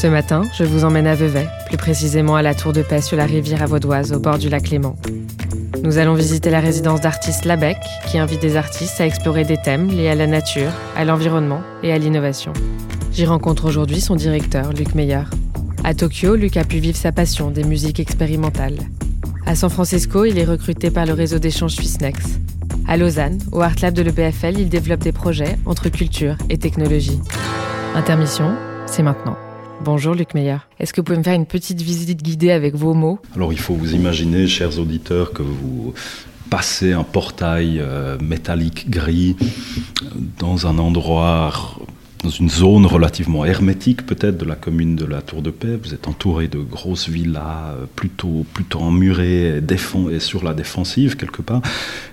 Ce 0.00 0.06
matin, 0.06 0.42
je 0.56 0.62
vous 0.62 0.84
emmène 0.84 1.08
à 1.08 1.16
Vevey, 1.16 1.48
plus 1.66 1.76
précisément 1.76 2.36
à 2.36 2.42
la 2.42 2.54
tour 2.54 2.72
de 2.72 2.82
paix 2.82 3.02
sur 3.02 3.16
la 3.16 3.24
rivière 3.24 3.62
Avaudoise 3.62 4.12
au 4.12 4.20
bord 4.20 4.38
du 4.38 4.48
lac 4.48 4.70
Léman. 4.70 4.94
Nous 5.82 5.98
allons 5.98 6.14
visiter 6.14 6.50
la 6.50 6.60
résidence 6.60 7.00
d'artistes 7.00 7.44
Labec, 7.44 7.78
qui 8.06 8.16
invite 8.16 8.40
des 8.40 8.54
artistes 8.54 9.00
à 9.00 9.06
explorer 9.06 9.42
des 9.42 9.56
thèmes 9.56 9.88
liés 9.88 10.08
à 10.08 10.14
la 10.14 10.28
nature, 10.28 10.70
à 10.94 11.04
l'environnement 11.04 11.62
et 11.82 11.92
à 11.92 11.98
l'innovation. 11.98 12.52
J'y 13.10 13.26
rencontre 13.26 13.64
aujourd'hui 13.64 14.00
son 14.00 14.14
directeur, 14.14 14.72
Luc 14.72 14.94
Meyer. 14.94 15.24
À 15.82 15.94
Tokyo, 15.94 16.36
Luc 16.36 16.56
a 16.56 16.62
pu 16.62 16.78
vivre 16.78 16.96
sa 16.96 17.10
passion 17.10 17.50
des 17.50 17.64
musiques 17.64 17.98
expérimentales. 17.98 18.78
À 19.46 19.56
San 19.56 19.68
Francisco, 19.68 20.24
il 20.24 20.38
est 20.38 20.44
recruté 20.44 20.92
par 20.92 21.06
le 21.06 21.12
réseau 21.12 21.40
d'échange 21.40 21.74
Swissnex. 21.74 22.38
À 22.86 22.96
Lausanne, 22.96 23.40
au 23.50 23.62
Art 23.62 23.74
Lab 23.82 23.94
de 23.94 24.02
l'EPFL, 24.02 24.60
il 24.60 24.68
développe 24.68 25.00
des 25.00 25.10
projets 25.10 25.58
entre 25.66 25.88
culture 25.88 26.36
et 26.50 26.56
technologie. 26.56 27.18
Intermission, 27.96 28.54
c'est 28.86 29.02
maintenant. 29.02 29.36
Bonjour 29.84 30.14
Luc 30.14 30.34
Meyer. 30.34 30.56
Est-ce 30.80 30.92
que 30.92 31.00
vous 31.00 31.04
pouvez 31.04 31.18
me 31.18 31.22
faire 31.22 31.34
une 31.34 31.46
petite 31.46 31.80
visite 31.80 32.22
guidée 32.22 32.50
avec 32.50 32.74
vos 32.74 32.94
mots 32.94 33.20
Alors 33.36 33.52
il 33.52 33.58
faut 33.58 33.74
vous 33.74 33.94
imaginer, 33.94 34.48
chers 34.48 34.78
auditeurs, 34.78 35.32
que 35.32 35.42
vous 35.42 35.94
passez 36.50 36.92
un 36.92 37.04
portail 37.04 37.78
euh, 37.78 38.18
métallique 38.18 38.90
gris 38.90 39.36
dans 40.38 40.66
un 40.66 40.78
endroit 40.78 41.76
dans 42.24 42.30
une 42.30 42.50
zone 42.50 42.84
relativement 42.86 43.44
hermétique 43.44 44.04
peut-être 44.04 44.36
de 44.36 44.44
la 44.44 44.56
commune 44.56 44.96
de 44.96 45.04
la 45.04 45.22
Tour 45.22 45.42
de 45.42 45.50
Paix. 45.50 45.78
Vous 45.80 45.94
êtes 45.94 46.08
entouré 46.08 46.48
de 46.48 46.58
grosses 46.58 47.08
villas 47.08 47.74
euh, 47.76 47.86
plutôt, 47.94 48.44
plutôt 48.52 48.80
emmurées 48.80 49.58
et, 49.58 50.18
sur 50.18 50.42
la 50.42 50.54
défensive 50.54 51.16
quelque 51.16 51.42
part. 51.42 51.62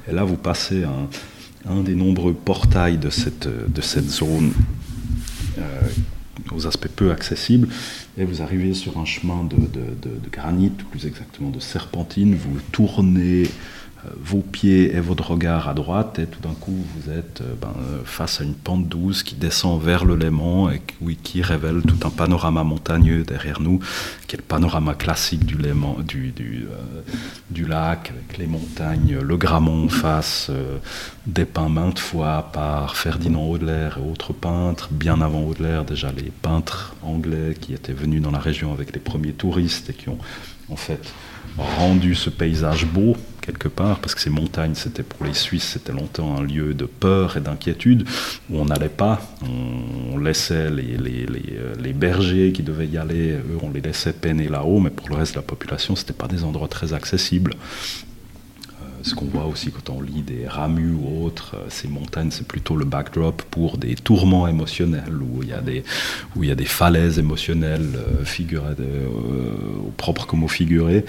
Et 0.07 0.13
là, 0.13 0.23
vous 0.23 0.37
passez 0.37 0.83
un, 1.67 1.81
des 1.81 1.95
nombreux 1.95 2.33
portails 2.33 2.99
de 2.99 3.09
cette, 3.09 3.47
de 3.47 3.81
cette 3.81 4.09
zone 4.09 4.51
euh, 5.57 5.61
aux 6.51 6.67
aspects 6.67 6.87
peu 6.87 7.11
accessibles, 7.11 7.67
et 8.17 8.25
vous 8.25 8.41
arrivez 8.41 8.73
sur 8.73 8.97
un 8.97 9.05
chemin 9.05 9.43
de, 9.43 9.57
de, 9.57 10.29
granit, 10.31 10.69
plus 10.69 11.05
exactement 11.05 11.49
de 11.49 11.59
serpentine, 11.59 12.35
vous 12.35 12.59
tournez 12.71 13.43
vos 14.19 14.41
pieds 14.41 14.95
et 14.95 14.99
votre 14.99 15.31
regard 15.31 15.67
à 15.67 15.73
droite, 15.73 16.19
et 16.19 16.25
tout 16.25 16.41
d'un 16.41 16.53
coup 16.53 16.85
vous 16.95 17.11
êtes 17.11 17.41
euh, 17.41 17.53
ben, 17.59 17.73
face 18.03 18.41
à 18.41 18.43
une 18.43 18.53
pente 18.53 18.87
douce 18.87 19.23
qui 19.23 19.35
descend 19.35 19.81
vers 19.81 20.05
le 20.05 20.15
Léman 20.15 20.69
et 20.71 20.81
qui, 21.23 21.41
révèle 21.41 21.81
tout 21.81 22.07
un 22.07 22.09
panorama 22.09 22.63
montagneux 22.63 23.23
derrière 23.23 23.61
nous, 23.61 23.79
qui 24.27 24.35
est 24.35 24.39
le 24.39 24.43
panorama 24.43 24.93
classique 24.93 25.45
du, 25.45 25.57
Léman, 25.57 25.97
du, 25.99 26.31
du, 26.31 26.67
euh, 26.71 27.67
lac, 27.67 28.11
avec 28.11 28.37
les 28.37 28.47
montagnes, 28.47 29.17
le 29.21 29.37
Gramont 29.37 29.89
face, 29.89 30.47
euh, 30.49 30.77
dépeint 31.27 31.69
maintes 31.69 31.99
fois 31.99 32.49
par 32.53 32.95
Ferdinand 32.95 33.47
Audelaire 33.47 33.97
et 33.97 34.09
autres 34.09 34.33
peintres, 34.33 34.89
bien 34.91 35.21
avant 35.21 35.43
Audelaire, 35.43 35.83
déjà 35.83 36.11
les 36.11 36.31
peintres 36.41 36.95
anglais 37.03 37.55
qui 37.59 37.73
étaient 37.73 37.93
venus 37.93 38.21
dans 38.21 38.31
la 38.31 38.39
région 38.39 38.73
avec 38.73 38.93
les 38.93 38.99
premiers 38.99 39.33
touristes 39.33 39.89
et 39.89 39.93
qui 39.93 40.09
ont 40.09 40.19
en 40.69 40.75
fait 40.75 41.13
rendu 41.57 42.15
ce 42.15 42.29
paysage 42.29 42.85
beau 42.85 43.15
quelque 43.45 43.67
part, 43.67 43.99
parce 43.99 44.15
que 44.15 44.21
ces 44.21 44.29
montagnes, 44.29 44.75
c'était 44.75 45.03
pour 45.03 45.25
les 45.25 45.33
Suisses, 45.33 45.71
c'était 45.73 45.91
longtemps 45.91 46.37
un 46.37 46.43
lieu 46.43 46.73
de 46.73 46.85
peur 46.85 47.37
et 47.37 47.41
d'inquiétude, 47.41 48.07
où 48.49 48.59
on 48.59 48.65
n'allait 48.65 48.89
pas, 48.89 49.21
on, 49.43 50.17
laissait 50.17 50.69
euh, 50.71 51.75
les, 51.77 51.93
bergers 51.93 52.51
qui 52.51 52.63
devaient 52.63 52.87
y 52.87 52.97
aller, 52.97 53.33
eux, 53.33 53.57
on 53.61 53.69
les 53.69 53.81
laissait 53.81 54.13
peiner 54.13 54.47
là-haut, 54.47 54.79
mais 54.79 54.89
pour 54.89 55.09
le 55.09 55.15
reste 55.15 55.33
de 55.33 55.39
la 55.39 55.43
population, 55.43 55.95
c'était 55.95 56.13
pas 56.13 56.27
des 56.27 56.43
endroits 56.43 56.67
très 56.67 56.93
accessibles 56.93 57.53
ce 59.05 59.13
qu'on 59.13 59.25
voit 59.25 59.45
aussi 59.45 59.71
quand 59.71 59.91
on 59.91 60.01
lit 60.01 60.23
des 60.23 60.47
Ramus 60.47 60.93
ou 60.93 61.25
autres, 61.25 61.55
euh, 61.55 61.65
ces 61.69 61.87
montagnes, 61.87 62.31
c'est 62.31 62.47
plutôt 62.47 62.75
le 62.75 62.85
backdrop 62.85 63.43
pour 63.51 63.77
des 63.77 63.93
tourments 63.93 64.47
émotionnels, 64.47 65.13
où 65.21 65.43
il 65.43 65.49
y 65.49 65.53
a 65.53 66.55
des, 66.55 66.65
falaises 66.65 67.19
émotionnelles, 67.19 67.91
euh, 67.95 68.25
figurées, 68.25 68.73
euh, 68.79 69.51
propres 69.95 70.25
comme 70.25 70.43
au 70.43 70.47
figuré. 70.47 71.05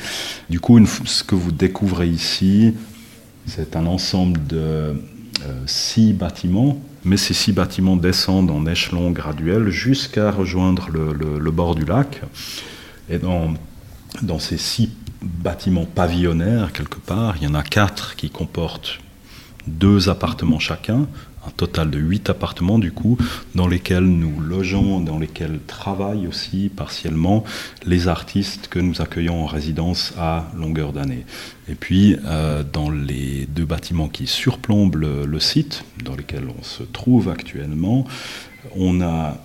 Du 0.50 0.60
coup, 0.60 0.78
ce 0.86 1.24
que 1.24 1.34
vous 1.34 1.52
découvrez 1.52 2.06
ici, 2.06 2.74
c'est 3.46 3.76
un 3.76 3.86
ensemble 3.86 4.46
de 4.46 4.94
six 5.66 6.12
bâtiments, 6.12 6.80
mais 7.04 7.16
ces 7.16 7.34
six 7.34 7.52
bâtiments 7.52 7.96
descendent 7.96 8.50
en 8.50 8.66
échelon 8.66 9.10
graduel 9.10 9.68
jusqu'à 9.70 10.30
rejoindre 10.30 10.88
le, 10.90 11.50
bord 11.50 11.76
du 11.76 11.84
lac. 11.84 12.22
Et 13.08 13.18
dans, 13.18 13.54
dans 14.22 14.40
ces 14.40 14.58
six 14.58 14.90
bâtiments 15.26 15.86
pavillonnaires 15.86 16.72
quelque 16.72 16.98
part. 16.98 17.36
Il 17.36 17.44
y 17.44 17.46
en 17.46 17.54
a 17.54 17.62
quatre 17.62 18.16
qui 18.16 18.30
comportent 18.30 18.98
deux 19.66 20.08
appartements 20.08 20.58
chacun, 20.58 21.06
un 21.46 21.50
total 21.56 21.90
de 21.90 21.98
huit 21.98 22.28
appartements 22.30 22.78
du 22.78 22.92
coup, 22.92 23.18
dans 23.54 23.68
lesquels 23.68 24.04
nous 24.04 24.40
logeons, 24.40 25.00
dans 25.00 25.18
lesquels 25.18 25.60
travaillent 25.66 26.26
aussi 26.26 26.70
partiellement 26.74 27.44
les 27.84 28.08
artistes 28.08 28.68
que 28.68 28.78
nous 28.78 29.00
accueillons 29.00 29.44
en 29.44 29.46
résidence 29.46 30.12
à 30.18 30.50
longueur 30.56 30.92
d'année. 30.92 31.24
Et 31.68 31.74
puis 31.74 32.16
euh, 32.24 32.62
dans 32.64 32.90
les 32.90 33.46
deux 33.46 33.64
bâtiments 33.64 34.08
qui 34.08 34.26
surplombent 34.26 34.96
le, 34.96 35.26
le 35.26 35.40
site, 35.40 35.84
dans 36.04 36.16
lesquels 36.16 36.48
on 36.58 36.62
se 36.62 36.82
trouve 36.82 37.28
actuellement, 37.28 38.06
on 38.74 39.00
a 39.00 39.38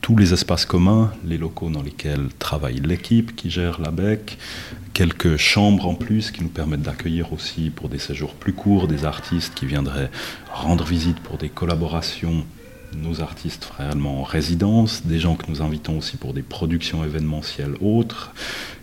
tous 0.00 0.16
les 0.16 0.32
espaces 0.32 0.64
communs, 0.64 1.12
les 1.24 1.38
locaux 1.38 1.70
dans 1.70 1.82
lesquels 1.82 2.28
travaille 2.38 2.80
l'équipe 2.80 3.36
qui 3.36 3.50
gère 3.50 3.80
la 3.80 3.90
BEC, 3.90 4.38
quelques 4.94 5.36
chambres 5.36 5.86
en 5.86 5.94
plus 5.94 6.30
qui 6.30 6.42
nous 6.42 6.48
permettent 6.48 6.82
d'accueillir 6.82 7.32
aussi 7.32 7.70
pour 7.70 7.88
des 7.88 7.98
séjours 7.98 8.34
plus 8.34 8.52
courts 8.52 8.88
des 8.88 9.04
artistes 9.04 9.54
qui 9.54 9.66
viendraient 9.66 10.10
rendre 10.52 10.84
visite 10.84 11.20
pour 11.20 11.38
des 11.38 11.48
collaborations 11.48 12.44
nos 12.96 13.20
artistes 13.20 13.70
réellement 13.78 14.20
en 14.20 14.24
résidence, 14.24 15.06
des 15.06 15.18
gens 15.18 15.36
que 15.36 15.50
nous 15.50 15.62
invitons 15.62 15.98
aussi 15.98 16.16
pour 16.16 16.34
des 16.34 16.42
productions 16.42 17.04
événementielles 17.04 17.74
autres, 17.80 18.32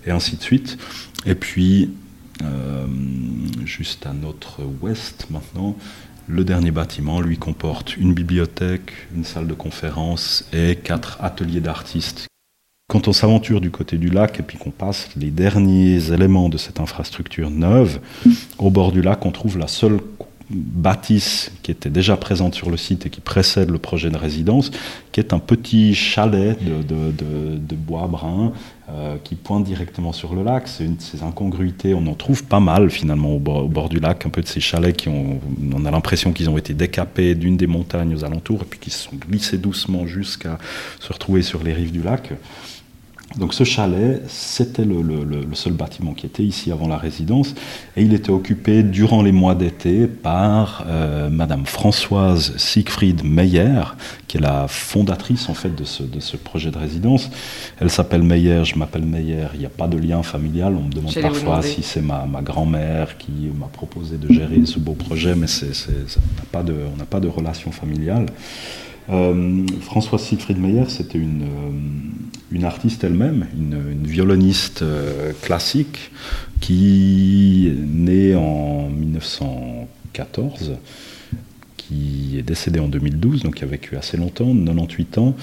et 0.05 0.11
ainsi 0.11 0.37
de 0.37 0.41
suite. 0.41 0.77
Et 1.25 1.35
puis, 1.35 1.91
euh, 2.43 2.85
juste 3.65 4.05
à 4.05 4.13
notre 4.13 4.63
ouest 4.81 5.27
maintenant, 5.29 5.75
le 6.27 6.43
dernier 6.43 6.71
bâtiment, 6.71 7.21
lui, 7.21 7.37
comporte 7.37 7.95
une 7.95 8.13
bibliothèque, 8.13 8.91
une 9.15 9.23
salle 9.23 9.47
de 9.47 9.53
conférence 9.53 10.45
et 10.53 10.75
quatre 10.75 11.17
ateliers 11.21 11.61
d'artistes. 11.61 12.27
Quand 12.89 13.07
on 13.07 13.13
s'aventure 13.13 13.59
du 13.59 13.69
côté 13.69 13.97
du 13.97 14.09
lac 14.09 14.39
et 14.39 14.57
qu'on 14.57 14.71
passe 14.71 15.09
les 15.17 15.29
derniers 15.29 16.11
éléments 16.11 16.47
de 16.47 16.57
cette 16.57 16.79
infrastructure 16.79 17.49
neuve, 17.49 17.99
au 18.57 18.69
bord 18.69 18.91
du 18.91 19.01
lac, 19.01 19.25
on 19.25 19.31
trouve 19.31 19.57
la 19.57 19.67
seule 19.67 19.99
bâtisse 20.49 21.51
qui 21.61 21.71
était 21.71 21.89
déjà 21.89 22.15
présente 22.15 22.55
sur 22.55 22.69
le 22.69 22.77
site 22.77 23.05
et 23.05 23.09
qui 23.09 23.19
précède 23.19 23.69
le 23.69 23.77
projet 23.77 24.09
de 24.09 24.17
résidence, 24.17 24.71
qui 25.11 25.19
est 25.19 25.33
un 25.33 25.39
petit 25.39 25.93
chalet 25.93 26.57
de, 26.63 27.75
bois 27.75 28.07
brun 28.07 28.53
euh, 28.89 29.17
qui 29.23 29.35
pointe 29.35 29.65
directement 29.65 30.13
sur 30.13 30.33
le 30.33 30.43
lac. 30.43 30.67
C'est 30.67 30.85
une 30.85 30.95
de 30.95 31.01
ces 31.01 31.23
incongruités, 31.23 31.93
on 31.93 32.07
en 32.07 32.13
trouve 32.13 32.45
pas 32.45 32.59
mal 32.59 32.89
finalement 32.89 33.35
au 33.35 33.39
bord, 33.39 33.65
au 33.65 33.67
bord 33.67 33.89
du 33.89 33.99
lac, 33.99 34.25
un 34.25 34.29
peu 34.29 34.41
de 34.41 34.47
ces 34.47 34.61
chalets 34.61 34.95
qui 34.95 35.09
ont, 35.09 35.39
on 35.73 35.85
a 35.85 35.91
l'impression 35.91 36.31
qu'ils 36.31 36.49
ont 36.49 36.57
été 36.57 36.73
décapés 36.73 37.35
d'une 37.35 37.57
des 37.57 37.67
montagnes 37.67 38.15
aux 38.15 38.23
alentours 38.23 38.61
et 38.61 38.65
puis 38.65 38.79
qui 38.79 38.89
se 38.89 39.09
sont 39.09 39.15
glissés 39.15 39.57
doucement 39.57 40.07
jusqu'à 40.07 40.57
se 40.99 41.11
retrouver 41.11 41.41
sur 41.41 41.63
les 41.63 41.73
rives 41.73 41.91
du 41.91 42.01
lac. 42.01 42.31
Donc 43.35 43.53
ce 43.53 43.65
chalet, 43.65 44.23
c'était 44.27 44.85
le, 44.85 45.01
le, 45.01 45.23
le, 45.25 45.53
seul 45.53 45.73
bâtiment 45.73 46.13
qui 46.13 46.25
était 46.25 46.43
ici 46.43 46.71
avant 46.71 46.87
la 46.87 46.97
résidence, 46.97 47.55
et 47.97 48.01
il 48.01 48.13
était 48.13 48.29
occupé 48.29 48.83
durant 48.83 49.21
les 49.21 49.33
mois 49.33 49.53
d'été 49.53 50.07
par 50.07 50.85
euh, 50.87 51.29
Madame 51.29 51.65
Françoise 51.65 52.55
Siegfried 52.57 53.25
Meyer, 53.25 53.81
qui 54.27 54.37
est 54.37 54.39
la 54.39 54.67
fondatrice 54.69 55.49
en 55.49 55.53
fait 55.53 55.75
de 55.75 55.83
ce, 55.83 56.03
de 56.03 56.21
ce 56.21 56.37
projet 56.37 56.71
de 56.71 56.77
résidence. 56.77 57.29
Elle 57.81 57.89
s'appelle 57.89 58.23
Meyer, 58.23 58.63
je 58.63 58.77
m'appelle 58.79 59.05
Meyer, 59.05 59.47
il 59.55 59.59
n'y 59.59 59.65
a 59.65 59.69
pas 59.69 59.89
de 59.89 59.97
lien 59.97 60.23
familial, 60.23 60.73
on 60.75 60.83
me 60.83 60.91
demande 60.91 61.13
parfois 61.13 61.61
si 61.61 61.83
c'est 61.83 62.01
ma, 62.01 62.25
ma 62.25 62.41
grand-mère 62.41 63.17
qui 63.17 63.51
m'a 63.59 63.67
proposé 63.67 64.17
de 64.17 64.31
gérer 64.33 64.65
ce 64.65 64.79
beau 64.79 64.93
projet, 64.93 65.35
mais 65.35 65.47
c'est, 65.47 65.75
c'est, 65.75 65.91
on 65.91 66.37
n'a 66.37 66.45
pas, 66.49 66.63
de, 66.63 66.75
on 66.97 67.05
pas 67.05 67.19
de 67.19 67.27
relation 67.27 67.71
familiale. 67.71 68.27
Euh, 69.09 69.65
Françoise 69.81 70.21
Siegfried 70.21 70.59
Meyer, 70.59 70.85
c'était 70.89 71.17
une, 71.17 71.43
euh, 72.53 72.63
artiste 72.63 73.03
elle-même, 73.03 73.47
une, 73.57 74.03
violoniste 74.03 74.81
euh, 74.81 75.31
classique 75.41 76.11
qui 76.59 77.67
est 77.67 77.79
née 77.79 78.35
en 78.35 78.89
1914, 78.89 80.73
qui 81.77 82.37
est 82.37 82.41
décédée 82.41 82.79
en 82.79 82.87
2012, 82.87 83.43
donc 83.43 83.55
qui 83.55 83.63
a 83.63 83.67
vécu 83.67 83.95
assez 83.95 84.17
longtemps, 84.17 84.53
98 84.53 85.17
ans, 85.19 85.35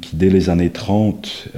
qui 0.00 0.16
dès 0.16 0.30
les 0.30 0.50
années 0.50 0.70
30 0.70 1.48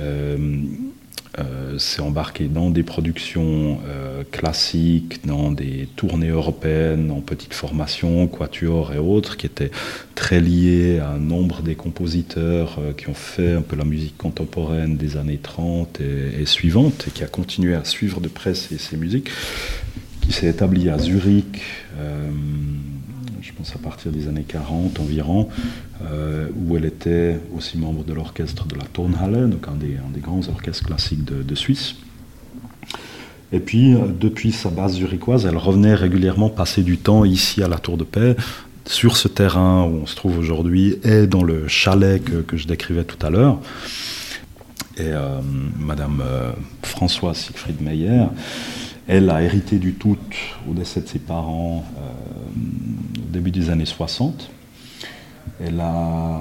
euh, 1.38 1.78
s'est 1.78 2.00
embarqué 2.00 2.48
dans 2.48 2.70
des 2.70 2.82
productions 2.82 3.80
euh, 3.86 4.24
classiques, 4.30 5.24
dans 5.26 5.50
des 5.50 5.88
tournées 5.96 6.28
européennes, 6.28 7.10
en 7.10 7.20
petites 7.20 7.54
formations, 7.54 8.26
quatuor 8.26 8.92
et 8.92 8.98
autres, 8.98 9.36
qui 9.36 9.46
étaient 9.46 9.70
très 10.14 10.40
liées 10.40 10.98
à 10.98 11.10
un 11.10 11.18
nombre 11.18 11.62
des 11.62 11.74
compositeurs 11.74 12.78
euh, 12.80 12.92
qui 12.92 13.08
ont 13.08 13.14
fait 13.14 13.52
un 13.52 13.62
peu 13.62 13.76
la 13.76 13.84
musique 13.84 14.16
contemporaine 14.16 14.96
des 14.96 15.16
années 15.16 15.38
30 15.42 16.00
et, 16.00 16.46
suivantes, 16.46 17.06
et 17.08 17.10
qui 17.10 17.22
a 17.22 17.28
continué 17.28 17.74
à 17.74 17.84
suivre 17.84 18.20
de 18.20 18.28
près 18.28 18.54
ces 18.54 18.96
musiques, 18.96 19.30
qui 20.20 20.32
s'est 20.32 20.48
établi 20.48 20.90
à 20.90 20.98
Zurich. 20.98 21.60
Euh, 23.48 23.52
je 23.52 23.52
pense 23.52 23.74
à 23.74 23.78
partir 23.78 24.12
des 24.12 24.28
années 24.28 24.44
40 24.46 25.00
environ, 25.00 25.48
où 26.56 26.76
elle 26.76 26.84
était 26.84 27.40
aussi 27.56 27.78
membre 27.78 28.04
de 28.04 28.12
l'orchestre 28.12 28.66
de 28.66 28.76
la 28.76 28.84
Tonhalle, 28.84 29.50
donc 29.50 29.66
un 29.68 29.74
des, 29.74 30.20
grands 30.20 30.46
orchestres 30.48 30.84
classiques 30.84 31.24
de, 31.24 31.54
Suisse. 31.54 31.96
Et 33.52 33.60
puis, 33.60 33.94
depuis 34.20 34.52
sa 34.52 34.68
base 34.70 34.94
zurichoise, 34.94 35.46
elle 35.46 35.56
revenait 35.56 35.94
régulièrement 35.94 36.50
passer 36.50 36.82
du 36.82 36.98
temps 36.98 37.24
ici 37.24 37.62
à 37.62 37.68
la 37.68 37.78
Tour 37.78 37.96
de 37.96 38.04
Paix, 38.04 38.36
sur 38.86 39.16
ce 39.16 39.28
terrain 39.28 39.84
où 39.84 40.02
on 40.02 40.06
se 40.06 40.14
trouve 40.14 40.38
aujourd'hui, 40.38 40.98
et 41.02 41.26
dans 41.26 41.42
le 41.42 41.66
chalet 41.68 42.22
que, 42.22 42.56
je 42.56 42.66
décrivais 42.66 43.04
tout 43.04 43.24
à 43.26 43.30
l'heure. 43.30 43.58
Et 44.98 45.10
Madame 45.78 46.22
Françoise 46.82 47.38
Siegfried 47.38 47.80
Meyer, 47.80 48.26
elle 49.08 49.30
a 49.30 49.42
hérité 49.42 49.78
du 49.78 49.94
tout 49.94 50.18
au 50.70 50.74
décès 50.74 51.00
de 51.00 51.08
ses 51.08 51.18
parents 51.18 51.84
euh, 51.96 52.00
début 53.28 53.50
des 53.50 53.70
années 53.70 53.86
60. 53.86 54.50
Elle 55.60 55.80
a 55.80 56.40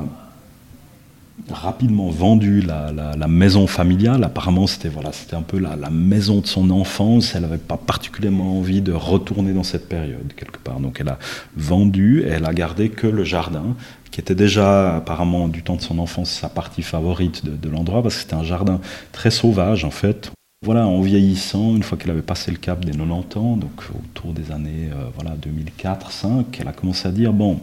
rapidement 1.49 2.09
vendu 2.09 2.61
la, 2.61 3.27
maison 3.27 3.67
familiale. 3.67 4.23
Apparemment, 4.23 4.67
c'était 4.67 4.89
voilà, 4.89 5.11
un 5.33 5.41
peu 5.41 5.59
la, 5.59 5.89
maison 5.89 6.41
de 6.41 6.47
son 6.47 6.69
enfance. 6.69 7.35
Elle 7.35 7.43
n'avait 7.43 7.57
pas 7.57 7.77
particulièrement 7.77 8.57
envie 8.57 8.81
de 8.81 8.91
retourner 8.91 9.53
dans 9.53 9.63
cette 9.63 9.87
période, 9.87 10.33
quelque 10.35 10.57
part. 10.59 10.79
Donc 10.79 10.97
elle 10.99 11.09
a 11.09 11.19
vendu 11.55 12.23
et 12.23 12.29
elle 12.29 12.45
a 12.45 12.53
gardé 12.53 12.89
que 12.89 13.07
le 13.07 13.23
jardin, 13.23 13.75
qui 14.11 14.19
était 14.19 14.35
déjà 14.35 14.97
apparemment 14.97 15.47
du 15.47 15.63
temps 15.63 15.75
de 15.75 15.81
son 15.81 15.99
enfance 15.99 16.31
sa 16.31 16.49
partie 16.49 16.81
favorite 16.81 17.45
de, 17.45 17.55
de 17.55 17.69
l'endroit, 17.69 18.01
parce 18.01 18.15
que 18.15 18.21
c'était 18.21 18.35
un 18.35 18.43
jardin 18.43 18.79
très 19.11 19.31
sauvage, 19.31 19.83
en 19.85 19.91
fait. 19.91 20.31
Voilà, 20.63 20.87
en 20.87 21.01
vieillissant, 21.01 21.75
une 21.75 21.83
fois 21.83 21.99
qu'elle 21.99 22.09
avait 22.09 22.23
passé 22.23 22.49
le 22.49 22.57
cap 22.57 22.83
des 22.83 22.91
90 22.91 23.37
ans, 23.37 23.57
donc 23.57 23.83
autour 23.93 24.33
des 24.33 24.51
années 24.51 24.89
euh, 24.91 25.05
voilà, 25.13 25.35
2004-2005, 25.35 26.45
elle 26.59 26.67
a 26.67 26.73
commencé 26.73 27.07
à 27.07 27.11
dire, 27.11 27.31
bon, 27.31 27.59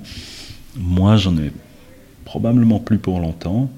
moi 0.76 1.17
j'en 1.17 1.37
ai 1.37 1.50
probablement 2.25 2.79
plus 2.79 2.99
pour 2.99 3.19
longtemps, 3.19 3.69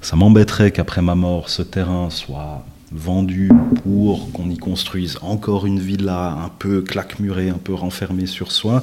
ça 0.00 0.16
m'embêterait 0.16 0.72
qu'après 0.72 1.02
ma 1.02 1.14
mort, 1.14 1.50
ce 1.50 1.62
terrain 1.62 2.10
soit 2.10 2.66
vendu 2.90 3.48
pour 3.84 4.32
qu'on 4.32 4.50
y 4.50 4.58
construise 4.58 5.20
encore 5.22 5.64
une 5.64 5.78
villa 5.78 6.32
un 6.32 6.48
peu 6.48 6.82
claquemurée, 6.82 7.48
un 7.48 7.58
peu 7.58 7.74
renfermée 7.74 8.26
sur 8.26 8.50
soi. 8.50 8.82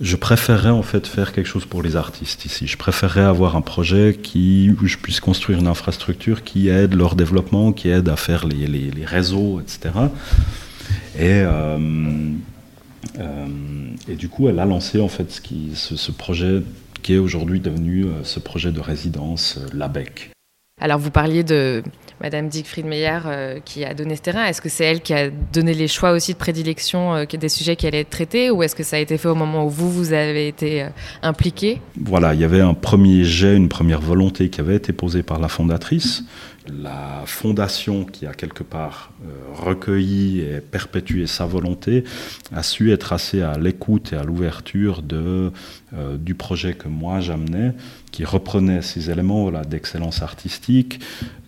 Je 0.00 0.16
préférerais 0.16 0.70
en 0.70 0.82
fait 0.82 1.06
faire 1.06 1.32
quelque 1.32 1.46
chose 1.46 1.64
pour 1.64 1.82
les 1.82 1.96
artistes 1.96 2.44
ici. 2.44 2.66
Je 2.66 2.76
préférerais 2.76 3.22
avoir 3.22 3.56
un 3.56 3.62
projet 3.62 4.18
qui, 4.22 4.74
où 4.82 4.86
je 4.86 4.98
puisse 4.98 5.20
construire 5.20 5.58
une 5.58 5.66
infrastructure 5.66 6.44
qui 6.44 6.68
aide 6.68 6.94
leur 6.94 7.14
développement, 7.14 7.72
qui 7.72 7.88
aide 7.88 8.08
à 8.10 8.16
faire 8.16 8.46
les, 8.46 8.66
les, 8.66 9.04
réseaux, 9.06 9.60
etc. 9.60 9.94
Et, 11.18 11.40
euh, 11.40 11.78
euh, 13.18 13.46
et 14.06 14.16
du 14.16 14.28
coup, 14.28 14.48
elle 14.48 14.58
a 14.58 14.66
lancé 14.66 15.00
en 15.00 15.08
fait 15.08 15.42
ce, 15.74 16.12
projet 16.12 16.62
qui 17.02 17.14
est 17.14 17.18
aujourd'hui 17.18 17.60
devenu 17.60 18.04
euh, 18.04 18.22
ce 18.22 18.38
projet 18.38 18.72
de 18.72 18.80
résidence 18.80 19.58
l'ABEC. 19.72 20.35
Alors 20.78 20.98
vous 20.98 21.10
parliez 21.10 21.42
de 21.42 21.82
Madame 22.20 22.48
Dick 22.48 22.76
Meyer 22.84 23.20
euh, 23.24 23.60
qui 23.64 23.82
a 23.82 23.94
donné 23.94 24.14
ce 24.14 24.20
terrain. 24.20 24.44
Est-ce 24.44 24.60
que 24.60 24.68
c'est 24.68 24.84
elle 24.84 25.00
qui 25.00 25.14
a 25.14 25.30
donné 25.30 25.72
les 25.72 25.88
choix 25.88 26.12
aussi 26.12 26.34
de 26.34 26.38
prédilection 26.38 27.14
euh, 27.14 27.24
des 27.24 27.48
sujets 27.48 27.76
qui 27.76 27.86
allaient 27.86 28.00
être 28.00 28.10
traités 28.10 28.50
ou 28.50 28.62
est-ce 28.62 28.76
que 28.76 28.82
ça 28.82 28.96
a 28.96 28.98
été 28.98 29.16
fait 29.16 29.28
au 29.28 29.34
moment 29.34 29.64
où 29.64 29.70
vous, 29.70 29.90
vous 29.90 30.12
avez 30.12 30.48
été 30.48 30.82
euh, 30.82 30.88
impliqué 31.22 31.80
Voilà, 31.98 32.34
il 32.34 32.40
y 32.40 32.44
avait 32.44 32.60
un 32.60 32.74
premier 32.74 33.24
jet, 33.24 33.56
une 33.56 33.70
première 33.70 34.02
volonté 34.02 34.50
qui 34.50 34.60
avait 34.60 34.76
été 34.76 34.92
posée 34.92 35.22
par 35.22 35.38
la 35.38 35.48
fondatrice 35.48 36.24
la 36.70 37.22
fondation 37.26 38.04
qui 38.04 38.26
a 38.26 38.32
quelque 38.32 38.62
part 38.62 39.12
euh, 39.24 39.28
recueilli 39.54 40.40
et 40.40 40.60
perpétué 40.60 41.26
sa 41.26 41.46
volonté 41.46 42.04
a 42.54 42.62
su 42.62 42.92
être 42.92 43.12
assez 43.12 43.42
à 43.42 43.58
l'écoute 43.58 44.12
et 44.12 44.16
à 44.16 44.24
l'ouverture 44.24 45.02
euh, 45.12 45.50
du 46.18 46.34
projet 46.34 46.74
que 46.74 46.88
moi 46.88 47.20
j'amenais, 47.20 47.72
qui 48.12 48.24
reprenait 48.24 48.82
ces 48.82 49.10
éléments 49.10 49.50
d'excellence 49.62 50.22
artistique, 50.22 51.00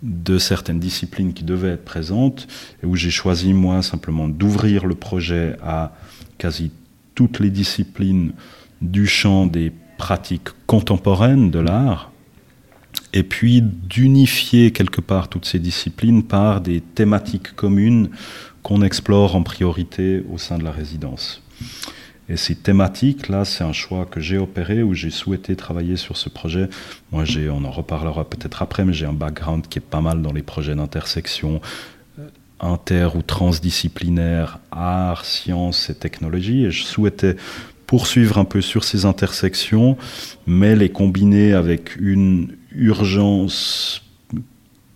de 0.03 0.37
certaines 0.37 0.79
disciplines 0.79 1.33
qui 1.33 1.43
devaient 1.43 1.71
être 1.71 1.85
présentes, 1.85 2.47
et 2.83 2.85
où 2.85 2.95
j'ai 2.95 3.11
choisi 3.11 3.53
moi 3.53 3.81
simplement 3.81 4.27
d'ouvrir 4.27 4.85
le 4.85 4.95
projet 4.95 5.55
à 5.61 5.93
quasi 6.37 6.71
toutes 7.15 7.39
les 7.39 7.49
disciplines 7.49 8.33
du 8.81 9.07
champ 9.07 9.45
des 9.45 9.71
pratiques 9.97 10.49
contemporaines 10.65 11.51
de 11.51 11.59
l'art, 11.59 12.08
et 13.13 13.23
puis 13.23 13.61
d'unifier 13.61 14.71
quelque 14.71 15.01
part 15.01 15.27
toutes 15.27 15.45
ces 15.45 15.59
disciplines 15.59 16.23
par 16.23 16.61
des 16.61 16.81
thématiques 16.81 17.55
communes 17.55 18.09
qu'on 18.63 18.81
explore 18.81 19.35
en 19.35 19.43
priorité 19.43 20.23
au 20.31 20.37
sein 20.37 20.57
de 20.57 20.63
la 20.63 20.71
résidence. 20.71 21.41
Et 22.29 22.37
ces 22.37 22.53
thématiques-là, 22.53 23.43
c'est 23.43 23.63
un 23.63 23.73
choix 23.73 24.05
que 24.05 24.19
j'ai 24.19 24.37
opéré, 24.37 24.83
où 24.83 24.93
j'ai 24.93 25.09
souhaité 25.09 25.55
travailler 25.55 25.95
sur 25.95 26.15
ce 26.15 26.29
projet. 26.29 26.69
Moi, 27.11 27.23
on 27.51 27.65
en 27.65 27.71
reparlera 27.71 28.29
peut-être 28.29 28.61
après, 28.61 28.85
mais 28.85 28.93
j'ai 28.93 29.07
un 29.07 29.13
background 29.13 29.67
qui 29.67 29.79
est 29.79 29.81
pas 29.81 30.01
mal 30.01 30.21
dans 30.21 30.31
les 30.31 30.43
projets 30.43 30.75
d'intersection 30.75 31.59
euh, 32.19 32.27
inter 32.59 33.09
ou 33.15 33.23
transdisciplinaire, 33.23 34.59
art, 34.69 35.25
sciences 35.25 35.89
et 35.89 35.95
technologie. 35.95 36.65
Et 36.65 36.71
je 36.71 36.83
souhaitais 36.83 37.35
poursuivre 37.87 38.37
un 38.37 38.45
peu 38.45 38.61
sur 38.61 38.83
ces 38.83 39.05
intersections, 39.05 39.97
mais 40.45 40.75
les 40.75 40.89
combiner 40.89 41.53
avec 41.53 41.95
une 41.95 42.49
urgence 42.75 44.01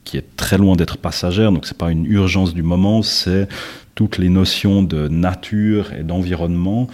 qui 0.04 0.18
est 0.18 0.36
très 0.36 0.58
loin 0.58 0.76
d'être 0.76 0.98
passagère, 0.98 1.52
donc 1.52 1.66
c'est 1.66 1.78
pas 1.78 1.92
une 1.92 2.06
urgence 2.06 2.54
du 2.54 2.64
moment, 2.64 3.02
c'est 3.02 3.48
toutes 3.96 4.18
les 4.18 4.30
notions 4.30 4.84
de 4.84 5.08
nature 5.08 5.94
et 5.94 6.04
d'environnement 6.04 6.88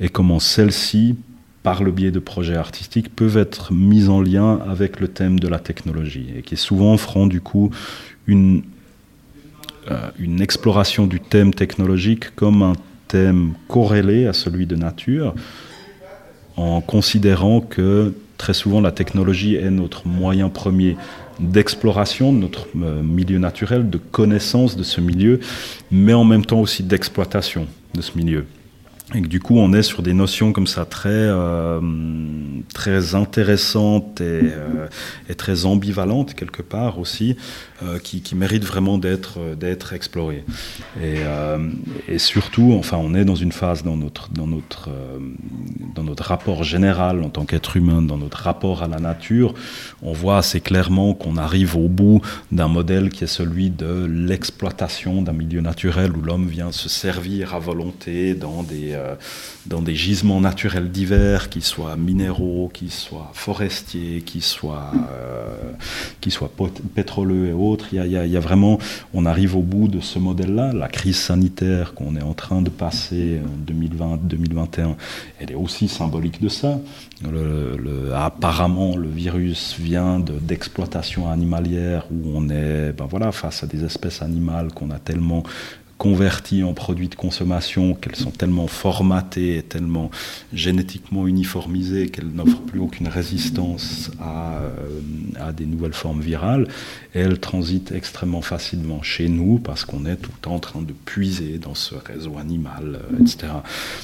et 0.00 0.08
comment 0.08 0.40
celles-ci, 0.40 1.16
par 1.62 1.82
le 1.82 1.92
biais 1.92 2.10
de 2.10 2.18
projets 2.18 2.56
artistiques, 2.56 3.14
peuvent 3.14 3.36
être 3.36 3.72
mises 3.72 4.08
en 4.08 4.20
lien 4.20 4.58
avec 4.68 5.00
le 5.00 5.08
thème 5.08 5.38
de 5.40 5.48
la 5.48 5.58
technologie 5.58 6.26
et 6.36 6.42
qui 6.42 6.56
souvent 6.56 6.96
feront 6.96 7.26
du 7.26 7.40
coup 7.40 7.70
une, 8.26 8.62
euh, 9.90 10.10
une 10.18 10.40
exploration 10.40 11.06
du 11.06 11.20
thème 11.20 11.54
technologique 11.54 12.34
comme 12.34 12.62
un 12.62 12.74
thème 13.08 13.54
corrélé 13.68 14.26
à 14.26 14.32
celui 14.32 14.66
de 14.66 14.76
nature, 14.76 15.34
en 16.56 16.80
considérant 16.80 17.60
que 17.60 18.14
très 18.38 18.54
souvent 18.54 18.80
la 18.80 18.92
technologie 18.92 19.56
est 19.56 19.70
notre 19.70 20.06
moyen 20.06 20.48
premier 20.48 20.96
d'exploration 21.40 22.32
de 22.32 22.38
notre 22.38 22.68
euh, 22.80 23.02
milieu 23.02 23.38
naturel, 23.38 23.90
de 23.90 23.98
connaissance 23.98 24.76
de 24.76 24.82
ce 24.82 25.00
milieu, 25.00 25.40
mais 25.90 26.14
en 26.14 26.24
même 26.24 26.44
temps 26.44 26.60
aussi 26.60 26.82
d'exploitation 26.82 27.66
de 27.94 28.02
ce 28.02 28.16
milieu. 28.16 28.46
Et 29.12 29.20
que 29.20 29.26
du 29.26 29.38
coup, 29.38 29.58
on 29.58 29.74
est 29.74 29.82
sur 29.82 30.02
des 30.02 30.14
notions 30.14 30.54
comme 30.54 30.66
ça 30.66 30.86
très, 30.86 31.10
euh, 31.10 31.78
très 32.72 33.14
intéressantes 33.14 34.22
et, 34.22 34.40
euh, 34.44 34.88
et, 35.28 35.34
très 35.34 35.66
ambivalentes 35.66 36.32
quelque 36.32 36.62
part 36.62 36.98
aussi, 36.98 37.36
euh, 37.82 37.98
qui, 37.98 38.22
qui, 38.22 38.34
méritent 38.34 38.64
vraiment 38.64 38.96
d'être 38.96 39.56
d'être 39.56 39.92
explorées. 39.92 40.44
Et, 41.02 41.18
et, 42.08 42.18
surtout, 42.18 42.74
enfin, 42.78 42.96
on 42.96 43.14
est 43.14 43.26
dans 43.26 43.34
une 43.34 43.52
phase 43.52 43.82
dans 43.82 43.98
notre 43.98 44.30
dans 44.30 44.46
notre 44.46 44.88
dans 45.94 46.02
notre 46.02 46.24
rapport 46.24 46.64
général 46.64 47.22
en 47.22 47.28
tant 47.28 47.44
qu'être 47.44 47.76
humain, 47.76 48.00
dans 48.00 48.16
notre 48.16 48.38
rapport 48.38 48.82
à 48.82 48.88
la 48.88 49.00
nature, 49.00 49.52
on 50.00 50.14
voit 50.14 50.38
assez 50.38 50.62
clairement 50.62 51.12
qu'on 51.12 51.36
arrive 51.36 51.76
au 51.76 51.88
bout 51.88 52.22
d'un 52.52 52.68
modèle 52.68 53.10
qui 53.10 53.24
est 53.24 53.28
celui 53.28 53.68
de 53.68 54.06
l'exploitation 54.06 55.20
d'un 55.20 55.34
milieu 55.34 55.60
naturel 55.60 56.16
où 56.16 56.22
l'homme 56.22 56.48
vient 56.48 56.72
se 56.72 56.88
servir 56.88 57.54
à 57.54 57.58
volonté 57.58 58.34
dans 58.34 58.62
des 58.62 58.93
euh, 58.94 59.14
dans 59.66 59.82
des 59.82 59.94
gisements 59.94 60.40
naturels 60.40 60.90
divers, 60.90 61.48
qui 61.48 61.60
soient 61.60 61.96
minéraux, 61.96 62.70
qui 62.72 62.90
soient 62.90 63.30
forestiers, 63.34 64.22
qui 64.22 64.40
soient, 64.40 64.90
euh, 65.12 65.72
qui 66.20 66.30
soient 66.30 66.50
pétroleux 66.94 67.48
et 67.48 67.52
autres. 67.52 67.86
Il 67.92 68.04
y, 68.06 68.36
a, 68.36 68.40
vraiment, 68.40 68.78
on 69.12 69.26
arrive 69.26 69.56
au 69.56 69.62
bout 69.62 69.88
de 69.88 70.00
ce 70.00 70.18
modèle-là. 70.18 70.72
La 70.72 70.88
crise 70.88 71.16
sanitaire 71.16 71.94
qu'on 71.94 72.16
est 72.16 72.22
en 72.22 72.34
train 72.34 72.62
de 72.62 72.70
passer 72.70 73.40
en 73.44 73.72
2020-2021, 73.72 74.96
elle 75.40 75.52
est 75.52 75.56
aussi 75.56 75.88
symbolique 75.88 76.40
de 76.40 76.48
ça. 76.48 76.78
Apparemment, 78.14 78.96
le 78.96 79.08
virus 79.08 79.76
vient 79.78 80.20
d'exploitation 80.20 81.30
animalière 81.30 82.06
où 82.10 82.32
on 82.34 82.48
est 82.50 82.92
ben 82.92 83.06
voilà, 83.08 83.32
face 83.32 83.62
à 83.62 83.66
des 83.66 83.84
espèces 83.84 84.22
animales 84.22 84.72
qu'on 84.72 84.90
a 84.90 84.98
tellement 84.98 85.42
converties 86.04 86.62
en 86.62 86.74
produits 86.74 87.08
de 87.08 87.14
consommation, 87.14 87.94
qu'elles 87.94 88.14
sont 88.14 88.30
tellement 88.30 88.66
formatées 88.66 89.56
et 89.56 89.62
tellement 89.62 90.10
génétiquement 90.52 91.26
uniformisées 91.26 92.10
qu'elles 92.10 92.28
n'offrent 92.28 92.60
plus 92.60 92.78
aucune 92.78 93.08
résistance 93.08 94.10
à, 94.20 94.58
euh, 94.58 95.52
des 95.52 95.64
nouvelles 95.64 95.94
formes 95.94 96.20
virales. 96.20 96.68
Et 97.14 97.20
elles 97.20 97.40
transitent 97.40 97.92
extrêmement 97.92 98.42
facilement 98.42 99.02
chez 99.02 99.30
nous 99.30 99.58
parce 99.58 99.86
qu'on 99.86 100.04
est 100.04 100.16
tout 100.16 100.30
le 100.34 100.40
temps 100.42 100.56
en 100.56 100.58
train 100.58 100.82
de 100.82 100.92
puiser 100.92 101.56
dans 101.56 101.74
ce 101.74 101.94
réseau 101.94 102.36
animal, 102.36 103.00
euh, 103.00 103.22
etc. 103.22 103.54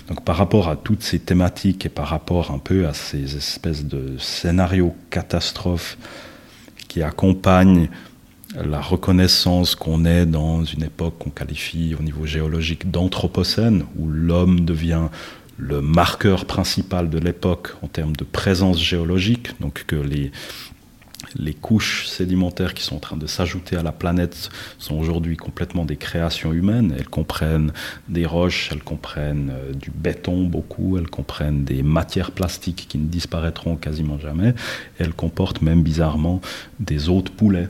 Donc 0.08 0.24
par 0.24 0.36
rapport 0.36 0.70
à 0.70 0.76
toutes 0.76 1.02
ces 1.02 1.18
thématiques 1.18 1.84
et 1.84 1.90
par 1.90 2.06
rapport 2.06 2.50
un 2.50 2.58
peu 2.58 2.86
à 2.86 2.94
ces 2.94 3.36
espèces 3.36 3.84
de 3.84 4.16
scénarios 4.16 4.94
catastrophes 5.10 5.98
qui 6.88 7.02
accompagnent 7.02 7.90
la 8.56 8.80
reconnaissance 8.80 9.74
qu'on 9.74 10.04
est 10.04 10.26
dans 10.26 10.64
une 10.64 10.82
époque 10.82 11.18
qu'on 11.18 11.30
qualifie 11.30 11.94
au 11.98 12.02
niveau 12.02 12.26
géologique 12.26 12.90
d'anthropocène, 12.90 13.84
où 13.96 14.08
l'homme 14.08 14.60
devient 14.60 15.08
le 15.56 15.80
marqueur 15.80 16.46
principal 16.46 17.10
de 17.10 17.18
l'époque 17.18 17.74
en 17.82 17.86
termes 17.86 18.16
de 18.16 18.24
présence 18.24 18.82
géologique, 18.82 19.50
donc 19.60 19.84
que 19.86 19.96
les, 19.96 20.32
couches 21.60 22.08
sédimentaires 22.08 22.72
qui 22.74 22.82
sont 22.82 22.96
en 22.96 23.00
train 23.00 23.16
de 23.16 23.26
s'ajouter 23.26 23.76
à 23.76 23.82
la 23.82 23.92
planète 23.92 24.48
sont 24.78 24.96
aujourd'hui 24.96 25.36
complètement 25.36 25.84
des 25.84 25.96
créations 25.96 26.52
humaines. 26.52 26.94
Elles 26.98 27.08
comprennent 27.08 27.72
des 28.08 28.24
roches, 28.24 28.70
elles 28.72 28.82
comprennent 28.82 29.52
euh, 29.52 29.72
du 29.72 29.90
béton 29.90 30.44
beaucoup, 30.44 30.96
elles 30.96 31.10
comprennent 31.10 31.62
des 31.62 31.82
matières 31.82 32.32
plastiques 32.32 32.86
qui 32.88 32.98
ne 32.98 33.06
disparaîtront 33.06 33.76
quasiment 33.76 34.18
jamais. 34.18 34.54
elles 34.98 35.12
comportent 35.12 35.62
même 35.62 35.82
bizarrement 35.82 36.40
des 36.80 37.10
os 37.10 37.22
de 37.22 37.30
poulet. 37.30 37.68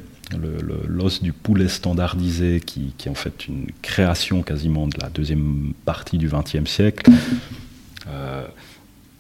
L'os 0.87 1.23
du 1.23 1.33
poulet 1.33 1.69
standardisé, 1.69 2.61
qui, 2.61 2.93
est 3.05 3.09
en 3.09 3.15
fait 3.15 3.49
une 3.49 3.67
création 3.83 4.43
quasiment 4.43 4.87
de 4.87 4.99
la 5.01 5.09
deuxième 5.09 5.73
partie 5.85 6.19
du 6.19 6.29
XXe 6.29 6.71
siècle. 6.71 7.11
Euh, 8.09 8.47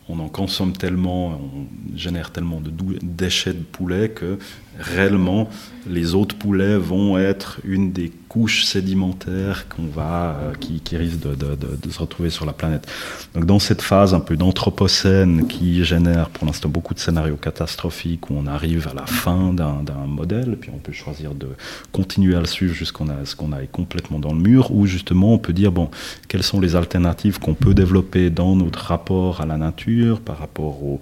on 0.08 0.18
en 0.18 0.28
consomme 0.28 0.72
tellement, 0.72 1.28
on 1.28 1.96
génère 1.96 2.30
tellement 2.32 2.60
de 2.60 2.72
déchets 3.02 3.52
de 3.52 3.62
poulet 3.62 4.08
que 4.08 4.38
réellement 4.80 5.48
les 5.88 6.14
autres 6.14 6.36
poulets 6.36 6.76
vont 6.76 7.18
être 7.18 7.60
une 7.64 7.92
des 7.92 8.12
couches 8.28 8.64
sédimentaires 8.64 9.66
qu'on 9.68 9.86
va, 9.86 10.36
euh, 10.40 10.52
qui, 10.58 10.80
qui 10.80 10.96
risquent 10.96 11.20
de, 11.20 11.90
se 11.90 11.98
retrouver 11.98 12.30
sur 12.30 12.46
la 12.46 12.52
planète. 12.52 12.86
Donc 13.34 13.46
dans 13.46 13.58
cette 13.58 13.82
phase 13.82 14.14
un 14.14 14.20
peu 14.20 14.36
d'anthropocène 14.36 15.48
qui 15.48 15.84
génère 15.84 16.28
pour 16.30 16.46
l'instant 16.46 16.68
beaucoup 16.68 16.94
de 16.94 17.00
scénarios 17.00 17.36
catastrophiques 17.36 18.30
où 18.30 18.34
on 18.36 18.46
arrive 18.46 18.88
à 18.88 18.94
la 18.94 19.06
fin 19.06 19.52
d'un 19.52 19.82
modèle, 20.06 20.56
puis 20.60 20.70
on 20.72 20.78
peut 20.78 20.92
choisir 20.92 21.34
de 21.34 21.48
continuer 21.92 22.36
à 22.36 22.40
le 22.40 22.46
suivre 22.46 22.74
jusqu'à 22.74 23.04
ce 23.24 23.34
qu'on 23.34 23.52
aille 23.52 23.68
complètement 23.68 24.18
dans 24.18 24.32
le 24.32 24.40
mur, 24.40 24.70
ou 24.72 24.86
justement 24.86 25.34
on 25.34 25.38
peut 25.38 25.52
dire, 25.52 25.72
bon, 25.72 25.90
quelles 26.28 26.42
sont 26.42 26.60
les 26.60 26.76
alternatives 26.76 27.38
qu'on 27.38 27.54
peut 27.54 27.74
développer 27.74 28.30
dans 28.30 28.54
notre 28.54 28.78
rapport 28.78 29.40
à 29.40 29.46
la 29.46 29.56
nature, 29.56 30.20
par 30.20 30.38
rapport 30.38 30.82
aux, 30.82 31.00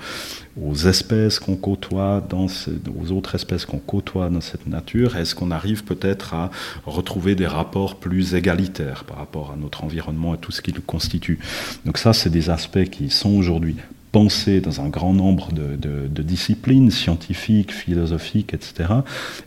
aux 0.63 0.75
espèces 0.75 1.39
qu'on 1.39 1.57
côtoie, 1.57 2.25
dans 2.29 2.47
aux 2.47 3.13
autres 3.13 3.35
espèces 3.35 3.65
qu'on 3.69 3.79
côtoie 3.79 4.31
dans 4.31 4.41
cette 4.41 4.67
nature 4.67 5.17
Est-ce 5.17 5.35
qu'on 5.35 5.51
arrive 5.51 5.85
peut-être 5.85 6.35
à 6.35 6.51
retrouver 6.87 7.35
des 7.35 7.47
rapports 7.47 7.97
plus 7.97 8.35
égalitaires 8.35 9.05
par 9.05 9.19
rapport 9.19 9.53
à 9.53 9.57
notre 9.57 9.85
environnement 9.85 10.35
et 10.35 10.39
tout 10.39 10.53
ce 10.53 10.63
qui 10.63 10.73
le 10.73 10.81
constitue? 10.81 11.39
Donc 11.85 11.99
ça, 11.99 12.13
c'est 12.13 12.31
des 12.31 12.51
aspects 12.51 12.85
qui 12.85 13.11
sont 13.11 13.31
aujourd'hui 13.31 13.77
pensés 14.11 14.61
dans 14.61 14.81
un 14.81 14.89
grand 14.89 15.13
nombre 15.13 15.53
de, 15.53 16.23
disciplines 16.23 16.91
scientifiques, 16.91 17.73
philosophiques, 17.73 18.55
etc., 18.55 18.89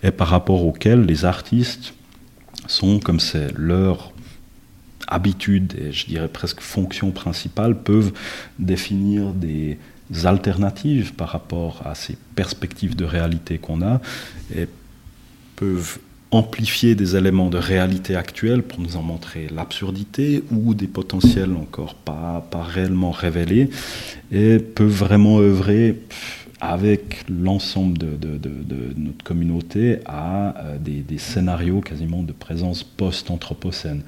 et 0.03 0.11
par 0.11 0.27
rapport 0.27 0.65
auxquels 0.65 1.01
les 1.01 1.25
artistes 1.25 1.93
sont, 2.67 2.99
comme 2.99 3.19
c'est 3.19 3.51
leur 3.57 4.11
habitude 5.07 5.75
et 5.77 5.91
je 5.91 6.05
dirais 6.05 6.29
presque 6.29 6.61
fonction 6.61 7.11
principale, 7.11 7.81
peuvent 7.81 8.13
définir 8.59 9.33
des, 9.33 9.77
alternatives 10.23 11.13
par 11.13 11.29
rapport 11.29 11.81
à 11.85 11.95
ces 11.95 12.17
perspectives 12.35 12.95
de 12.95 13.05
réalité 13.05 13.57
qu'on 13.57 13.81
a 13.81 14.01
et 14.55 14.67
peuvent 15.55 15.99
amplifier 16.31 16.95
des 16.95 17.15
éléments 17.17 17.49
de 17.49 17.57
réalité 17.57 18.15
actuelle 18.15 18.63
pour 18.63 18.79
nous 18.79 18.95
en 18.95 19.03
montrer 19.03 19.47
l'absurdité 19.53 20.43
ou 20.49 20.73
des 20.73 20.87
potentiels 20.87 21.53
encore 21.53 21.95
pas, 21.95 22.47
pas 22.49 22.63
réellement 22.63 23.11
révélés 23.11 23.69
et 24.31 24.59
peuvent 24.59 24.87
vraiment 24.87 25.39
œuvrer 25.39 25.99
avec 26.61 27.25
l'ensemble 27.27 27.97
de, 27.97 28.07
notre 28.95 29.23
communauté 29.23 29.97
à 30.05 30.55
euh, 30.57 30.77
des, 30.77 31.01
des, 31.01 31.17
scénarios 31.17 31.81
quasiment 31.81 32.21
de 32.21 32.33
présence 32.33 32.83
post-anthropocène. 32.83 34.03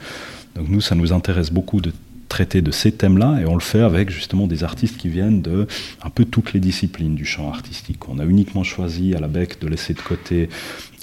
Donc 0.55 0.69
nous, 0.69 0.79
ça 0.79 0.93
nous 0.93 1.11
intéresse 1.11 1.51
beaucoup 1.51 1.81
de 1.81 1.91
traiter 2.33 2.63
de 2.63 2.71
ces 2.71 2.91
thèmes-là 2.91 3.41
et 3.41 3.45
on 3.45 3.53
le 3.53 3.61
fait 3.61 3.81
avec 3.81 4.09
justement 4.09 4.47
des 4.47 4.63
artistes 4.63 4.97
qui 4.97 5.07
viennent 5.07 5.43
de 5.43 5.67
un 6.01 6.09
peu 6.09 6.25
toutes 6.25 6.53
les 6.53 6.59
disciplines 6.59 7.13
du 7.13 7.25
champ 7.25 7.47
artistique. 7.47 8.09
On 8.09 8.17
a 8.17 8.25
uniquement 8.25 8.63
choisi 8.63 9.13
à 9.13 9.19
la 9.19 9.27
BEC 9.27 9.61
de 9.61 9.67
laisser 9.67 9.93
de 9.93 10.01
côté 10.01 10.49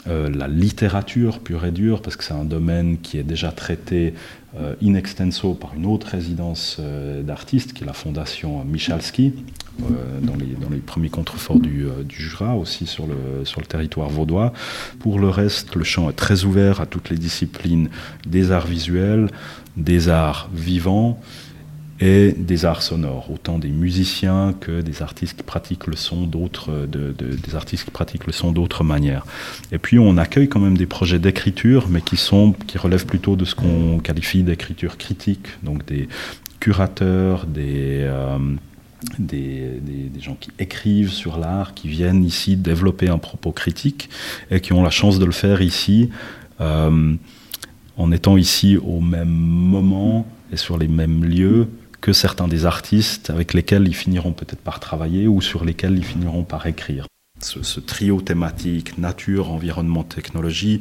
euh, 0.08 0.28
la 0.28 0.48
littérature 0.48 1.38
pure 1.38 1.64
et 1.66 1.70
dure, 1.70 2.02
parce 2.02 2.16
que 2.16 2.24
c'est 2.24 2.34
un 2.34 2.44
domaine 2.44 2.98
qui 2.98 3.16
est 3.16 3.22
déjà 3.22 3.52
traité 3.52 4.14
euh, 4.58 4.74
in 4.82 4.94
extenso 4.94 5.54
par 5.54 5.74
une 5.76 5.86
autre 5.86 6.08
résidence 6.08 6.78
euh, 6.80 7.22
d'artistes, 7.22 7.74
qui 7.74 7.84
est 7.84 7.86
la 7.86 7.92
fondation 7.92 8.64
Michalski, 8.64 9.34
dans 9.78 10.36
les, 10.36 10.56
dans, 10.60 10.68
les, 10.68 10.78
premiers 10.78 11.08
contreforts 11.08 11.60
du, 11.60 11.86
du, 12.06 12.16
Jura, 12.16 12.54
aussi 12.56 12.86
sur 12.86 13.06
le, 13.06 13.44
sur 13.44 13.60
le 13.60 13.66
territoire 13.66 14.10
vaudois. 14.10 14.52
Pour 14.98 15.18
le 15.18 15.28
reste, 15.30 15.74
le 15.74 15.84
champ 15.84 16.10
est 16.10 16.14
très 16.14 16.44
ouvert 16.44 16.82
à 16.82 16.86
toutes 16.86 17.08
les 17.08 17.16
disciplines 17.16 17.88
des 18.26 18.52
arts 18.52 18.66
visuels, 18.66 19.28
des 19.76 20.08
arts 20.08 20.48
vivants 20.52 21.20
et 22.00 22.32
des 22.32 22.64
arts 22.64 22.82
sonores, 22.82 23.30
autant 23.30 23.58
des 23.58 23.68
musiciens 23.68 24.54
que 24.58 24.80
des 24.80 25.02
artistes 25.02 25.36
qui 25.36 25.42
pratiquent 25.42 25.86
le 25.86 25.96
son 25.96 26.22
d'autres, 26.22 26.86
des 26.86 27.54
artistes 27.54 27.84
qui 27.84 27.90
pratiquent 27.90 28.26
le 28.26 28.32
son 28.32 28.52
d'autres 28.52 28.84
manières. 28.84 29.26
Et 29.70 29.78
puis 29.78 29.98
on 29.98 30.16
accueille 30.16 30.48
quand 30.48 30.60
même 30.60 30.78
des 30.78 30.86
projets 30.86 31.18
d'écriture, 31.18 31.88
mais 31.90 32.00
qui 32.00 32.16
sont, 32.16 32.54
qui 32.66 32.78
relèvent 32.78 33.04
plutôt 33.04 33.36
de 33.36 33.44
ce 33.44 33.54
qu'on 33.54 33.98
qualifie 33.98 34.42
d'écriture 34.42 34.96
critique, 34.96 35.46
donc 35.62 35.84
des 35.84 36.08
curateurs, 36.58 37.46
des 37.46 37.98
euh, 38.00 38.38
des, 39.18 39.80
des, 39.80 40.20
gens 40.20 40.36
qui 40.38 40.50
écrivent 40.58 41.10
sur 41.10 41.38
l'art, 41.38 41.72
qui 41.74 41.88
viennent 41.88 42.22
ici 42.22 42.56
développer 42.56 43.08
un 43.08 43.16
propos 43.18 43.50
critique 43.50 44.10
et 44.50 44.60
qui 44.60 44.74
ont 44.74 44.82
la 44.82 44.90
chance 44.90 45.18
de 45.18 45.24
le 45.24 45.32
faire 45.32 45.62
ici. 45.62 46.10
Euh, 46.60 47.14
en 48.00 48.12
étant 48.12 48.36
ici 48.36 48.76
au 48.78 49.00
même 49.00 49.28
moment 49.28 50.26
et 50.52 50.56
sur 50.56 50.78
les 50.78 50.88
mêmes 50.88 51.24
lieux 51.24 51.68
que 52.00 52.12
certains 52.12 52.48
des 52.48 52.64
artistes 52.64 53.28
avec 53.28 53.52
lesquels 53.52 53.86
ils 53.86 53.94
finiront 53.94 54.32
peut-être 54.32 54.62
par 54.62 54.80
travailler 54.80 55.28
ou 55.28 55.40
sur 55.42 55.64
lesquels 55.64 55.96
ils 55.98 56.04
finiront 56.04 56.42
par 56.42 56.66
écrire. 56.66 57.06
Ce, 57.40 57.80
trio 57.80 58.20
thématique, 58.20 58.98
nature, 58.98 59.50
environnement, 59.50 60.02
technologie, 60.02 60.80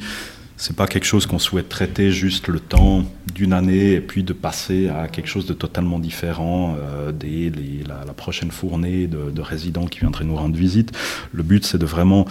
c'est 0.57 0.75
pas 0.75 0.87
quelque 0.87 1.05
chose 1.05 1.25
qu'on 1.25 1.39
souhaite 1.39 1.69
traiter 1.69 2.11
juste 2.11 2.49
le 2.49 2.59
temps 2.59 3.05
d'une 3.33 3.53
année 3.53 3.93
et 3.93 4.01
puis 4.01 4.23
de 4.23 4.33
passer 4.33 4.89
à 4.89 5.07
quelque 5.07 5.27
chose 5.27 5.45
de 5.45 5.53
totalement 5.53 5.99
différent 5.99 6.75
euh, 6.77 7.13
dès 7.13 7.51
la, 7.87 8.13
prochaine 8.13 8.51
fournée 8.51 9.07
de, 9.07 9.31
de, 9.31 9.41
résidents 9.41 9.85
qui 9.85 9.99
viendraient 9.99 10.25
nous 10.25 10.35
rendre 10.35 10.57
visite. 10.57 10.91
Le 11.31 11.43
but, 11.43 11.65
c'est 11.65 11.77
de 11.77 11.85
vraiment 11.85 12.25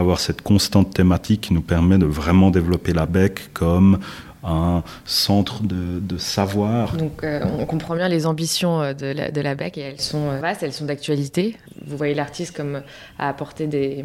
avoir 0.00 0.20
cette 0.20 0.42
constante 0.42 0.92
thématique 0.92 1.42
qui 1.42 1.54
nous 1.54 1.62
permet 1.62 1.98
de 1.98 2.06
vraiment 2.06 2.50
développer 2.50 2.92
la 2.92 3.06
BEC 3.06 3.52
comme 3.52 3.98
un 4.42 4.82
centre 5.04 5.62
de, 5.62 6.18
savoir. 6.18 6.96
Donc 6.96 7.24
euh, 7.24 7.40
on 7.58 7.66
comprend 7.66 7.94
bien 7.94 8.08
les 8.08 8.26
ambitions 8.26 8.80
euh, 8.80 8.92
de 8.92 9.06
la, 9.06 9.30
de 9.30 9.40
la 9.40 9.54
BEC 9.54 9.78
et 9.78 9.80
elles 9.80 10.00
sont 10.00 10.30
euh, 10.30 10.40
vastes, 10.40 10.62
elles 10.62 10.72
sont 10.72 10.84
d'actualité. 10.84 11.56
Vous 11.86 11.96
voyez 11.96 12.14
l'artiste 12.14 12.56
comme 12.56 12.82
à 13.18 13.28
apporter 13.28 13.66
des 13.66 14.04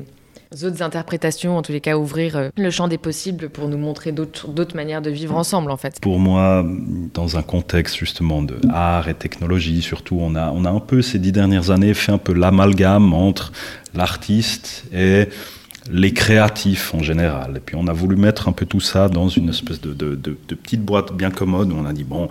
autres 0.63 0.81
interprétations, 0.81 1.57
en 1.57 1.61
tous 1.61 1.73
les 1.73 1.81
cas 1.81 1.97
ouvrir 1.97 2.51
le 2.55 2.69
champ 2.69 2.87
des 2.87 2.97
possibles 2.97 3.49
pour 3.49 3.67
nous 3.67 3.77
montrer 3.77 4.13
d'autres 4.13 4.75
manières 4.75 5.01
de 5.01 5.09
vivre 5.09 5.35
ensemble 5.35 5.71
en 5.71 5.77
fait. 5.77 5.99
Pour 5.99 6.19
moi, 6.19 6.65
dans 7.13 7.37
un 7.37 7.41
contexte 7.41 7.97
justement 7.97 8.41
de 8.41 8.57
art 8.69 9.09
et 9.09 9.13
technologie 9.15 9.81
surtout, 9.81 10.17
on 10.21 10.35
a, 10.35 10.51
on 10.51 10.63
a 10.63 10.69
un 10.69 10.79
peu 10.79 11.01
ces 11.01 11.19
dix 11.19 11.31
dernières 11.31 11.71
années 11.71 11.93
fait 11.93 12.11
un 12.11 12.17
peu 12.17 12.33
l'amalgame 12.33 13.13
entre 13.13 13.51
l'artiste 13.93 14.85
et 14.93 15.27
les 15.91 16.13
créatifs 16.13 16.93
en 16.93 17.03
général. 17.03 17.57
Et 17.57 17.59
puis 17.59 17.75
on 17.75 17.87
a 17.87 17.93
voulu 17.93 18.15
mettre 18.15 18.47
un 18.47 18.51
peu 18.51 18.65
tout 18.65 18.79
ça 18.79 19.09
dans 19.09 19.29
une 19.29 19.49
espèce 19.49 19.81
de, 19.81 20.15
petite 20.15 20.81
boîte 20.83 21.13
bien 21.13 21.31
commode 21.31 21.71
où 21.71 21.75
on 21.75 21.85
a 21.85 21.93
dit, 21.93 22.03
bon, 22.03 22.29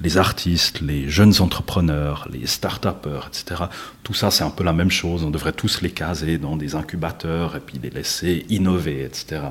les 0.00 0.16
artistes, 0.16 0.80
les 0.80 1.08
jeunes 1.08 1.34
entrepreneurs, 1.40 2.28
les 2.32 2.46
start-upers, 2.46 3.28
etc., 3.28 3.64
tout 4.02 4.14
ça 4.14 4.30
c'est 4.30 4.44
un 4.44 4.50
peu 4.50 4.64
la 4.64 4.72
même 4.72 4.90
chose. 4.90 5.22
On 5.24 5.30
devrait 5.30 5.52
tous 5.52 5.82
les 5.82 5.90
caser 5.90 6.38
dans 6.38 6.56
des 6.56 6.74
incubateurs 6.74 7.56
et 7.56 7.60
puis 7.60 7.78
les 7.82 7.90
laisser 7.90 8.46
innover, 8.48 9.04
etc 9.04 9.42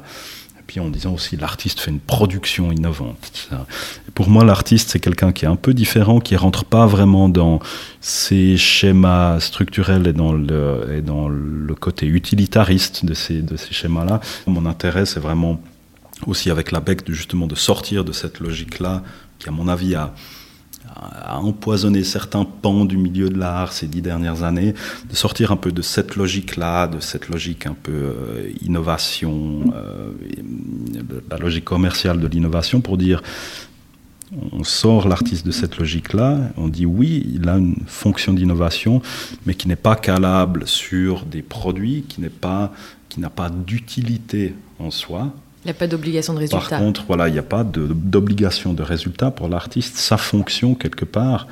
en 0.80 0.90
disant 0.90 1.14
aussi 1.14 1.38
l'artiste 1.38 1.80
fait 1.80 1.92
une 1.92 2.00
production 2.00 2.72
innovante. 2.72 3.50
pour 4.14 4.30
moi, 4.30 4.44
l'artiste, 4.44 4.90
c'est 4.90 5.00
quelqu'un 5.00 5.32
qui 5.32 5.46
est 5.46 5.48
un 5.48 5.56
peu 5.56 5.74
différent, 5.74 6.20
qui 6.20 6.36
rentre 6.36 6.66
pas 6.66 6.86
vraiment 6.86 7.30
dans 7.30 7.60
ces 8.00 8.58
schémas 8.58 9.40
structurels 9.40 10.08
et 10.08 10.14
dans 10.14 10.34
le, 10.34 11.76
côté 11.80 12.06
utilitariste 12.06 13.06
de 13.06 13.16
ces, 13.16 13.42
de 13.42 13.58
ces 13.58 13.74
schémas-là. 13.74 14.20
Mon 14.46 14.68
intérêt, 14.68 15.08
c'est 15.08 15.20
vraiment 15.20 15.60
aussi 16.28 16.52
avec 16.52 16.72
la 16.72 16.80
BEC 16.80 17.10
justement 17.12 17.48
de 17.48 17.56
sortir 17.56 18.06
de 18.06 18.12
cette 18.12 18.40
logique-là, 18.40 19.02
qui 19.40 19.50
à 19.50 19.52
mon 19.52 19.68
avis 19.68 19.96
a 19.96 20.14
a 21.02 21.40
empoisonné 21.40 22.04
certains 22.04 22.46
pans 22.46 22.86
du 22.86 22.98
milieu 22.98 23.30
de 23.30 23.38
l'art 23.38 23.74
ces 23.74 23.88
dix 23.88 24.02
dernières 24.02 24.44
années, 24.44 24.74
de 25.10 25.16
sortir 25.16 25.52
un 25.52 25.58
peu 25.58 25.72
de 25.72 25.82
cette 25.82 26.16
logique-là, 26.16 26.88
de 26.88 27.00
cette 27.00 27.30
logique 27.30 27.66
un 27.66 27.74
peu 27.74 27.92
euh, 27.92 28.52
innovation, 28.62 29.74
euh, 29.74 30.12
la 31.30 31.38
logique 31.38 31.66
commerciale 31.66 32.20
de 32.20 32.28
l'innovation, 32.28 32.82
pour 32.82 32.98
dire 32.98 33.22
on 34.54 34.64
sort 34.64 35.10
l'artiste 35.10 35.46
de 35.46 35.52
cette 35.52 35.78
logique-là, 35.78 36.40
on 36.56 36.68
dit 36.68 36.86
oui, 36.86 37.30
il 37.34 37.50
a 37.50 37.58
une 37.58 37.76
fonction 37.86 38.34
d'innovation, 38.34 39.02
mais 39.46 39.56
qui 39.56 39.68
n'est 39.68 39.76
pas 39.76 39.96
calable 39.96 40.68
sur 40.68 41.26
des 41.26 41.42
produits, 41.42 42.06
qui 42.08 42.22
n'est 42.22 42.30
pas, 42.30 42.72
qui 43.10 43.20
n'a 43.20 43.30
pas 43.30 43.50
d'utilité 43.50 44.56
en 44.80 44.90
soi, 44.90 45.34
Il 45.64 45.68
n'y 45.68 45.72
a 45.72 45.76
pas 45.76 45.86
d'obligation 45.86 46.34
de 46.34 46.40
résultat. 46.40 46.70
Par 46.70 46.80
contre, 46.80 47.04
voilà, 47.06 47.28
il 47.28 47.34
n'y 47.34 47.40
a 47.40 47.44
pas 47.44 47.64
d'obligation 47.64 48.74
de, 48.74 48.82
résultat 48.82 49.30
pour 49.30 49.48
l'artiste. 49.48 49.96
Sa 49.98 50.18
fonction, 50.18 50.74
quelque 50.74 51.06
part, 51.06 51.48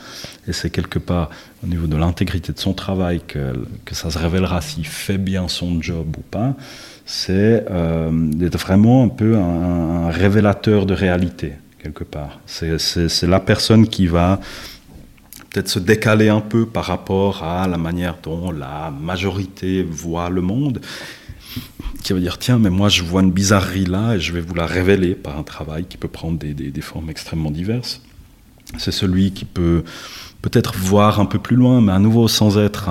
et 0.47 0.53
c'est 0.53 0.71
quelque 0.71 0.97
part 0.97 1.29
au 1.63 1.67
niveau 1.67 1.85
de 1.85 1.95
l'intégrité 1.95 2.51
de 2.51 2.59
son 2.59 2.73
travail 2.73 3.21
que, 3.27 3.53
que 3.85 3.93
ça 3.93 4.09
se 4.09 4.17
révélera 4.17 4.61
s'il 4.61 4.87
fait 4.87 5.19
bien 5.19 5.47
son 5.47 5.79
job 5.79 6.15
ou 6.17 6.21
pas, 6.21 6.55
c'est 7.05 7.65
euh, 7.69 8.09
d'être 8.11 8.57
vraiment 8.57 9.03
un 9.03 9.09
peu 9.09 9.35
un, 9.37 10.09
révélateur 10.09 10.87
de 10.87 10.93
réalité, 10.95 11.53
quelque 11.81 12.03
part. 12.03 12.39
C'est 12.45 13.23
la 13.27 13.39
personne 13.39 13.87
qui 13.87 14.07
va 14.07 14.39
peut-être 15.49 15.69
se 15.69 15.79
décaler 15.79 16.29
un 16.29 16.41
peu 16.41 16.65
par 16.65 16.85
rapport 16.85 17.43
à 17.43 17.67
la 17.67 17.77
manière 17.77 18.17
dont 18.21 18.51
la 18.51 18.91
majorité 18.91 19.83
voit 19.83 20.29
le 20.29 20.41
monde 20.41 20.81
qui 22.01 22.13
va 22.13 22.19
dire 22.19 22.37
tiens, 22.37 22.59
mais 22.59 22.69
moi 22.69 22.89
je 22.89 23.03
vois 23.03 23.21
une 23.21 23.31
bizarrerie 23.31 23.85
là 23.85 24.15
et 24.15 24.19
je 24.19 24.33
vais 24.33 24.41
vous 24.41 24.53
la 24.55 24.65
révéler 24.65 25.15
par 25.15 25.37
un 25.37 25.43
travail 25.43 25.85
qui 25.85 25.97
peut 25.97 26.07
prendre 26.07 26.37
des, 26.37 26.53
des 26.53 26.81
formes 26.81 27.09
extrêmement 27.09 27.51
diverses. 27.51 28.01
C'est 28.77 28.91
celui 28.91 29.31
qui 29.31 29.45
peut 29.45 29.83
peut-être 30.41 30.75
voir 30.75 31.19
un 31.19 31.25
peu 31.25 31.39
plus 31.39 31.55
loin, 31.55 31.81
mais 31.81 31.91
à 31.91 31.99
nouveau 31.99 32.27
sans 32.27 32.57
être 32.57 32.89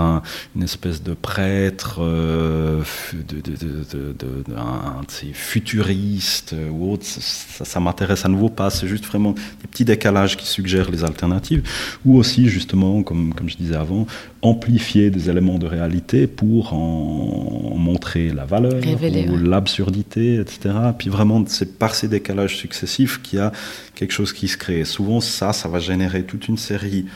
une 0.55 0.63
espèce 0.63 1.03
de 1.03 1.15
prêtre, 1.15 1.99
euh, 2.01 2.83
de, 3.13 3.41
de, 3.41 4.13
de, 4.13 4.55
un, 4.55 5.01
futuriste 5.33 6.55
ou 6.71 6.93
autre. 6.93 7.05
Ça, 7.07 7.65
ça 7.65 7.81
m'intéresse 7.81 8.25
à 8.25 8.29
nouveau 8.29 8.51
pas. 8.51 8.71
C'est 8.71 8.87
juste 8.87 9.07
vraiment 9.07 9.33
des 9.33 9.67
petits 9.71 9.85
décalages 9.85 10.37
qui 10.37 10.47
suggèrent 10.47 10.91
les 10.91 11.05
alternatives, 11.05 11.63
ou 12.05 12.19
aussi 12.19 12.49
justement, 12.49 13.03
comme, 13.03 13.33
comme 13.33 13.49
je 13.49 13.57
disais 13.57 13.77
avant, 13.77 14.07
amplifier 14.43 15.11
des 15.11 15.31
éléments 15.31 15.59
de 15.59 15.67
réalité 15.67 16.27
pour 16.27 16.75
en, 16.75 17.75
montrer 17.77 18.31
la 18.31 18.45
valeur 18.45 18.83
ou 19.31 19.37
l'absurdité, 19.37 20.37
etc. 20.37 20.75
Puis 20.99 21.09
vraiment, 21.09 21.43
c'est 21.47 21.79
par 21.79 21.95
ces 21.95 22.09
décalages 22.09 22.57
successifs 22.57 23.23
qu'il 23.23 23.39
y 23.39 23.43
a 23.43 23.53
quelque 23.95 24.13
chose 24.13 24.33
qui 24.33 24.49
se 24.49 24.57
crée. 24.57 24.85
souvent, 24.85 25.21
ça, 25.21 25.53
ça 25.53 25.69
va 25.69 25.79
générer 25.79 26.25
toute 26.25 26.49
une 26.49 26.59
série 26.59 27.07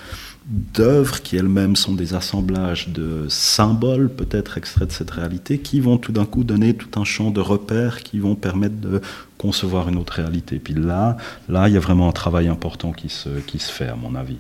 d'œuvres 0.47 1.23
qui 1.23 1.37
elles-mêmes 1.37 1.77
sont 1.77 1.93
des 1.93 2.15
assemblages 2.15 2.89
de 2.89 3.27
symboles, 3.29 4.09
peut-être 4.09 4.59
extraits 4.59 4.89
de 4.89 4.93
cette 4.93 5.11
réalité, 5.11 5.59
qui 5.59 5.81
vont 5.81 5.99
tout 5.99 6.13
d'un 6.13 6.25
coup 6.25 6.45
donner 6.45 6.75
tout 6.75 6.99
un 7.01 7.05
champ 7.05 7.31
de 7.31 7.41
repères 7.41 8.03
qui 8.03 8.19
vont 8.19 8.35
permettre 8.35 8.77
de 8.77 9.01
concevoir 9.39 9.89
une 9.89 9.97
autre 9.97 10.15
réalité. 10.15 10.59
Puis 10.59 10.75
là, 10.75 11.17
là, 11.49 11.69
il 11.69 11.75
y 11.75 11.77
a 11.77 11.81
vraiment 11.81 12.09
un 12.09 12.13
travail 12.13 12.49
important 12.49 12.93
qui 12.93 13.09
se, 13.09 13.29
qui 13.47 13.59
se 13.59 13.71
fait, 13.71 13.89
à 13.89 13.97
mon 13.97 14.15
avis. 14.15 14.39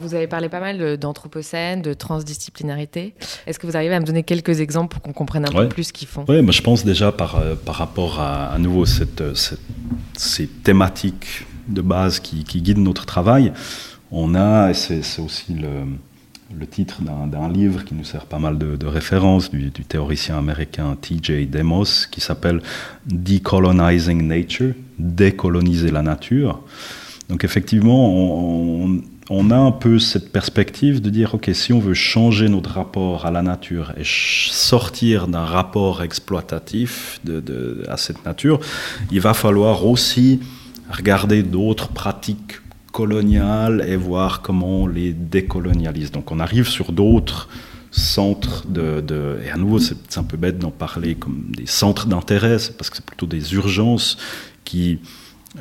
Vous 0.00 0.14
avez 0.14 0.26
parlé 0.26 0.48
pas 0.48 0.60
mal 0.60 0.96
d'anthropocène, 0.96 1.82
de 1.82 1.92
transdisciplinarité. 1.92 3.14
Est-ce 3.46 3.58
que 3.58 3.66
vous 3.66 3.76
arrivez 3.76 3.94
à 3.94 4.00
me 4.00 4.06
donner 4.06 4.22
quelques 4.22 4.60
exemples 4.60 4.94
pour 4.94 5.02
qu'on 5.02 5.12
comprenne 5.12 5.46
un 5.46 5.52
peu 5.52 5.68
plus 5.68 5.84
ce 5.84 5.92
qu'ils 5.92 6.08
font? 6.08 6.24
Oui, 6.28 6.40
mais 6.42 6.52
je 6.52 6.62
pense 6.62 6.84
déjà 6.84 7.10
par, 7.10 7.36
euh, 7.36 7.54
par 7.56 7.74
rapport 7.74 8.20
à, 8.20 8.46
à 8.46 8.58
nouveau 8.58 8.86
cette, 8.86 9.34
cette, 9.34 9.60
ces 10.16 10.46
thématiques 10.46 11.46
de 11.68 11.82
base 11.82 12.20
qui, 12.20 12.44
qui 12.44 12.62
guident 12.62 12.78
notre 12.78 13.06
travail, 13.06 13.52
on 14.10 14.34
a, 14.34 14.70
et 14.70 14.74
c'est 14.74 15.20
aussi 15.20 15.54
le, 15.54 16.66
titre 16.66 17.02
d'un 17.02 17.52
livre 17.52 17.84
qui 17.84 17.94
nous 17.94 18.04
sert 18.04 18.24
pas 18.24 18.38
mal 18.38 18.58
de, 18.58 18.86
référence 18.86 19.50
du, 19.50 19.70
théoricien 19.70 20.38
américain 20.38 20.96
T.J. 21.00 21.46
Demos 21.46 22.06
qui 22.10 22.20
s'appelle 22.20 22.62
Decolonizing 23.06 24.26
Nature, 24.26 24.74
décoloniser 24.98 25.90
la 25.90 26.02
nature. 26.02 26.62
Donc 27.28 27.44
effectivement, 27.44 28.14
on, 29.30 29.50
a 29.50 29.56
un 29.56 29.72
peu 29.72 29.98
cette 29.98 30.32
perspective 30.32 31.02
de 31.02 31.10
dire, 31.10 31.34
OK, 31.34 31.50
si 31.52 31.74
on 31.74 31.78
veut 31.78 31.92
changer 31.92 32.48
notre 32.48 32.70
rapport 32.70 33.26
à 33.26 33.30
la 33.30 33.42
nature 33.42 33.92
et 33.98 34.02
sortir 34.04 35.28
d'un 35.28 35.44
rapport 35.44 36.02
exploitatif 36.02 37.20
à 37.88 37.98
cette 37.98 38.24
nature, 38.24 38.60
il 39.12 39.20
va 39.20 39.34
falloir 39.34 39.84
aussi 39.84 40.40
regarder 40.90 41.42
d'autres 41.42 41.88
pratiques 41.88 42.60
coloniales 42.98 43.84
et 43.86 43.94
voir 43.94 44.42
comment 44.42 44.82
on 44.82 44.86
les 44.88 45.12
décolonialise. 45.12 46.10
Donc 46.10 46.32
on 46.32 46.40
arrive 46.40 46.66
sur 46.66 46.90
d'autres 46.90 47.48
centres 47.92 48.66
de, 48.66 49.38
Et 49.46 49.50
à 49.50 49.56
nouveau, 49.56 49.78
c'est 49.78 50.18
un 50.18 50.24
peu 50.24 50.36
bête 50.36 50.58
d'en 50.58 50.72
parler 50.72 51.14
comme 51.14 51.44
des 51.56 51.66
centres 51.66 52.08
d'intérêt, 52.08 52.56
parce 52.76 52.90
que 52.90 52.96
c'est 52.96 53.04
plutôt 53.04 53.26
des 53.26 53.54
urgences 53.54 54.18
qui, 54.64 54.98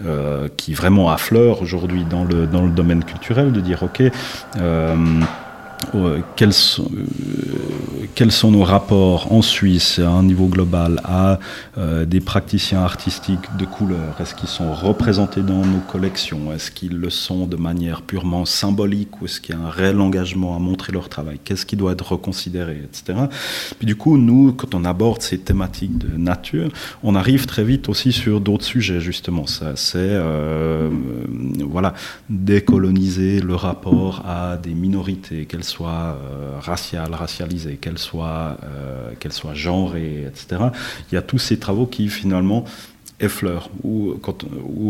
euh, 0.04 0.50
qui 0.58 0.74
vraiment 0.74 1.12
affleurent 1.12 1.62
aujourd'hui 1.62 2.06
dans 2.06 2.24
le, 2.24 2.48
dans 2.48 2.64
le 2.64 2.72
domaine 2.72 3.04
culturel, 3.04 3.52
de 3.52 3.62
dire, 3.62 3.84
OK, 3.84 4.02
euh, 4.02 4.96
quels, 6.36 6.54
sont, 6.54 6.90
euh, 6.94 8.06
quels, 8.16 8.32
sont, 8.32 8.52
nos 8.52 8.64
rapports 8.64 9.32
en 9.32 9.42
Suisse 9.42 10.00
à 10.00 10.10
un 10.10 10.24
niveau 10.24 10.48
global 10.48 11.00
à 11.04 11.40
euh, 11.78 12.06
des 12.06 12.20
praticiens 12.20 12.82
artistiques 12.82 13.56
de 13.58 13.66
couleur? 13.66 14.20
Est-ce 14.20 14.36
qu'ils 14.36 14.50
sont 14.50 14.74
représentés 14.74 15.42
dans 15.42 15.66
nos 15.66 15.80
collections? 15.80 16.52
Est-ce 16.54 16.72
qu'ils 16.72 16.98
le 16.98 17.10
sont 17.10 17.46
de 17.46 17.56
manière 17.56 18.02
purement 18.02 18.46
symbolique 18.46 19.22
ou 19.22 19.26
est-ce 19.26 19.40
qu'il 19.40 19.56
y 19.56 19.58
a 19.58 19.62
un 19.62 19.70
réel 19.70 20.00
engagement 20.02 20.56
à 20.56 20.60
montrer 20.60 20.92
leur 20.94 21.10
travail? 21.10 21.40
Qu'est-ce 21.44 21.66
qui 21.66 21.76
doit 21.76 21.92
être 21.92 22.12
reconsidéré, 22.12 22.82
etc. 22.84 23.20
Puis 23.78 23.86
du 23.86 23.96
coup, 23.96 24.18
nous, 24.18 24.54
quand 24.54 24.74
on 24.74 24.84
aborde 24.84 25.22
ces 25.22 25.38
thématiques 25.38 25.98
de 25.98 26.18
nature, 26.18 26.70
on 27.04 27.16
arrive 27.16 27.46
très 27.46 27.64
vite 27.64 27.90
aussi 27.90 28.12
sur 28.12 28.42
d'autres 28.42 28.66
sujets, 28.66 29.00
justement. 29.00 29.48
Ça, 29.48 29.76
c'est 29.76 29.98
euh, 29.98 30.90
voilà, 31.60 31.94
décoloniser 32.30 33.42
le 33.42 33.56
rapport 33.56 34.24
à 34.26 34.58
des 34.58 34.74
minorités, 34.74 35.46
soit 35.68 35.92
euh, 35.92 36.58
raciale, 36.60 37.14
racialisée, 37.14 37.78
qu'elle 37.78 37.98
soit, 37.98 38.58
euh, 38.64 39.54
genrée, 39.54 40.26
etc. 40.28 40.70
Il 41.12 41.16
y 41.16 41.18
a 41.18 41.22
tous 41.22 41.38
ces 41.38 41.60
travaux 41.60 41.86
qui 41.86 42.08
finalement 42.10 42.66
effleurent, 43.20 43.70
où, 43.84 44.16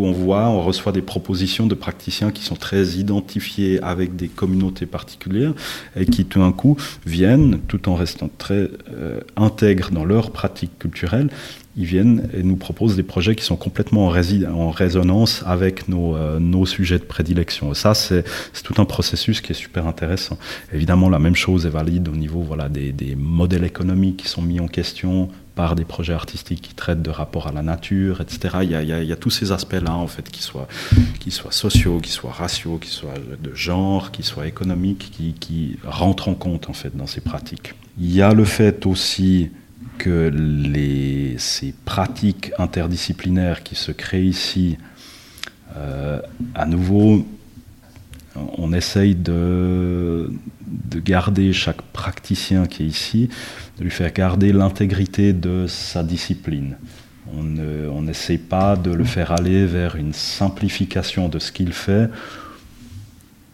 on 0.06 0.12
voit, 0.12 0.48
on 0.48 0.62
reçoit 0.62 0.92
des 0.92 1.02
propositions 1.02 1.66
de 1.66 1.76
praticiens 1.76 2.32
qui 2.32 2.44
sont 2.44 2.56
très 2.56 2.84
identifiés 2.84 3.82
avec 3.82 4.16
des 4.16 4.28
communautés 4.28 4.86
particulières 4.86 5.54
et 5.96 6.06
qui 6.06 6.26
tout 6.26 6.40
d'un 6.40 6.52
coup 6.52 6.76
viennent, 7.06 7.60
tout 7.68 7.88
en 7.88 7.96
restant 7.96 8.30
très 8.38 8.70
euh, 8.92 9.22
intègres 9.38 9.92
dans 9.92 10.04
leurs 10.04 10.32
pratiques 10.32 10.78
culturelles, 10.78 11.30
ils 11.78 11.86
viennent 11.86 12.28
et 12.34 12.42
nous 12.42 12.56
proposent 12.56 12.96
des 12.96 13.04
projets 13.04 13.36
qui 13.36 13.44
sont 13.46 13.56
complètement 13.56 14.08
en, 14.08 14.72
résonance 14.72 15.44
avec 15.46 15.88
nos, 15.88 16.16
euh, 16.16 16.40
nos, 16.40 16.66
sujets 16.66 16.98
de 16.98 17.04
prédilection. 17.04 17.72
Et 17.72 17.76
ça, 17.76 17.94
c'est 17.94 18.24
tout 18.64 18.82
un 18.82 18.86
processus 18.86 19.42
qui 19.42 19.52
est 19.52 19.56
super 19.56 19.86
intéressant. 19.86 20.40
Évidemment, 20.74 21.08
la 21.08 21.20
même 21.20 21.36
chose 21.36 21.68
est 21.68 21.70
valide 21.70 22.10
au 22.10 22.16
niveau 22.16 22.42
voilà, 22.42 22.68
des, 22.68 23.16
modèles 23.16 23.64
économiques 23.64 24.18
qui 24.18 24.28
sont 24.28 24.42
mis 24.42 24.60
en 24.60 24.68
question 24.68 25.30
par 25.54 25.76
des 25.76 25.86
projets 25.86 26.14
artistiques 26.14 26.62
qui 26.62 26.74
traitent 26.74 27.02
de 27.02 27.10
rapport 27.10 27.48
à 27.48 27.52
la 27.52 27.62
nature, 27.62 28.22
etc. 28.22 28.58
Il 28.64 28.72
y 28.72 29.12
a, 29.12 29.16
tous 29.16 29.30
ces 29.30 29.52
aspects-là, 29.52 29.94
en 29.94 30.08
fait, 30.08 30.30
qui 30.30 30.42
soient 30.42 30.68
sociaux, 31.52 32.00
qui 32.00 32.12
soient 32.12 32.32
raciaux, 32.32 32.80
qui 32.80 32.90
soient 32.90 33.14
de 33.42 33.54
genre, 33.54 34.12
qui 34.12 34.24
soient 34.24 34.48
économiques, 34.48 35.12
qui, 35.12 35.34
qui 35.34 35.78
rentrent 35.86 36.30
en 36.30 36.36
compte, 36.36 36.70
en 36.70 36.74
fait, 36.74 36.96
dans 36.96 37.08
ces 37.08 37.22
pratiques. 37.22 37.76
Il 38.00 38.14
y 38.14 38.22
a 38.22 38.34
le 38.34 38.46
fait 38.46 38.86
aussi 38.86 39.50
que 39.98 40.32
ces 41.38 41.74
pratiques 41.86 42.52
interdisciplinaires 42.58 43.64
qui 43.64 43.76
se 43.76 43.92
créent 43.92 44.26
ici, 44.26 44.78
euh, 45.76 46.20
à 46.56 46.66
nouveau, 46.66 47.26
on 48.36 48.72
essaye 48.74 49.16
de, 49.16 50.32
de, 50.66 51.00
garder 51.00 51.54
chaque 51.54 51.82
praticien 51.82 52.68
qui 52.68 52.84
est 52.84 52.88
ici, 52.88 53.30
de 53.78 53.84
lui 53.84 53.92
faire 53.92 54.14
garder 54.14 54.54
l'intégrité 54.54 55.34
de 55.34 55.66
sa 55.68 56.04
discipline. 56.04 56.78
On 57.34 58.02
n'essaye 58.04 58.38
pas 58.38 58.76
de 58.76 58.92
le 58.92 59.04
faire 59.04 59.32
aller 59.32 59.66
vers 59.66 59.98
une 59.98 60.14
simplification 60.14 61.28
de 61.28 61.40
ce 61.40 61.52
qu'il 61.52 61.74
fait 61.74 62.10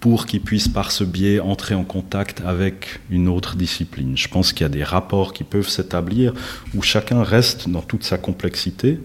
pour 0.04 0.26
qu'ils 0.26 0.42
puissent 0.42 0.68
par 0.68 0.92
ce 0.92 1.06
biais 1.06 1.40
entrer 1.40 1.76
en 1.76 1.86
contact 1.86 2.42
avec 2.46 3.00
une 3.10 3.30
autre 3.30 3.56
discipline. 3.56 4.18
Je 4.18 4.28
pense 4.28 4.52
qu'il 4.52 4.64
y 4.64 4.66
a 4.66 4.70
des 4.70 4.84
rapports 4.84 5.32
qui 5.32 5.46
peuvent 5.46 5.70
s'établir 5.70 6.34
où 6.76 6.82
chacun 6.82 7.24
reste 7.24 7.70
dans 7.70 7.82
toute 7.82 8.04
sa 8.04 8.18
complexité, 8.18 9.00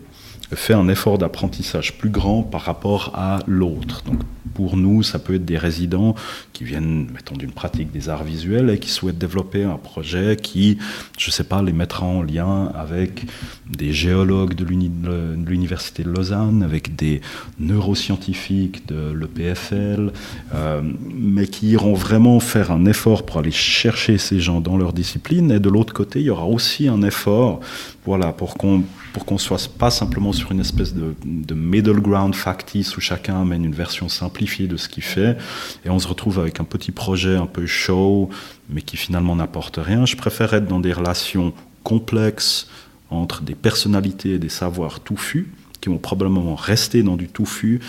fait 0.55 0.75
un 0.75 0.89
effort 0.89 1.19
d'apprentissage 1.19 1.99
plus 1.99 2.11
grand 2.11 2.43
par 2.43 2.63
rapport 2.63 3.13
à 3.15 3.41
l'autre. 3.47 4.03
Donc 4.05 4.21
pour 4.55 4.77
nous, 4.77 5.03
ça 5.03 5.19
peut 5.19 5.35
être 5.35 5.45
des 5.45 5.59
résidents 5.59 6.15
qui 6.53 6.65
viennent, 6.65 7.07
mettons, 7.13 7.37
d'une 7.37 7.53
pratique 7.53 7.93
des 7.93 8.09
arts 8.09 8.25
visuels 8.25 8.71
et 8.71 8.79
qui 8.79 8.91
souhaitent 8.91 9.19
développer 9.19 9.63
un 9.63 9.77
projet 9.77 10.37
qui, 10.37 10.79
je 11.19 11.29
ne 11.29 11.33
sais 11.33 11.45
pas, 11.45 11.63
les 11.63 11.73
mettra 11.73 12.07
en 12.07 12.23
lien 12.23 12.73
avec 12.75 13.27
des 13.71 13.93
géologues 13.93 14.55
de 14.55 14.65
l'Université 14.65 16.03
de 16.03 16.11
Lausanne, 16.11 16.63
avec 16.63 16.97
des 16.97 17.21
neuroscientifiques 17.61 18.87
de 18.89 19.13
l'EPFL, 19.13 20.13
euh, 20.55 20.83
mais 21.15 21.47
qui 21.47 21.69
iront 21.69 21.95
vraiment 21.95 22.41
faire 22.41 22.73
un 22.73 22.87
effort 22.87 23.25
pour 23.25 23.39
aller 23.39 23.51
chercher 23.53 24.19
ces 24.19 24.41
gens 24.41 24.61
dans 24.61 24.77
leur 24.77 24.93
discipline. 24.93 25.51
Et 25.53 25.61
de 25.61 25.69
l'autre 25.69 25.93
côté, 25.93 26.21
il 26.21 26.27
y 26.27 26.31
aura 26.31 26.47
aussi 26.47 26.89
un 26.89 27.03
effort 27.03 27.61
voilà, 28.07 28.33
pour 28.33 28.57
qu'on 28.57 28.83
pour 29.13 29.25
qu'on 29.25 29.39
soit 29.39 29.71
pas 29.79 29.91
simplement 29.91 30.33
sur 30.33 30.53
une 30.53 30.61
espèce 30.61 30.95
de, 30.95 31.15
de, 31.25 31.55
middle 31.55 32.01
ground 32.01 32.35
factice 32.35 32.97
où 32.97 33.01
chacun 33.01 33.41
amène 33.41 33.65
une 33.65 33.75
version 33.75 34.09
simplifiée 34.09 34.67
de 34.67 34.77
ce 34.77 34.89
qu'il 34.89 35.03
fait 35.03 35.37
et 35.85 35.91
on 35.91 35.99
se 35.99 36.09
retrouve 36.09 36.39
avec 36.39 36.61
un 36.61 36.65
petit 36.65 36.93
projet 36.93 37.37
un 37.37 37.47
peu 37.47 37.67
show 37.67 38.31
mais 38.69 38.83
qui 38.83 38.97
finalement 38.97 39.37
n'apporte 39.37 39.79
rien. 39.83 40.07
Je 40.07 40.17
préfère 40.17 40.55
être 40.55 40.67
dans 40.67 40.81
des 40.81 40.93
relations 40.93 41.53
complexes 41.83 42.69
entre 43.11 43.43
des 43.43 43.55
personnalités 43.55 44.35
et 44.35 44.39
des 44.39 44.51
savoirs 44.51 45.01
touffus 45.01 45.49
qui 45.81 45.89
vont 45.89 45.99
probablement 45.99 46.55
rester 46.55 47.03
dans 47.03 47.17
du 47.17 47.29
touffu, 47.29 47.81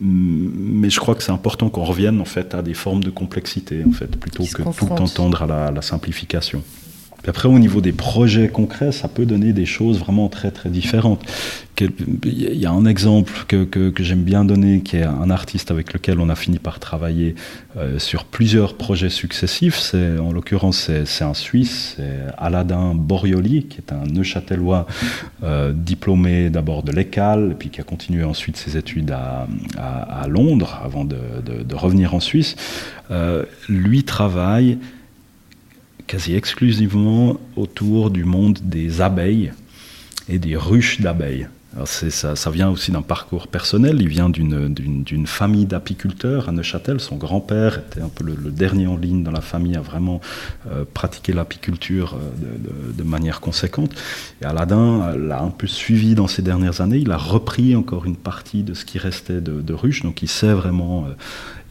mais 0.00 0.90
je 0.90 1.00
crois 1.00 1.14
que 1.14 1.22
c'est 1.22 1.32
important 1.32 1.70
qu'on 1.70 1.84
revienne 1.84 2.20
en 2.20 2.24
fait 2.24 2.54
à 2.54 2.62
des 2.62 2.74
formes 2.74 3.02
de 3.02 3.10
complexité 3.10 3.82
en 3.86 3.92
fait, 3.92 4.16
plutôt 4.16 4.44
que 4.44 4.62
tout 4.62 4.86
le 4.86 4.96
temps 4.96 5.08
tendre 5.08 5.42
à 5.42 5.70
la 5.70 5.82
simplification 5.82 6.62
après, 7.28 7.48
au 7.48 7.58
niveau 7.58 7.80
des 7.80 7.92
projets 7.92 8.48
concrets, 8.48 8.90
ça 8.90 9.06
peut 9.08 9.26
donner 9.26 9.52
des 9.52 9.66
choses 9.66 9.98
vraiment 9.98 10.28
très 10.28 10.50
très 10.50 10.70
différentes. 10.70 11.24
Il 11.80 12.54
y 12.54 12.66
a 12.66 12.70
un 12.70 12.84
exemple 12.84 13.32
que, 13.48 13.64
que, 13.64 14.02
j'aime 14.02 14.22
bien 14.22 14.44
donner, 14.44 14.82
qui 14.82 14.98
est 14.98 15.04
un 15.04 15.30
artiste 15.30 15.70
avec 15.70 15.92
lequel 15.92 16.20
on 16.20 16.28
a 16.28 16.36
fini 16.36 16.58
par 16.58 16.78
travailler 16.78 17.34
euh, 17.76 17.98
sur 17.98 18.24
plusieurs 18.24 18.74
projets 18.74 19.08
successifs. 19.08 19.94
En 19.94 20.32
l'occurrence, 20.32 20.90
c'est, 21.04 21.24
un 21.24 21.34
Suisse, 21.34 21.94
c'est 21.96 22.32
Aladin 22.38 22.94
Borioli, 22.94 23.64
qui 23.64 23.78
est 23.78 23.92
un 23.92 24.04
Neuchâtelois 24.06 24.86
euh, 25.42 25.72
diplômé 25.72 26.50
d'abord 26.50 26.82
de 26.82 26.92
l'ECAL, 26.92 27.56
puis 27.58 27.70
qui 27.70 27.80
a 27.80 27.84
continué 27.84 28.22
ensuite 28.22 28.56
ses 28.56 28.76
études 28.76 29.10
à, 29.12 29.46
Londres 30.28 30.80
avant 30.84 31.04
de, 31.04 31.16
de, 31.44 31.74
revenir 31.74 32.14
en 32.14 32.20
Suisse. 32.20 32.54
Euh, 33.10 33.44
lui 33.68 34.04
travaille 34.04 34.78
quasi 36.12 36.34
exclusivement 36.34 37.40
autour 37.56 38.10
du 38.10 38.26
monde 38.26 38.58
des 38.62 39.00
abeilles 39.00 39.50
et 40.28 40.38
des 40.38 40.56
ruches 40.56 41.00
d'abeilles. 41.00 41.48
Ça, 41.86 42.50
vient 42.50 42.68
aussi 42.68 42.92
d'un 42.92 43.00
parcours 43.00 43.48
personnel. 43.48 43.96
Il 43.98 44.08
vient 44.08 44.28
d'une 44.28 45.26
famille 45.26 45.64
d'apiculteurs 45.64 46.50
à 46.50 46.52
Neuchâtel. 46.52 47.00
Son 47.00 47.16
grand-père 47.16 47.78
était 47.78 48.02
un 48.02 48.10
peu 48.10 48.24
le, 48.24 48.50
dernier 48.50 48.86
en 48.86 48.98
ligne 48.98 49.22
dans 49.22 49.30
la 49.30 49.40
famille 49.40 49.74
à 49.74 49.80
vraiment 49.80 50.20
euh, 50.70 50.84
pratiquer 50.92 51.32
l'apiculture 51.32 52.14
euh, 52.14 52.92
de, 52.92 53.02
manière 53.02 53.40
conséquente. 53.40 53.92
Et 54.42 54.44
Aladin 54.44 55.16
l'a 55.16 55.40
un 55.40 55.48
peu 55.48 55.66
suivi 55.66 56.14
dans 56.14 56.28
ces 56.28 56.42
dernières 56.42 56.82
années. 56.82 56.98
Il 56.98 57.10
a 57.10 57.16
repris 57.16 57.74
encore 57.74 58.04
une 58.04 58.16
partie 58.16 58.62
de 58.62 58.74
ce 58.74 58.84
qui 58.84 58.98
restait 58.98 59.40
de, 59.40 59.72
ruches. 59.72 60.02
Donc 60.02 60.20
il 60.20 60.28
sait 60.28 60.52
vraiment 60.52 61.06
euh, 61.06 61.14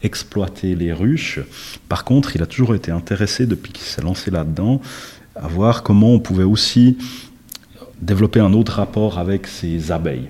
exploiter 0.02 0.74
les 0.74 0.92
ruches. 0.92 1.40
Par 1.88 2.04
contre, 2.04 2.36
il 2.36 2.42
a 2.42 2.46
toujours 2.46 2.74
été 2.74 2.90
intéressé, 2.90 3.46
depuis 3.46 3.72
qu'il 3.72 3.84
s'est 3.84 4.02
lancé 4.02 4.30
là-dedans, 4.30 4.80
à 5.36 5.48
voir 5.48 5.82
comment 5.82 6.12
on 6.12 6.20
pouvait 6.20 6.44
aussi 6.44 6.98
développer 8.00 8.40
un 8.40 8.52
autre 8.52 8.72
rapport 8.72 9.18
avec 9.18 9.46
ces 9.46 9.92
abeilles 9.92 10.28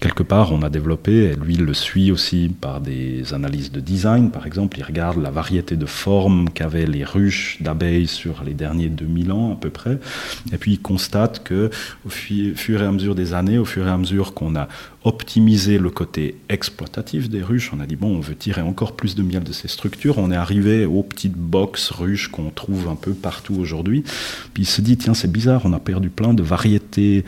quelque 0.00 0.22
part, 0.22 0.52
on 0.52 0.62
a 0.62 0.70
développé, 0.70 1.24
et 1.24 1.34
lui 1.34 1.54
il 1.54 1.64
le 1.64 1.74
suit 1.74 2.10
aussi 2.10 2.48
par 2.60 2.80
des 2.80 3.32
analyses 3.32 3.72
de 3.72 3.80
design, 3.80 4.30
par 4.30 4.46
exemple, 4.46 4.78
il 4.78 4.82
regarde 4.82 5.20
la 5.20 5.30
variété 5.30 5.76
de 5.76 5.86
formes 5.86 6.50
qu'avaient 6.50 6.86
les 6.86 7.04
ruches 7.04 7.58
d'abeilles 7.60 8.06
sur 8.06 8.42
les 8.44 8.54
derniers 8.54 8.88
2000 8.88 9.32
ans 9.32 9.52
à 9.52 9.56
peu 9.56 9.70
près, 9.70 9.98
et 10.52 10.58
puis 10.58 10.72
il 10.72 10.80
constate 10.80 11.42
que 11.42 11.70
au 12.04 12.10
fur 12.10 12.82
et 12.82 12.86
à 12.86 12.92
mesure 12.92 13.14
des 13.14 13.32
années, 13.32 13.58
au 13.58 13.64
fur 13.64 13.86
et 13.86 13.90
à 13.90 13.96
mesure 13.96 14.34
qu'on 14.34 14.56
a 14.56 14.68
optimisé 15.04 15.78
le 15.78 15.88
côté 15.88 16.36
exploitatif 16.48 17.28
des 17.28 17.42
ruches, 17.42 17.70
on 17.72 17.80
a 17.80 17.86
dit 17.86 17.96
bon, 17.96 18.16
on 18.16 18.20
veut 18.20 18.34
tirer 18.34 18.62
encore 18.62 18.96
plus 18.96 19.14
de 19.14 19.22
miel 19.22 19.44
de 19.44 19.52
ces 19.52 19.68
structures, 19.68 20.18
on 20.18 20.30
est 20.32 20.36
arrivé 20.36 20.84
aux 20.84 21.02
petites 21.02 21.36
boxes 21.36 21.90
ruches 21.90 22.28
qu'on 22.28 22.50
trouve 22.50 22.88
un 22.88 22.96
peu 22.96 23.12
partout 23.12 23.54
aujourd'hui, 23.54 24.02
puis 24.52 24.64
il 24.64 24.66
se 24.66 24.80
dit 24.80 24.96
tiens 24.96 25.14
c'est 25.14 25.30
bizarre, 25.30 25.62
on 25.64 25.72
a 25.72 25.78
perdu 25.78 26.10
plein 26.10 26.34
de 26.34 26.42
variétés 26.42 27.24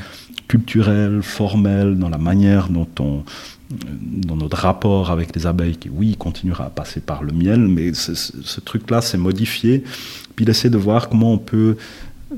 culturelle, 0.48 1.22
formelle, 1.22 1.98
dans 1.98 2.08
la 2.08 2.18
manière 2.18 2.68
dont 2.70 2.88
on, 2.98 3.22
dans 3.70 4.36
notre 4.36 4.56
rapport 4.56 5.10
avec 5.10 5.34
les 5.36 5.46
abeilles, 5.46 5.76
qui 5.76 5.90
oui, 5.90 6.16
continuera 6.16 6.66
à 6.66 6.70
passer 6.70 7.00
par 7.00 7.22
le 7.22 7.32
miel, 7.32 7.60
mais 7.60 7.92
ce, 7.94 8.60
truc-là 8.60 9.02
s'est 9.02 9.18
modifié. 9.18 9.84
Puis 10.34 10.44
il 10.44 10.48
essaie 10.48 10.70
de 10.70 10.78
voir 10.78 11.08
comment 11.08 11.32
on 11.32 11.38
peut 11.38 11.76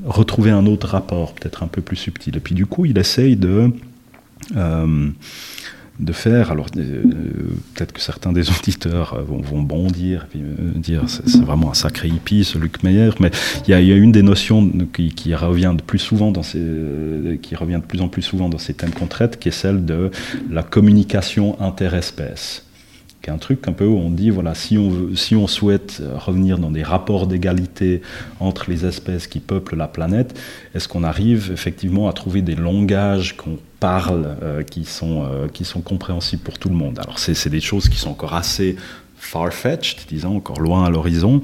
retrouver 0.04 0.50
un 0.50 0.66
autre 0.66 0.88
rapport, 0.88 1.34
peut-être 1.34 1.62
un 1.62 1.68
peu 1.68 1.82
plus 1.82 1.96
subtil. 1.96 2.36
Et 2.36 2.40
puis 2.40 2.54
du 2.54 2.66
coup, 2.66 2.84
il 2.84 2.98
essaye 2.98 3.36
de... 3.36 3.70
Euh, 4.56 5.08
de 6.00 6.12
faire. 6.12 6.50
Alors 6.50 6.66
euh, 6.76 7.02
peut-être 7.74 7.92
que 7.92 8.00
certains 8.00 8.32
des 8.32 8.50
auditeurs 8.58 9.14
euh, 9.14 9.22
vont, 9.22 9.62
bondir 9.62 10.26
et 10.34 10.38
euh, 10.38 10.72
dire 10.74 11.02
c'est 11.06 11.42
vraiment 11.42 11.70
un 11.70 11.74
sacré 11.74 12.08
hippie 12.08 12.44
ce 12.44 12.58
Luc 12.58 12.82
Meyer, 12.82 13.10
mais 13.20 13.30
il 13.66 13.70
y, 13.70 13.74
a, 13.74 13.96
une 13.96 14.12
des 14.12 14.22
notions 14.22 14.70
qui, 14.92 15.34
revient 15.34 15.74
de 15.76 15.82
plus 15.82 15.98
souvent 15.98 16.32
dans 16.32 16.42
ces, 16.42 16.60
qui 17.42 17.54
revient 17.54 17.80
de 17.80 17.86
plus 17.86 18.00
en 18.00 18.08
plus 18.08 18.22
souvent 18.22 18.48
dans 18.48 18.58
ces 18.58 18.74
thèmes 18.74 18.90
qu'on 18.90 19.06
traite, 19.06 19.38
qui 19.38 19.48
est 19.48 19.52
celle 19.52 19.84
de 19.84 20.10
la 20.50 20.62
communication 20.62 21.60
interespèce 21.60 22.64
qui 23.22 23.30
est 23.30 23.32
un 23.32 23.38
truc 23.38 23.68
un 23.68 23.72
peu 23.72 23.86
où 23.86 23.98
on 23.98 24.10
dit 24.10 24.30
voilà 24.30 24.54
si 24.54 24.78
on 24.78 25.14
si 25.14 25.36
on 25.36 25.46
souhaite 25.46 26.02
revenir 26.18 26.58
dans 26.58 26.70
des 26.70 26.82
rapports 26.82 27.26
d'égalité 27.26 28.02
entre 28.38 28.70
les 28.70 28.86
espèces 28.86 29.26
qui 29.26 29.40
peuplent 29.40 29.76
la 29.76 29.88
planète, 29.88 30.38
est-ce 30.74 30.88
qu'on 30.88 31.04
arrive 31.04 31.50
effectivement 31.52 32.08
à 32.08 32.12
trouver 32.12 32.42
des 32.42 32.54
langages 32.54 33.36
qu'on 33.36 33.58
parlent, 33.80 34.36
euh, 34.42 34.62
qui, 34.62 34.84
sont, 34.84 35.24
euh, 35.24 35.48
qui 35.48 35.64
sont 35.64 35.80
compréhensibles 35.80 36.42
pour 36.42 36.58
tout 36.58 36.68
le 36.68 36.74
monde? 36.74 36.98
Alors 36.98 37.18
c'est 37.18 37.48
des 37.48 37.60
choses 37.60 37.88
qui 37.88 37.98
sont 37.98 38.10
encore 38.10 38.34
assez 38.34 38.76
far-fetched, 39.16 40.06
disons, 40.08 40.36
encore 40.36 40.60
loin 40.60 40.84
à 40.84 40.90
l'horizon, 40.90 41.42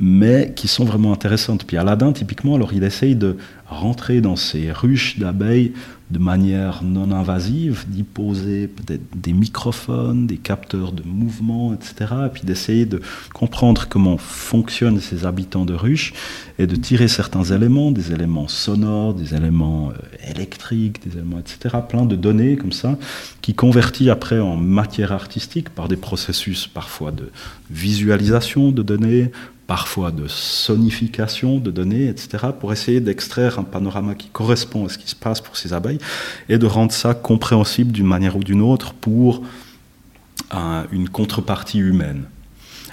mais 0.00 0.52
qui 0.54 0.68
sont 0.68 0.84
vraiment 0.84 1.12
intéressantes. 1.12 1.64
Puis 1.64 1.76
Aladdin, 1.76 2.12
typiquement, 2.12 2.56
alors 2.56 2.72
il 2.72 2.82
essaye 2.82 3.14
de 3.14 3.36
rentrer 3.68 4.20
dans 4.20 4.36
ces 4.36 4.72
ruches 4.72 5.18
d'abeilles 5.18 5.72
de 6.12 6.18
manière 6.18 6.82
non 6.84 7.10
invasive, 7.10 7.86
d'y 7.88 8.02
poser 8.02 8.68
peut-être 8.68 9.02
des 9.14 9.32
microphones, 9.32 10.26
des 10.26 10.36
capteurs 10.36 10.92
de 10.92 11.02
mouvement, 11.02 11.72
etc. 11.72 12.12
Et 12.26 12.28
puis 12.28 12.42
d'essayer 12.44 12.84
de 12.84 13.00
comprendre 13.32 13.86
comment 13.88 14.18
fonctionnent 14.18 15.00
ces 15.00 15.24
habitants 15.24 15.64
de 15.64 15.72
ruches 15.72 16.12
et 16.58 16.66
de 16.66 16.76
tirer 16.76 17.08
certains 17.08 17.44
éléments, 17.44 17.92
des 17.92 18.12
éléments 18.12 18.46
sonores, 18.46 19.14
des 19.14 19.34
éléments 19.34 19.90
euh, 19.90 20.30
électriques, 20.30 21.02
des 21.08 21.16
éléments, 21.16 21.38
etc. 21.38 21.76
Plein 21.88 22.04
de 22.04 22.14
données 22.14 22.56
comme 22.56 22.72
ça, 22.72 22.98
qui 23.40 23.54
convertit 23.54 24.10
après 24.10 24.38
en 24.38 24.56
matière 24.56 25.12
artistique 25.12 25.70
par 25.70 25.88
des 25.88 25.96
processus 25.96 26.66
parfois 26.66 27.10
de 27.10 27.30
visualisation 27.70 28.70
de 28.70 28.82
données, 28.82 29.32
parfois 29.66 30.10
de 30.10 30.26
sonification 30.28 31.58
de 31.58 31.70
données, 31.70 32.08
etc., 32.08 32.48
pour 32.58 32.72
essayer 32.72 33.00
d'extraire 33.00 33.58
un 33.58 33.64
panorama 33.64 34.14
qui 34.14 34.28
correspond 34.28 34.86
à 34.86 34.88
ce 34.88 34.98
qui 34.98 35.08
se 35.08 35.16
passe 35.16 35.40
pour 35.40 35.56
ces 35.56 35.72
abeilles 35.72 35.98
et 36.48 36.58
de 36.58 36.66
rendre 36.66 36.92
ça 36.92 37.14
compréhensible 37.14 37.92
d'une 37.92 38.06
manière 38.06 38.36
ou 38.36 38.44
d'une 38.44 38.62
autre 38.62 38.92
pour 38.92 39.42
une 40.92 41.08
contrepartie 41.08 41.78
humaine. 41.78 42.24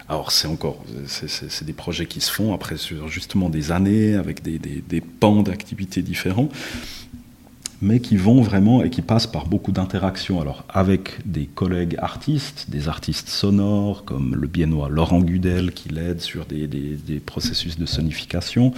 Alors 0.08 0.32
c'est 0.32 0.47
encore, 0.47 0.84
c'est 1.05 1.65
des 1.65 1.73
projets 1.73 2.05
qui 2.05 2.21
se 2.21 2.32
font 2.32 2.53
après 2.53 2.77
sur 2.77 3.10
justement 3.10 3.49
des 3.49 3.71
années 3.71 4.15
avec 4.15 4.41
des, 4.41 4.58
des 4.58 5.01
pans 5.01 5.43
d'activités 5.43 6.01
différents 6.01 6.49
mais 7.81 7.99
qui 7.99 8.17
vont 8.17 8.41
vraiment 8.41 8.83
et 8.83 8.89
qui 8.89 9.01
passent 9.01 9.27
par 9.27 9.47
beaucoup 9.47 9.71
d'interactions. 9.71 10.41
Alors 10.41 10.63
avec 10.69 11.19
des 11.25 11.45
collègues 11.45 11.95
artistes, 11.99 12.69
des 12.69 12.87
artistes 12.89 13.29
sonores 13.29 14.05
comme 14.05 14.35
le 14.35 14.47
biennois 14.47 14.89
Laurent 14.89 15.21
Gudel 15.21 15.71
qui 15.71 15.89
l'aide 15.89 16.21
sur 16.21 16.45
des, 16.45 16.67
des, 16.67 17.19
processus 17.19 17.77
de 17.77 17.85
sonification, 17.85 18.73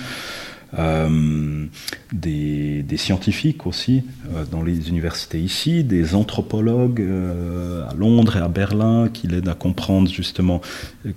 euh, 0.77 1.65
des, 2.13 2.97
scientifiques 2.97 3.65
aussi 3.65 4.03
euh, 4.36 4.43
dans 4.51 4.62
les 4.62 4.89
universités 4.89 5.39
ici, 5.39 5.84
des 5.84 6.13
anthropologues 6.13 7.01
euh, 7.01 7.89
à 7.89 7.93
Londres 7.95 8.38
et 8.38 8.41
à 8.41 8.47
Berlin 8.47 9.10
qui 9.12 9.27
l'aident 9.27 9.47
à 9.47 9.53
comprendre 9.55 10.12
justement 10.12 10.62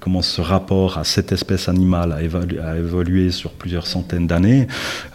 comment 0.00 0.22
ce 0.22 0.40
rapport 0.40 0.96
à 0.96 1.04
cette 1.04 1.32
espèce 1.32 1.68
animale 1.68 2.12
a, 2.12 2.22
évolué 2.78 3.30
sur 3.30 3.50
plusieurs 3.50 3.86
centaines 3.86 4.26
d'années. 4.26 4.66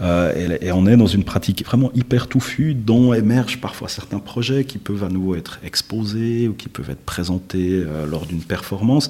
Et, 0.02 0.72
on 0.72 0.86
est 0.86 0.98
dans 0.98 1.08
une 1.08 1.24
pratique 1.24 1.66
vraiment 1.66 1.92
hyper 1.96 2.28
touffue 2.28 2.74
dont 2.76 3.14
émergent 3.14 3.60
parfois 3.60 3.88
certains 3.88 4.20
projets 4.20 4.66
qui 4.66 4.78
peuvent 4.78 5.04
à 5.04 5.10
nouveau 5.10 5.36
être 5.36 5.60
exposés 5.64 6.48
ou 6.48 6.54
qui 6.54 6.68
peuvent 6.70 6.90
être 6.90 7.04
présentés 7.06 7.84
lors 8.08 8.26
d'une 8.26 8.42
performance 8.42 9.10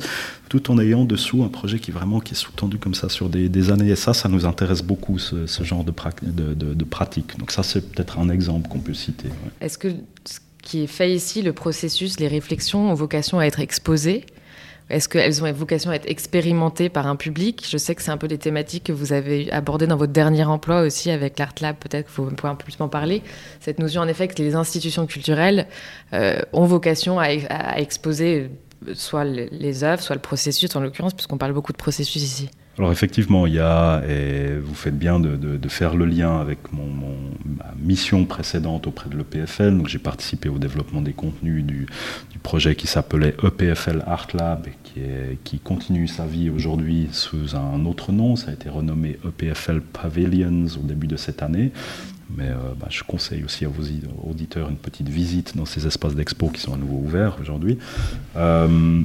tout 0.49 0.71
en 0.71 0.79
ayant 0.79 1.05
dessous 1.05 1.43
un 1.43 1.47
projet 1.47 1.79
qui 1.79 1.91
vraiment 1.91 2.19
qui 2.19 2.33
est 2.33 2.37
sous-tendu 2.37 2.79
comme 2.79 2.95
ça 2.95 3.07
sur 3.07 3.29
des, 3.29 3.71
années. 3.71 3.89
Et 3.89 3.95
ça, 3.95 4.13
ça 4.13 4.27
nous 4.27 4.45
intéresse 4.45 4.81
beaucoup, 4.81 5.18
ce, 5.19 5.63
genre 5.63 5.84
de, 5.84 5.93
de, 5.93 6.84
pratique. 6.84 7.38
Donc 7.38 7.51
ça, 7.51 7.63
c'est 7.63 7.82
peut-être 7.91 8.19
un 8.19 8.29
exemple 8.29 8.69
qu'on 8.69 8.79
peut 8.79 8.93
citer. 8.93 9.29
Est-ce 9.62 9.77
que 9.77 9.89
ce 10.25 10.39
qui 10.63 10.84
est 10.84 10.88
fait 10.88 11.13
ici, 11.13 11.41
le 11.41 11.53
processus, 11.53 12.19
les 12.19 12.27
réflexions 12.27 12.89
ont 12.89 12.93
vocation 12.93 13.39
à 13.39 13.45
être 13.45 13.60
exposées? 13.60 14.25
Est-ce 14.89 15.08
qu'elles 15.08 15.43
ont 15.43 15.51
vocation 15.51 15.91
à 15.91 15.95
être 15.95 16.10
expérimentées 16.10 16.89
par 16.89 17.05
un 17.05 17.15
public? 17.15 17.63
Je 17.69 17.77
sais 17.77 17.93
que 17.93 18.01
c'est 18.01 18.10
un 18.10 18.17
peu 18.17 18.27
des 18.27 18.39
thématiques 18.39 18.86
que 18.86 18.91
vous 18.91 19.13
avez 19.13 19.51
abordées 19.51 19.86
dans 19.86 19.97
votre 19.97 20.13
dernier 20.13 20.45
emploi 20.45 20.82
aussi 20.82 21.12
avec 21.12 21.38
l'Art 21.38 21.53
Lab, 21.62 21.75
peut-être 21.75 22.08
que 22.08 22.12
vous 22.21 22.32
pouvez 22.32 22.49
un 22.49 22.55
peu 22.55 22.63
plus 22.63 22.79
m'en 22.79 22.89
parler. 22.89 23.21
Cette 23.60 23.77
notion 23.77 24.01
en 24.01 24.08
effet 24.08 24.27
que 24.27 24.41
les 24.41 24.55
institutions 24.55 25.05
culturelles 25.05 25.67
euh, 26.13 26.41
ont 26.53 26.65
vocation 26.65 27.19
à, 27.19 27.25
à 27.49 27.79
exposer 27.79 28.49
soit 28.93 29.25
les 29.25 29.84
œuvres, 29.84 30.01
soit 30.01 30.15
le 30.15 30.21
processus 30.21 30.75
en 30.75 30.79
l'occurrence, 30.79 31.13
puisqu'on 31.13 31.38
parle 31.38 31.53
beaucoup 31.53 31.73
de 31.73 31.77
processus 31.77 32.23
ici. 32.23 32.49
Alors 32.79 32.93
effectivement, 32.93 33.45
il 33.45 33.55
y 33.55 33.59
a, 33.59 34.01
et 34.07 34.57
vous 34.57 34.73
faites 34.73 34.97
bien 34.97 35.19
de, 35.19 35.67
faire 35.67 35.97
le 35.97 36.05
lien 36.05 36.39
avec 36.39 36.71
mon, 36.71 36.85
ma 37.45 37.73
mission 37.77 38.23
précédente 38.23 38.87
auprès 38.87 39.09
de 39.09 39.17
l'EPFL. 39.17 39.77
Donc 39.77 39.89
j'ai 39.89 39.99
participé 39.99 40.47
au 40.47 40.57
développement 40.57 41.01
des 41.01 41.11
contenus 41.11 41.65
du, 41.65 41.87
projet 42.41 42.75
qui 42.75 42.87
s'appelait 42.87 43.35
EPFL 43.43 44.01
Art 44.07 44.27
Lab, 44.33 44.67
qui, 44.83 45.01
qui 45.43 45.59
continue 45.59 46.07
sa 46.07 46.25
vie 46.25 46.49
aujourd'hui 46.49 47.09
sous 47.11 47.53
un 47.57 47.85
autre 47.85 48.13
nom. 48.13 48.37
Ça 48.37 48.51
a 48.51 48.53
été 48.53 48.69
renommé 48.69 49.19
EPFL 49.27 49.81
Pavilions 49.81 50.67
au 50.81 50.87
début 50.87 51.07
de 51.07 51.17
cette 51.17 51.43
année 51.43 51.73
Mais 52.35 52.49
euh, 52.49 52.73
bah, 52.79 52.87
je 52.89 53.03
conseille 53.03 53.43
aussi 53.43 53.65
à 53.65 53.69
vos 53.69 53.83
auditeurs 54.29 54.69
une 54.69 54.77
petite 54.77 55.09
visite 55.09 55.57
dans 55.57 55.65
ces 55.65 55.87
espaces 55.87 56.15
d'expo 56.15 56.49
qui 56.49 56.61
sont 56.61 56.73
à 56.73 56.77
nouveau 56.77 56.97
ouverts 56.97 57.37
aujourd'hui. 57.41 57.77
Euh, 58.37 59.01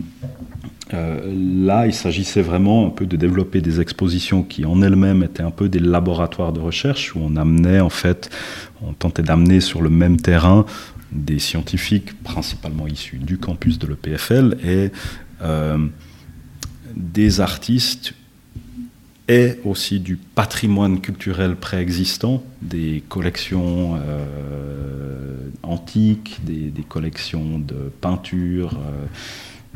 là, 0.92 1.86
il 1.86 1.94
s'agissait 1.94 2.42
vraiment 2.42 2.86
un 2.86 2.90
peu 2.90 3.06
de 3.06 3.16
développer 3.16 3.60
des 3.60 3.80
expositions 3.80 4.42
qui 4.42 4.66
en 4.66 4.82
elles-mêmes 4.82 5.22
étaient 5.22 5.42
un 5.42 5.50
peu 5.50 5.68
des 5.68 5.78
laboratoires 5.78 6.52
de 6.52 6.60
recherche 6.60 7.14
où 7.14 7.20
on 7.22 7.36
amenait 7.36 7.80
en 7.80 7.88
fait, 7.88 8.30
on 8.82 8.92
tentait 8.92 9.22
d'amener 9.22 9.60
sur 9.60 9.80
le 9.80 9.90
même 9.90 10.20
terrain 10.20 10.66
des 11.10 11.38
scientifiques 11.38 12.22
principalement 12.22 12.86
issus 12.86 13.18
du 13.18 13.38
campus 13.38 13.78
de 13.78 13.86
l'EPFL 13.86 14.58
et 14.64 14.90
des 16.94 17.40
artistes 17.40 18.14
et 19.28 19.54
aussi 19.64 20.00
du 20.00 20.16
patrimoine 20.16 21.00
culturel 21.00 21.56
préexistant, 21.56 22.42
des 22.60 23.02
collections 23.08 23.96
euh, 23.96 25.48
antiques, 25.62 26.40
des, 26.44 26.72
collections 26.86 27.58
de 27.58 27.90
peintures 28.00 28.74
euh, 28.74 29.06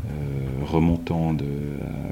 euh, 0.07 0.65
remontant 0.67 1.33
de 1.33 1.47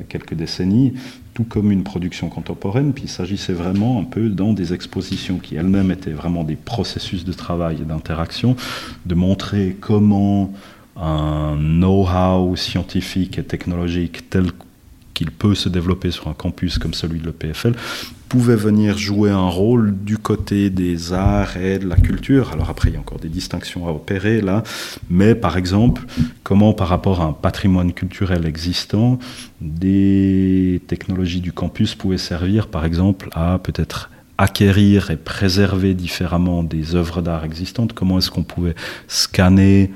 quelques 0.08 0.34
décennies, 0.34 0.94
tout 1.34 1.44
comme 1.44 1.70
une 1.70 1.84
production 1.84 2.30
contemporaine. 2.30 2.94
Puis 2.94 3.04
il 3.04 3.10
s'agissait 3.10 3.52
vraiment 3.52 4.00
un 4.00 4.04
peu 4.04 4.30
dans 4.30 4.54
des 4.54 4.72
expositions 4.72 5.38
qui 5.38 5.56
elles-mêmes 5.56 5.90
étaient 5.90 6.10
vraiment 6.10 6.42
des 6.42 6.56
processus 6.56 7.24
de 7.24 7.32
travail 7.34 7.78
et 7.82 7.84
d'interaction, 7.84 8.56
de 9.04 9.14
montrer 9.14 9.76
comment 9.78 10.54
un 10.96 11.54
know-how 11.56 12.56
scientifique 12.56 13.38
et 13.38 13.44
technologique 13.44 14.30
tel 14.30 14.50
qu'il 15.16 15.30
peut 15.30 15.54
se 15.54 15.70
développer 15.70 16.10
sur 16.10 16.28
un 16.28 16.34
campus 16.34 16.78
comme 16.78 16.92
celui 16.92 17.18
de 17.20 17.26
l'EPFL, 17.26 17.72
pouvait 18.28 18.56
venir 18.56 18.98
jouer 18.98 19.30
un 19.30 19.48
rôle 19.48 19.96
du 20.04 20.18
côté 20.18 20.68
des 20.68 21.14
arts 21.14 21.56
et 21.56 21.78
de 21.78 21.88
la 21.88 21.96
culture. 21.96 22.52
Alors 22.52 22.68
après, 22.68 22.90
il 22.90 22.94
y 22.94 22.96
a 22.96 23.00
encore 23.00 23.18
des 23.18 23.30
distinctions 23.30 23.88
à 23.88 23.92
opérer 23.92 24.42
là, 24.42 24.62
mais 25.08 25.34
par 25.34 25.56
exemple, 25.56 26.02
comment 26.42 26.74
par 26.74 26.88
rapport 26.88 27.22
à 27.22 27.24
un 27.24 27.32
patrimoine 27.32 27.94
culturel 27.94 28.46
existant, 28.46 29.18
des 29.62 30.82
technologies 30.86 31.40
du 31.40 31.52
campus 31.52 31.94
pouvaient 31.94 32.18
servir 32.18 32.66
par 32.66 32.84
exemple 32.84 33.30
à 33.32 33.58
peut-être 33.58 34.10
acquérir 34.36 35.10
et 35.10 35.16
préserver 35.16 35.94
différemment 35.94 36.62
des 36.62 36.94
œuvres 36.94 37.22
d'art 37.22 37.44
existantes, 37.44 37.94
comment 37.94 38.18
est-ce 38.18 38.30
qu'on 38.30 38.42
pouvait 38.42 38.74
scanner 39.08 39.92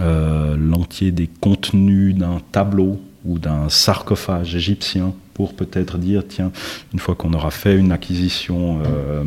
euh, 0.00 0.56
l'entier 0.56 1.10
des 1.12 1.26
contenus 1.26 2.14
d'un 2.14 2.40
tableau 2.52 2.98
ou 3.24 3.38
d'un 3.38 3.68
sarcophage 3.68 4.54
égyptien 4.54 5.14
pour 5.34 5.54
peut-être 5.54 5.98
dire, 5.98 6.22
tiens, 6.28 6.52
une 6.92 6.98
fois 6.98 7.14
qu'on 7.14 7.32
aura 7.32 7.50
fait 7.50 7.76
une 7.76 7.92
acquisition 7.92 8.82
euh, 8.84 9.24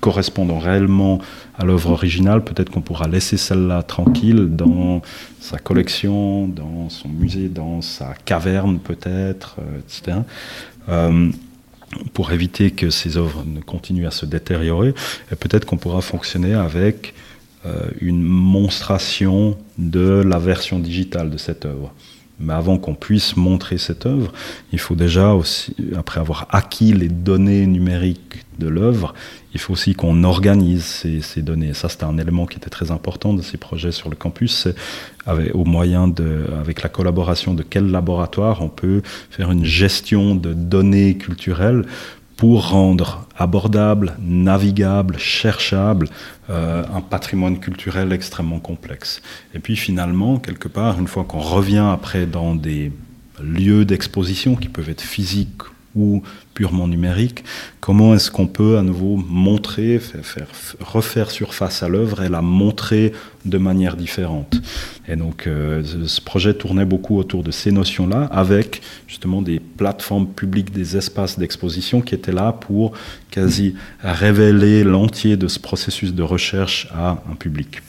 correspondant 0.00 0.58
réellement 0.58 1.20
à 1.56 1.64
l'œuvre 1.64 1.90
originale, 1.90 2.42
peut-être 2.42 2.70
qu'on 2.70 2.80
pourra 2.80 3.06
laisser 3.06 3.36
celle-là 3.36 3.82
tranquille 3.82 4.48
dans 4.50 5.02
sa 5.40 5.58
collection, 5.58 6.48
dans 6.48 6.88
son 6.88 7.08
musée, 7.08 7.48
dans 7.48 7.82
sa 7.82 8.14
caverne 8.24 8.78
peut-être, 8.78 9.56
euh, 9.60 9.78
etc. 9.78 10.18
Euh, 10.88 11.30
pour 12.14 12.32
éviter 12.32 12.70
que 12.70 12.88
ces 12.88 13.18
œuvres 13.18 13.44
ne 13.46 13.60
continuent 13.60 14.06
à 14.06 14.10
se 14.10 14.24
détériorer, 14.24 14.94
et 15.30 15.36
peut-être 15.36 15.66
qu'on 15.66 15.76
pourra 15.76 16.00
fonctionner 16.00 16.54
avec 16.54 17.14
une 18.00 18.22
monstration 18.22 19.56
de 19.78 20.22
la 20.26 20.38
version 20.38 20.80
digitale 20.80 21.30
de 21.30 21.36
cette 21.36 21.64
œuvre. 21.66 21.92
Mais 22.42 22.52
avant 22.52 22.76
qu'on 22.76 22.94
puisse 22.94 23.36
montrer 23.36 23.78
cette 23.78 24.04
œuvre, 24.04 24.32
il 24.72 24.78
faut 24.78 24.96
déjà 24.96 25.32
aussi, 25.32 25.74
après 25.96 26.20
avoir 26.20 26.46
acquis 26.50 26.92
les 26.92 27.08
données 27.08 27.66
numériques 27.66 28.44
de 28.58 28.68
l'œuvre, 28.68 29.14
il 29.54 29.60
faut 29.60 29.72
aussi 29.74 29.94
qu'on 29.94 30.24
organise 30.24 30.84
ces, 31.20 31.42
données. 31.42 31.74
ça, 31.74 31.88
c'était 31.88 32.04
un 32.04 32.18
élément 32.18 32.46
qui 32.46 32.56
était 32.56 32.70
très 32.70 32.90
important 32.90 33.32
de 33.32 33.42
ces 33.42 33.58
projets 33.58 33.92
sur 33.92 34.08
le 34.08 34.16
campus. 34.16 34.68
Au 35.54 35.64
moyen 35.64 36.08
de, 36.08 36.46
avec 36.58 36.82
la 36.82 36.88
collaboration 36.88 37.54
de 37.54 37.62
quel 37.62 37.90
laboratoire 37.90 38.60
on 38.60 38.68
peut 38.68 39.02
faire 39.30 39.52
une 39.52 39.64
gestion 39.64 40.34
de 40.34 40.52
données 40.52 41.16
culturelles 41.16 41.84
pour 42.42 42.70
rendre 42.70 43.28
abordable, 43.38 44.16
navigable, 44.18 45.16
cherchable 45.16 46.08
euh, 46.50 46.82
un 46.92 47.00
patrimoine 47.00 47.60
culturel 47.60 48.12
extrêmement 48.12 48.58
complexe. 48.58 49.22
Et 49.54 49.60
puis 49.60 49.76
finalement, 49.76 50.40
quelque 50.40 50.66
part, 50.66 50.98
une 50.98 51.06
fois 51.06 51.22
qu'on 51.22 51.38
revient 51.38 51.86
après 51.92 52.26
dans 52.26 52.56
des 52.56 52.90
lieux 53.40 53.84
d'exposition 53.84 54.56
qui 54.56 54.68
peuvent 54.68 54.90
être 54.90 55.02
physiques 55.02 55.62
ou 55.94 56.22
purement 56.54 56.88
numérique, 56.88 57.44
comment 57.80 58.14
est-ce 58.14 58.30
qu'on 58.30 58.46
peut 58.46 58.78
à 58.78 58.82
nouveau 58.82 59.16
montrer, 59.16 59.98
faire, 59.98 60.46
refaire 60.80 61.30
surface 61.30 61.82
à 61.82 61.88
l'œuvre 61.88 62.22
et 62.22 62.28
la 62.28 62.42
montrer 62.42 63.12
de 63.44 63.58
manière 63.58 63.96
différente. 63.96 64.60
Et 65.08 65.16
donc 65.16 65.46
euh, 65.46 65.82
ce 66.06 66.20
projet 66.20 66.54
tournait 66.54 66.84
beaucoup 66.84 67.18
autour 67.18 67.42
de 67.42 67.50
ces 67.50 67.72
notions-là, 67.72 68.24
avec 68.30 68.82
justement 69.08 69.42
des 69.42 69.60
plateformes 69.60 70.28
publiques, 70.28 70.72
des 70.72 70.96
espaces 70.96 71.38
d'exposition 71.38 72.00
qui 72.00 72.14
étaient 72.14 72.32
là 72.32 72.52
pour 72.52 72.92
quasi 73.30 73.74
révéler 74.02 74.84
l'entier 74.84 75.36
de 75.36 75.48
ce 75.48 75.58
processus 75.58 76.14
de 76.14 76.22
recherche 76.22 76.88
à 76.94 77.22
un 77.30 77.34
public. 77.34 77.82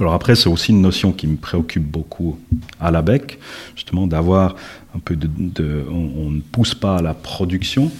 Alors 0.00 0.14
après, 0.14 0.34
c'est 0.34 0.48
aussi 0.48 0.72
une 0.72 0.80
notion 0.80 1.12
qui 1.12 1.26
me 1.26 1.36
préoccupe 1.36 1.84
beaucoup 1.84 2.38
à 2.80 2.90
la 2.90 3.00
BEC, 3.00 3.38
justement 3.76 4.06
d'avoir 4.06 4.56
on, 4.94 6.30
ne 6.30 6.40
pousse 6.40 6.74
pas 6.74 6.96
à 6.96 7.02
la 7.02 7.14
production. 7.14 7.90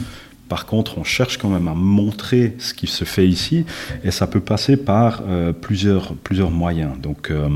Par 0.49 0.67
contre, 0.67 0.99
on 0.99 1.05
cherche 1.05 1.39
quand 1.39 1.49
même 1.49 1.69
à 1.69 1.75
montrer 1.75 2.55
ce 2.59 2.75
qui 2.75 2.87
se 2.87 3.05
fait 3.05 3.27
ici, 3.27 3.65
et 4.05 4.11
ça 4.11 4.27
peut 4.27 4.41
passer 4.41 4.77
par 4.77 5.23
euh, 5.27 5.53
plusieurs, 5.53 6.15
plusieurs 6.15 6.51
moyens. 6.51 6.99
Donc, 7.01 7.31
euh, 7.31 7.49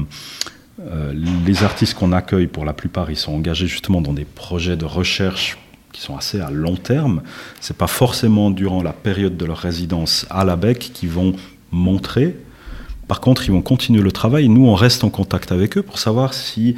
euh, 0.80 1.12
les 1.46 1.64
artistes 1.64 1.94
qu'on 1.94 2.12
accueille, 2.12 2.46
pour 2.46 2.64
la 2.64 2.72
plupart, 2.72 3.10
ils 3.10 3.16
sont 3.16 3.32
engagés 3.32 3.66
justement 3.66 4.00
dans 4.00 4.12
des 4.12 4.24
projets 4.24 4.76
de 4.76 4.84
recherche 4.84 5.58
qui 5.92 6.00
sont 6.00 6.16
assez 6.16 6.40
à 6.40 6.50
long 6.50 6.76
terme. 6.76 7.22
C'est 7.60 7.76
pas 7.76 7.86
forcément 7.86 8.50
durant 8.50 8.82
la 8.82 8.92
période 8.92 9.36
de 9.36 9.44
leur 9.44 9.58
résidence 9.58 10.26
à 10.30 10.44
la 10.44 10.56
BEC 10.56 10.78
qu'ils 10.78 11.10
vont 11.10 11.34
montrer 11.70 12.36
par 13.08 13.22
contre, 13.22 13.46
ils 13.46 13.52
vont 13.52 13.62
continuer 13.62 14.02
le 14.02 14.12
travail. 14.12 14.50
Nous, 14.50 14.66
on 14.66 14.74
reste 14.74 15.02
en 15.02 15.08
contact 15.08 15.50
avec 15.50 15.78
eux 15.78 15.82
pour 15.82 15.98
savoir 15.98 16.34
s'il 16.34 16.76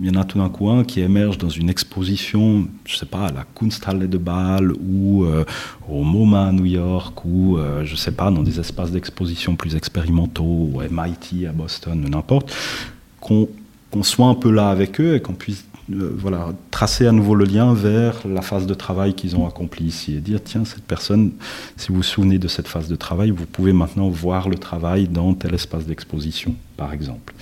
y 0.00 0.08
en 0.08 0.14
a 0.14 0.24
tout 0.24 0.38
d'un 0.38 0.48
coup 0.48 0.70
un 0.70 0.84
qui 0.84 1.00
émerge 1.00 1.38
dans 1.38 1.48
une 1.48 1.68
exposition, 1.68 2.68
je 2.86 2.96
sais 2.96 3.06
pas, 3.06 3.26
à 3.26 3.32
la 3.32 3.44
Kunsthalle 3.56 4.08
de 4.08 4.18
Bâle 4.18 4.72
ou 4.72 5.24
euh, 5.24 5.44
au 5.90 6.04
MoMA 6.04 6.46
à 6.46 6.52
New 6.52 6.66
York 6.66 7.24
ou, 7.24 7.58
euh, 7.58 7.84
je 7.84 7.96
sais 7.96 8.12
pas, 8.12 8.30
dans 8.30 8.44
des 8.44 8.60
espaces 8.60 8.92
d'exposition 8.92 9.56
plus 9.56 9.74
expérimentaux 9.74 10.44
ou 10.44 10.80
MIT 10.88 11.48
à 11.48 11.52
Boston, 11.52 12.06
n'importe, 12.08 12.54
qu'on 13.20 13.48
soit 14.02 14.26
un 14.26 14.34
peu 14.34 14.52
là 14.52 14.70
avec 14.70 15.00
eux 15.00 15.16
et 15.16 15.20
qu'on 15.20 15.34
puisse 15.34 15.64
voilà, 15.88 16.50
tracer 16.70 17.06
à 17.06 17.12
nouveau 17.12 17.34
le 17.34 17.44
lien 17.44 17.74
vers 17.74 18.26
la 18.26 18.40
phase 18.40 18.66
de 18.66 18.74
travail 18.74 19.14
qu'ils 19.14 19.36
ont 19.36 19.46
accomplie 19.46 19.86
ici 19.86 20.14
et 20.14 20.20
dire 20.20 20.40
tiens, 20.42 20.64
cette 20.64 20.84
personne, 20.84 21.32
si 21.76 21.88
vous 21.88 21.96
vous 21.96 22.02
souvenez 22.02 22.38
de 22.38 22.48
cette 22.48 22.68
phase 22.68 22.88
de 22.88 22.96
travail, 22.96 23.30
vous 23.30 23.46
pouvez 23.46 23.72
maintenant 23.72 24.08
voir 24.08 24.48
le 24.48 24.56
travail 24.56 25.08
dans 25.08 25.34
tel 25.34 25.54
espace 25.54 25.84
d'exposition, 25.86 26.54
par 26.76 26.92
exemple. 26.92 27.34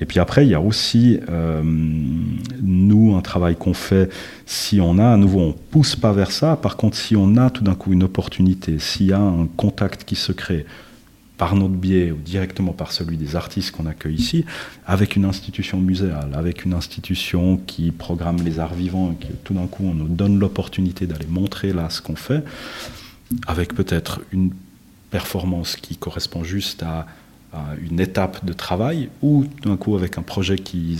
Et 0.00 0.06
puis 0.06 0.20
après, 0.20 0.46
il 0.46 0.50
y 0.50 0.54
a 0.54 0.60
aussi, 0.60 1.20
euh, 1.28 1.62
nous, 2.62 3.14
un 3.14 3.20
travail 3.20 3.56
qu'on 3.56 3.74
fait, 3.74 4.10
si 4.46 4.80
on 4.80 4.98
a 4.98 5.08
à 5.08 5.16
nouveau, 5.16 5.40
on 5.40 5.52
pousse 5.52 5.96
pas 5.96 6.12
vers 6.12 6.32
ça, 6.32 6.56
par 6.56 6.76
contre, 6.76 6.96
si 6.96 7.14
on 7.14 7.36
a 7.36 7.50
tout 7.50 7.62
d'un 7.62 7.74
coup 7.74 7.92
une 7.92 8.04
opportunité, 8.04 8.78
s'il 8.78 9.06
y 9.06 9.12
a 9.12 9.20
un 9.20 9.46
contact 9.56 10.04
qui 10.04 10.16
se 10.16 10.32
crée, 10.32 10.64
par 11.36 11.54
notre 11.54 11.74
biais 11.74 12.10
ou 12.10 12.16
directement 12.16 12.72
par 12.72 12.92
celui 12.92 13.16
des 13.16 13.36
artistes 13.36 13.70
qu'on 13.70 13.86
accueille 13.86 14.14
ici, 14.14 14.44
avec 14.86 15.16
une 15.16 15.24
institution 15.24 15.78
muséale, 15.78 16.30
avec 16.34 16.64
une 16.64 16.74
institution 16.74 17.58
qui 17.66 17.90
programme 17.90 18.38
les 18.42 18.58
arts 18.58 18.74
vivants 18.74 19.12
et 19.12 19.24
qui 19.24 19.32
tout 19.44 19.54
d'un 19.54 19.66
coup 19.66 19.84
on 19.84 19.94
nous 19.94 20.08
donne 20.08 20.38
l'opportunité 20.38 21.06
d'aller 21.06 21.26
montrer 21.26 21.72
là 21.72 21.90
ce 21.90 22.00
qu'on 22.00 22.16
fait, 22.16 22.42
avec 23.46 23.74
peut-être 23.74 24.20
une 24.32 24.50
performance 25.10 25.76
qui 25.76 25.96
correspond 25.96 26.44
juste 26.44 26.82
à, 26.82 27.06
une 27.90 28.00
étape 28.00 28.44
de 28.44 28.52
travail, 28.52 29.08
ou 29.22 29.46
tout 29.62 29.70
d'un 29.70 29.78
coup 29.78 29.96
avec 29.96 30.18
un 30.18 30.22
projet 30.22 30.58
qui 30.58 30.98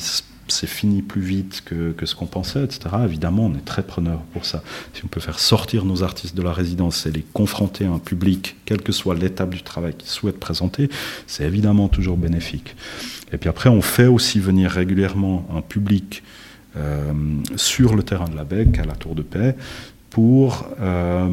c'est 0.49 0.67
fini 0.67 1.03
plus 1.03 1.21
vite 1.21 1.63
que, 1.65 1.95
ce 2.05 2.15
qu'on 2.15 2.27
pensait, 2.27 2.65
etc. 2.65 2.97
Évidemment, 3.05 3.47
on 3.47 3.55
est 3.55 3.65
très 3.65 3.83
preneur 3.83 4.21
pour 4.33 4.45
ça. 4.45 4.63
Si 4.93 5.05
on 5.05 5.09
peut 5.09 5.21
faire 5.21 5.39
sortir 5.39 5.85
nos 5.85 6.03
artistes 6.03 6.37
de 6.37 6.43
la 6.43 6.53
résidence 6.53 7.07
et 7.07 7.11
les 7.11 7.25
confronter 7.33 7.85
à 7.85 7.91
un 7.91 7.99
public, 7.99 8.57
quelle 8.65 8.83
que 8.83 8.93
soit 8.93 9.15
l'étape 9.15 9.51
du 9.51 9.63
travail 9.63 9.95
qu'ils 9.95 10.09
souhaitent 10.09 10.41
présenter, 10.41 10.89
c'est 11.27 11.45
évidemment 11.45 11.89
toujours 11.89 12.17
bénéfique. 12.17 12.77
Et 13.33 13.39
puis 13.39 13.49
après, 13.49 13.69
on 13.69 13.83
fait 13.83 14.07
aussi 14.07 14.41
venir 14.41 14.71
régulièrement 14.71 15.47
un 15.55 15.63
public 15.63 16.23
euh, 16.77 17.13
sur 17.57 17.97
le 17.97 18.03
terrain 18.03 18.27
de 18.27 18.37
la 18.37 18.45
BEC, 18.45 18.79
à 18.79 18.85
la 18.85 18.95
Tour 18.95 19.15
de 19.15 19.23
Paix, 19.23 19.57
pour 20.11 20.69
euh, 20.81 21.29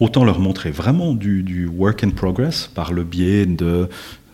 autant 0.00 0.24
leur 0.24 0.38
montrer 0.38 0.70
vraiment 0.70 1.14
du, 1.14 1.66
work 1.66 2.04
in 2.04 2.10
progress 2.10 2.68
par 2.74 2.92
le 2.92 3.04
biais 3.04 3.46
de 3.46 3.88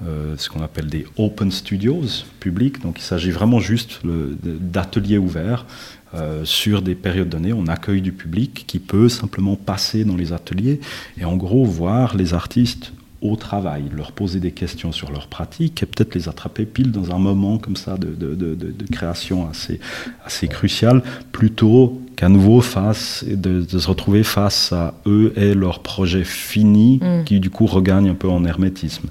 euh, 0.06 0.34
ce 0.36 0.48
qu'on 0.48 0.62
appelle 0.62 0.86
des 0.86 1.06
open 1.16 1.50
studios 1.50 2.02
publics. 2.40 2.80
Donc 2.80 2.98
il 2.98 3.02
s'agit 3.02 3.30
vraiment 3.30 3.60
juste 3.60 4.00
d'ateliers 4.04 5.18
ouverts 5.18 5.66
euh, 6.14 6.44
sur 6.44 6.82
des 6.82 6.94
périodes 6.94 7.28
données. 7.28 7.52
On 7.52 7.66
accueille 7.66 8.02
du 8.02 8.12
public 8.12 8.64
qui 8.66 8.78
peut 8.78 9.08
simplement 9.08 9.56
passer 9.56 10.04
dans 10.04 10.16
les 10.16 10.32
ateliers 10.32 10.80
et 11.18 11.24
en 11.24 11.36
gros 11.36 11.64
voir 11.64 12.16
les 12.16 12.34
artistes 12.34 12.92
au 13.22 13.36
travail, 13.36 13.84
leur 13.94 14.12
poser 14.12 14.40
des 14.40 14.50
questions 14.50 14.90
sur 14.90 15.12
leur 15.12 15.28
pratique 15.28 15.82
et 15.82 15.86
peut-être 15.86 16.14
les 16.14 16.28
attraper 16.28 16.66
pile 16.66 16.90
dans 16.90 17.12
un 17.12 17.18
moment 17.18 17.58
comme 17.58 17.76
ça 17.76 17.96
de, 17.96 18.12
de, 18.12 18.74
création 18.90 19.48
assez, 19.48 19.78
assez 20.24 20.48
crucial, 20.48 21.02
plutôt 21.30 22.01
qu'à 22.16 22.28
nouveau 22.28 22.60
face, 22.60 23.24
de, 23.26 23.64
se 23.66 23.88
retrouver 23.88 24.22
face 24.22 24.72
à 24.72 24.94
eux 25.06 25.32
et 25.36 25.54
leur 25.54 25.80
projet 25.80 26.24
fini 26.24 27.00
mm. 27.02 27.24
qui 27.24 27.40
du 27.40 27.50
coup 27.50 27.66
regagnent 27.66 28.10
un 28.10 28.14
peu 28.14 28.28
en 28.28 28.44
hermétisme. 28.44 29.08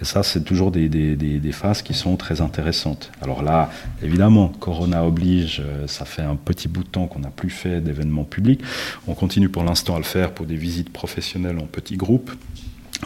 Et 0.00 0.04
ça, 0.04 0.22
c'est 0.22 0.44
toujours 0.44 0.70
des, 0.70 0.88
des, 0.88 1.16
des, 1.16 1.38
des, 1.38 1.52
phases 1.52 1.82
qui 1.82 1.94
sont 1.94 2.16
très 2.16 2.40
intéressantes. 2.40 3.10
Alors 3.20 3.42
là, 3.42 3.70
évidemment, 4.02 4.48
Corona 4.48 5.04
oblige, 5.04 5.62
euh, 5.64 5.86
ça 5.86 6.04
fait 6.04 6.22
un 6.22 6.36
petit 6.36 6.68
bout 6.68 6.82
de 6.82 6.88
temps 6.88 7.06
qu'on 7.06 7.20
n'a 7.20 7.30
plus 7.30 7.50
fait 7.50 7.80
d'événements 7.80 8.24
publics. 8.24 8.60
On 9.06 9.14
continue 9.14 9.48
pour 9.48 9.64
l'instant 9.64 9.94
à 9.94 9.98
le 9.98 10.04
faire 10.04 10.32
pour 10.32 10.46
des 10.46 10.56
visites 10.56 10.92
professionnelles 10.92 11.58
en 11.58 11.66
petits 11.66 11.96
groupes. 11.96 12.30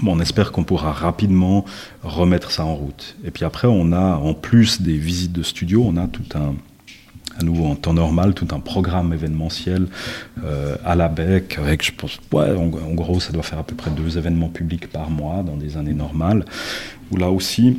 Bon, 0.03 0.15
on 0.15 0.21
espère 0.21 0.53
qu'on 0.53 0.65
pourra 0.65 0.93
rapidement 0.93 1.65
remettre 2.03 2.51
ça 2.51 2.65
en 2.65 2.75
route. 2.75 3.17
Et 3.25 3.31
puis 3.31 3.45
après, 3.45 3.67
on 3.67 3.93
a, 3.93 4.17
en 4.17 4.35
plus 4.35 4.83
des 4.83 4.97
visites 4.97 5.33
de 5.33 5.43
studio, 5.43 5.83
on 5.87 5.97
a 5.97 6.07
tout 6.07 6.25
un, 6.35 6.55
à 7.39 7.43
nouveau 7.43 7.67
en 7.67 7.75
temps 7.75 7.93
normal, 7.93 8.35
tout 8.35 8.49
un 8.53 8.61
programme 8.61 9.13
événementiel 9.13 9.87
euh, 10.45 10.77
à 10.85 10.95
la 10.95 11.09
BEC, 11.09 11.59
avec, 11.59 11.85
je 11.85 11.93
pense, 11.93 12.19
ouais, 12.33 12.53
en, 12.53 12.65
en, 12.65 12.95
gros, 12.95 13.21
ça 13.21 13.33
doit 13.33 13.43
faire 13.43 13.59
à 13.59 13.65
peu 13.65 13.75
près 13.75 13.91
deux 13.91 14.19
événements 14.19 14.49
publics 14.49 14.89
par 14.91 15.11
mois 15.11 15.43
dans 15.43 15.57
des 15.57 15.77
années 15.77 15.95
normales, 15.95 16.45
où 17.11 17.17
là 17.17 17.31
aussi, 17.31 17.79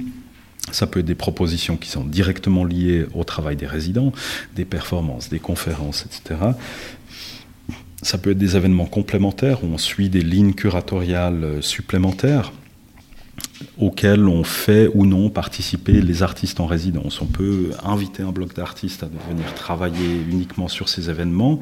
ça 0.71 0.85
peut 0.85 0.99
être 0.99 1.05
des 1.05 1.15
propositions 1.15 1.77
qui 1.77 1.89
sont 1.89 2.03
directement 2.03 2.65
liées 2.65 3.05
au 3.13 3.23
travail 3.23 3.55
des 3.55 3.67
résidents, 3.67 4.11
des 4.55 4.65
performances, 4.65 5.29
des 5.29 5.39
conférences, 5.39 6.05
etc. 6.05 6.39
Ça 8.01 8.17
peut 8.17 8.31
être 8.31 8.37
des 8.37 8.55
événements 8.55 8.85
complémentaires 8.85 9.63
où 9.63 9.67
on 9.67 9.77
suit 9.77 10.09
des 10.09 10.21
lignes 10.21 10.53
curatoriales 10.53 11.57
supplémentaires 11.61 12.51
auxquels 13.79 14.27
on 14.27 14.43
fait 14.43 14.89
ou 14.93 15.05
non 15.05 15.29
participer 15.29 16.01
les 16.01 16.23
artistes 16.23 16.59
en 16.59 16.65
résidence. 16.65 17.21
On 17.21 17.25
peut 17.25 17.71
inviter 17.83 18.23
un 18.23 18.31
bloc 18.31 18.55
d'artistes 18.55 19.03
à 19.03 19.07
venir 19.29 19.53
travailler 19.55 20.21
uniquement 20.29 20.67
sur 20.67 20.89
ces 20.89 21.09
événements, 21.09 21.59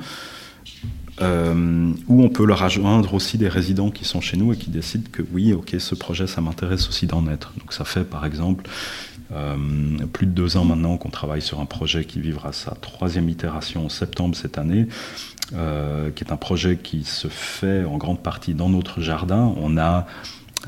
euh, 1.22 1.94
ou 2.08 2.24
on 2.24 2.30
peut 2.30 2.46
leur 2.46 2.60
rejoindre 2.60 3.14
aussi 3.14 3.38
des 3.38 3.48
résidents 3.48 3.90
qui 3.90 4.04
sont 4.04 4.20
chez 4.20 4.36
nous 4.36 4.52
et 4.52 4.58
qui 4.58 4.70
décident 4.70 5.08
que 5.12 5.24
oui, 5.32 5.54
ok, 5.54 5.76
ce 5.80 5.96
projet, 5.96 6.28
ça 6.28 6.42
m'intéresse 6.42 6.90
aussi 6.90 7.08
d'en 7.08 7.28
être. 7.28 7.54
Donc 7.58 7.72
ça 7.72 7.86
fait 7.86 8.04
par 8.04 8.26
exemple 8.26 8.70
euh, 9.32 9.56
plus 10.12 10.28
de 10.28 10.32
deux 10.32 10.58
ans 10.58 10.66
maintenant 10.66 10.98
qu'on 10.98 11.10
travaille 11.10 11.42
sur 11.42 11.62
un 11.62 11.66
projet 11.66 12.04
qui 12.04 12.20
vivra 12.20 12.52
sa 12.52 12.72
troisième 12.72 13.30
itération 13.30 13.86
en 13.86 13.90
septembre 13.90 14.36
cette 14.36 14.58
année, 14.58 14.88
euh, 15.54 16.12
qui 16.12 16.24
est 16.24 16.32
un 16.34 16.38
projet 16.38 16.78
qui 16.78 17.06
se 17.06 17.30
fait 17.30 17.86
en 17.86 17.98
grande 17.98 18.22
partie 18.22 18.54
dans 18.54 18.70
notre 18.70 19.00
jardin. 19.00 19.54
On 19.58 19.78
a 19.78 20.06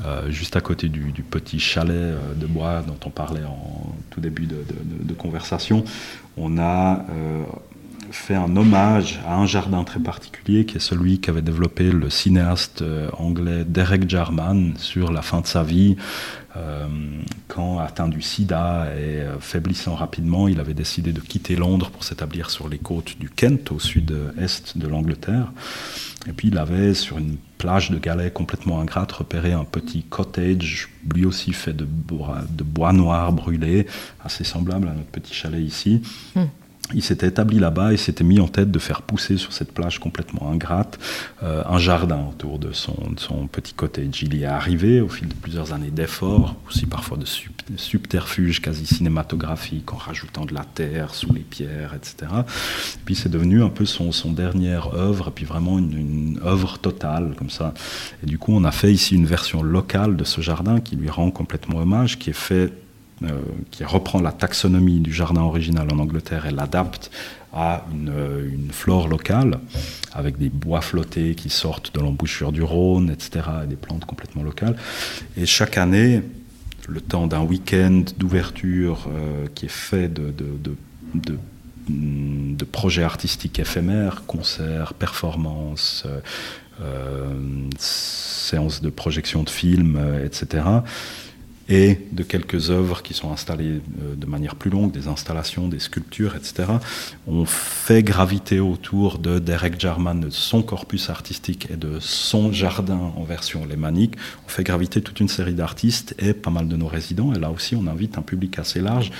euh, 0.04 0.30
juste 0.30 0.56
à 0.56 0.60
côté 0.60 0.88
du, 0.88 1.12
petit 1.22 1.58
chalet 1.58 1.96
euh, 1.96 2.34
de 2.34 2.46
bois 2.46 2.82
dont 2.86 2.98
on 3.04 3.10
parlait 3.10 3.44
en 3.44 3.94
tout 4.10 4.20
début 4.20 4.46
de 4.46 5.14
conversation, 5.14 5.84
on 6.38 6.58
a 6.58 7.04
euh, 7.10 7.44
fait 8.18 8.34
un 8.34 8.56
hommage 8.56 9.20
à 9.26 9.36
un 9.36 9.46
jardin 9.46 9.84
très 9.84 10.00
particulier 10.00 10.66
qui 10.66 10.76
est 10.76 10.80
celui 10.80 11.20
qu'avait 11.20 11.42
développé 11.42 11.90
le 11.90 12.10
cinéaste 12.10 12.82
euh, 12.82 13.08
anglais 13.16 13.64
Derek 13.64 14.08
Jarman 14.08 14.74
sur 14.76 15.12
la 15.12 15.22
fin 15.22 15.40
de 15.40 15.46
sa 15.46 15.62
vie. 15.62 15.96
Euh, 16.56 16.86
quand 17.46 17.78
atteint 17.78 18.08
du 18.08 18.20
sida 18.20 18.88
et 18.96 19.20
euh, 19.20 19.38
faiblissant 19.38 19.94
rapidement, 19.94 20.48
il 20.48 20.60
avait 20.60 20.74
décidé 20.74 21.12
de 21.12 21.20
quitter 21.20 21.56
Londres 21.56 21.90
pour 21.90 22.04
s'établir 22.04 22.50
sur 22.50 22.68
les 22.68 22.78
côtes 22.78 23.18
du 23.18 23.30
Kent, 23.30 23.72
au 23.72 23.78
sud-est 23.78 24.76
de 24.76 24.88
l'Angleterre. 24.88 25.52
Et 26.26 26.32
puis 26.32 26.48
il 26.48 26.58
avait, 26.58 26.94
sur 26.94 27.18
une 27.18 27.36
plage 27.56 27.90
de 27.90 27.98
galets 27.98 28.32
complètement 28.32 28.80
ingrate, 28.80 29.12
repéré 29.12 29.52
un 29.52 29.64
petit 29.64 30.02
cottage, 30.02 30.90
lui 31.14 31.24
aussi 31.24 31.52
fait 31.52 31.72
de 31.72 31.84
bois, 31.84 32.92
noir 32.92 33.32
brûlé, 33.32 33.86
assez 34.22 34.44
semblable 34.44 34.88
à 34.88 34.92
notre 34.92 35.10
petit 35.10 35.32
chalet 35.32 35.62
ici. 35.62 36.02
Mm 36.34 36.42
il 36.94 37.02
s'était 37.02 37.28
établi 37.28 37.58
là-bas 37.58 37.92
et 37.92 37.96
s'était 37.96 38.24
mis 38.24 38.40
en 38.40 38.48
tête 38.48 38.70
de 38.70 38.78
faire 38.78 39.02
pousser 39.02 39.36
sur 39.36 39.52
cette 39.52 39.72
plage 39.72 39.98
complètement 39.98 40.50
ingrate 40.50 40.98
euh, 41.42 41.62
un 41.66 41.78
jardin 41.78 42.26
autour 42.30 42.58
de 42.58 42.72
son, 42.72 42.96
de 43.10 43.20
son, 43.20 43.46
petit 43.46 43.74
cottage. 43.74 44.22
Il 44.22 44.34
y 44.34 44.42
est 44.42 44.46
arrivé 44.46 45.00
au 45.00 45.08
fil 45.08 45.28
de 45.28 45.34
plusieurs 45.34 45.72
années 45.72 45.90
d'efforts, 45.90 46.56
aussi 46.66 46.86
parfois 46.86 47.18
de 47.18 47.26
sub, 47.26 47.52
subterfuges 47.76 48.62
quasi 48.62 48.86
cinématographiques 48.86 49.92
en 49.92 49.96
rajoutant 49.96 50.46
de 50.46 50.54
la 50.54 50.64
terre 50.64 51.14
sous 51.14 51.32
les 51.32 51.40
pierres, 51.40 51.94
etc. 51.94 52.30
Et 52.32 53.00
puis 53.04 53.14
c'est 53.14 53.28
devenu 53.28 53.62
un 53.62 53.68
peu 53.68 53.84
son, 53.84 54.12
son 54.12 54.32
dernière 54.32 54.94
œuvre, 54.94 55.30
puis 55.30 55.44
vraiment 55.44 55.78
une, 55.78 55.92
une 55.92 56.40
œuvre 56.44 56.78
totale 56.78 57.34
comme 57.36 57.50
ça. 57.50 57.74
Et 58.22 58.26
du 58.26 58.38
coup, 58.38 58.52
on 58.52 58.64
a 58.64 58.72
fait 58.72 58.92
ici 58.92 59.14
une 59.14 59.26
version 59.26 59.62
locale 59.62 60.16
de 60.16 60.24
ce 60.24 60.40
jardin 60.40 60.80
qui 60.80 60.96
lui 60.96 61.10
rend 61.10 61.30
complètement 61.30 61.80
hommage, 61.80 62.18
qui 62.18 62.30
est 62.30 62.34
fait 62.34 62.72
qui 63.70 63.84
reprend 63.84 64.20
la 64.20 64.32
taxonomie 64.32 65.00
du 65.00 65.12
jardin 65.12 65.42
original 65.42 65.88
en 65.92 65.98
Angleterre 65.98 66.46
et 66.46 66.50
l'adapte 66.50 67.10
à 67.52 67.84
une, 67.92 68.10
euh, 68.10 68.50
flore 68.70 69.08
locale, 69.08 69.58
avec 70.12 70.38
des 70.38 70.50
bois 70.50 70.80
flottés 70.80 71.34
qui 71.34 71.50
sortent 71.50 71.94
de 71.94 72.00
l'embouchure 72.00 72.52
du 72.52 72.62
Rhône, 72.62 73.10
etc., 73.10 73.46
et 73.64 73.66
des 73.66 73.76
plantes 73.76 74.04
complètement 74.04 74.42
locales. 74.42 74.76
Et 75.36 75.46
chaque 75.46 75.78
année, 75.78 76.22
le 76.88 77.00
temps 77.00 77.26
d'un 77.26 77.42
week-end 77.42 78.04
d'ouverture 78.16 79.08
euh, 79.08 79.46
qui 79.54 79.66
est 79.66 79.70
fait 79.70 80.08
de, 80.12 80.32
projets 82.70 83.02
artistiques 83.02 83.58
éphémères, 83.58 84.24
concerts, 84.26 84.94
performances, 84.94 86.06
euh, 86.80 87.34
séances 87.78 88.80
de 88.80 88.90
projection 88.90 89.42
de 89.42 89.50
films, 89.50 89.96
euh, 89.96 90.24
etc 90.24 90.62
et 91.68 91.98
de 92.12 92.22
quelques 92.22 92.70
œuvres 92.70 93.02
qui 93.02 93.14
sont 93.14 93.30
installées 93.30 93.80
euh, 94.02 94.14
de 94.16 94.26
manière 94.26 94.56
plus 94.56 94.70
longue, 94.70 94.90
des 94.90 95.08
installations, 95.08 95.68
des 95.68 95.78
sculptures, 95.78 96.34
etc. 96.34 96.72
On 97.26 97.44
fait 97.44 98.02
graviter 98.02 98.60
autour 98.60 99.18
de 99.18 99.38
Derek 99.38 99.78
Jarman, 99.78 100.20
de 100.20 100.30
son 100.30 100.62
corpus 100.62 101.10
artistique 101.10 101.68
et 101.70 101.76
de 101.76 101.98
son 102.00 102.52
jardin 102.52 103.12
en 103.16 103.22
version 103.22 103.66
lémanique, 103.66 104.14
on 104.46 104.48
fait 104.48 104.64
graviter 104.64 105.02
toute 105.02 105.20
une 105.20 105.28
série 105.28 105.54
d'artistes 105.54 106.14
et 106.18 106.32
pas 106.32 106.50
mal 106.50 106.68
de 106.68 106.76
nos 106.76 106.86
résidents. 106.86 107.32
Et 107.34 107.38
là 107.38 107.50
aussi, 107.50 107.76
on 107.76 107.86
invite 107.86 108.18
un 108.18 108.22
public 108.22 108.58
assez 108.58 108.80
large 108.80 109.10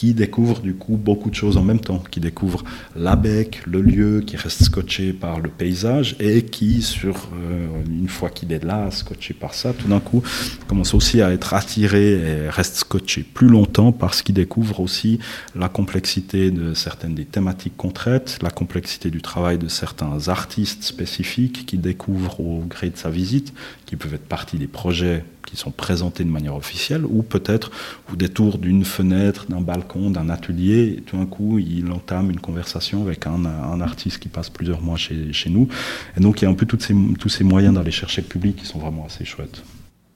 qui 0.00 0.14
découvre 0.14 0.60
du 0.60 0.72
coup 0.72 0.96
beaucoup 0.96 1.28
de 1.28 1.34
choses 1.34 1.58
en 1.58 1.62
même 1.62 1.78
temps, 1.78 2.02
qui 2.10 2.20
découvre 2.20 2.64
l'abec, 2.96 3.60
le 3.66 3.82
lieu, 3.82 4.22
qui 4.22 4.34
reste 4.38 4.62
scotché 4.62 5.12
par 5.12 5.40
le 5.40 5.50
paysage 5.50 6.16
et 6.20 6.40
qui, 6.46 6.80
sur 6.80 7.28
euh, 7.34 7.66
une 7.86 8.08
fois 8.08 8.30
qu'il 8.30 8.50
est 8.50 8.64
là, 8.64 8.90
scotché 8.90 9.34
par 9.34 9.52
ça, 9.52 9.74
tout 9.74 9.88
d'un 9.88 10.00
coup 10.00 10.22
commence 10.68 10.94
aussi 10.94 11.20
à 11.20 11.30
être 11.32 11.52
attiré 11.52 12.12
et 12.12 12.48
reste 12.48 12.76
scotché 12.76 13.22
plus 13.22 13.48
longtemps 13.48 13.92
parce 13.92 14.22
qu'il 14.22 14.36
découvre 14.36 14.80
aussi 14.80 15.18
la 15.54 15.68
complexité 15.68 16.50
de 16.50 16.72
certaines 16.72 17.14
des 17.14 17.26
thématiques 17.26 17.76
qu'on 17.76 17.90
traite, 17.90 18.38
la 18.40 18.50
complexité 18.50 19.10
du 19.10 19.20
travail 19.20 19.58
de 19.58 19.68
certains 19.68 20.28
artistes 20.28 20.82
spécifiques 20.82 21.66
qui 21.66 21.76
découvrent 21.76 22.40
au 22.40 22.64
gré 22.66 22.88
de 22.88 22.96
sa 22.96 23.10
visite, 23.10 23.52
qui 23.84 23.96
peuvent 23.96 24.14
être 24.14 24.28
partie 24.28 24.56
des 24.56 24.66
projets 24.66 25.24
qui 25.50 25.56
sont 25.56 25.72
présentés 25.72 26.24
de 26.24 26.30
manière 26.30 26.54
officielle, 26.54 27.04
ou 27.04 27.22
peut-être 27.22 27.70
au 28.12 28.16
détour 28.16 28.58
d'une 28.58 28.84
fenêtre, 28.84 29.46
d'un 29.48 29.60
balcon, 29.60 30.10
d'un 30.10 30.28
atelier, 30.28 31.02
tout 31.06 31.16
d'un 31.16 31.26
coup, 31.26 31.58
il 31.58 31.90
entame 31.90 32.30
une 32.30 32.40
conversation 32.40 33.02
avec 33.02 33.26
un, 33.26 33.80
artiste 33.80 34.18
qui 34.18 34.28
passe 34.28 34.50
plusieurs 34.50 34.80
mois 34.80 34.96
chez, 34.96 35.32
chez, 35.32 35.50
nous. 35.50 35.68
Et 36.16 36.20
donc, 36.20 36.40
il 36.40 36.44
y 36.44 36.48
a 36.48 36.50
un 36.50 36.54
peu 36.54 36.66
ces, 36.78 36.94
tous 37.18 37.28
ces 37.28 37.44
moyens 37.44 37.74
d'aller 37.74 37.90
chercher 37.90 38.20
le 38.22 38.28
public 38.28 38.56
qui 38.56 38.66
sont 38.66 38.78
vraiment 38.78 39.06
assez 39.06 39.24
chouettes. 39.24 39.62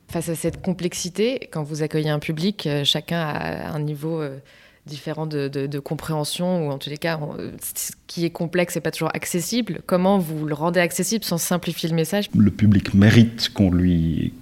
Face 0.09 0.29
à 0.29 0.35
cette 0.35 0.63
complexité, 0.63 1.49
quand 1.51 1.63
vous 1.63 1.83
accueillez 1.83 2.11
un 2.11 2.19
public, 2.19 2.67
euh, 2.67 2.85
chacun 2.85 3.21
a 3.21 3.75
un 3.75 3.81
niveau 3.81 4.21
euh, 4.21 4.39
différent 4.87 5.27
de, 5.27 5.49
de, 5.49 5.79
compréhension, 5.79 6.67
ou 6.67 6.71
en 6.71 6.79
tous 6.79 6.91
les 6.91 6.99
cas, 6.99 7.19
on, 7.21 7.37
ce 7.63 7.93
qui 8.07 8.25
est 8.25 8.31
complexe 8.31 8.75
n'est 8.75 8.81
pas 8.83 8.91
toujours 8.91 9.11
accessible. 9.15 9.81
Comment 9.87 10.19
vous 10.19 10.47
le 10.47 10.55
rendez 10.55 10.81
accessible 10.81 11.25
sans 11.25 11.39
simplifier 11.39 11.89
le 11.89 11.95
message? 11.95 12.29
Le 12.37 12.51
public 12.51 12.93
mérite 12.95 13.51
qu'on 13.55 13.71
lui, 13.71 14.33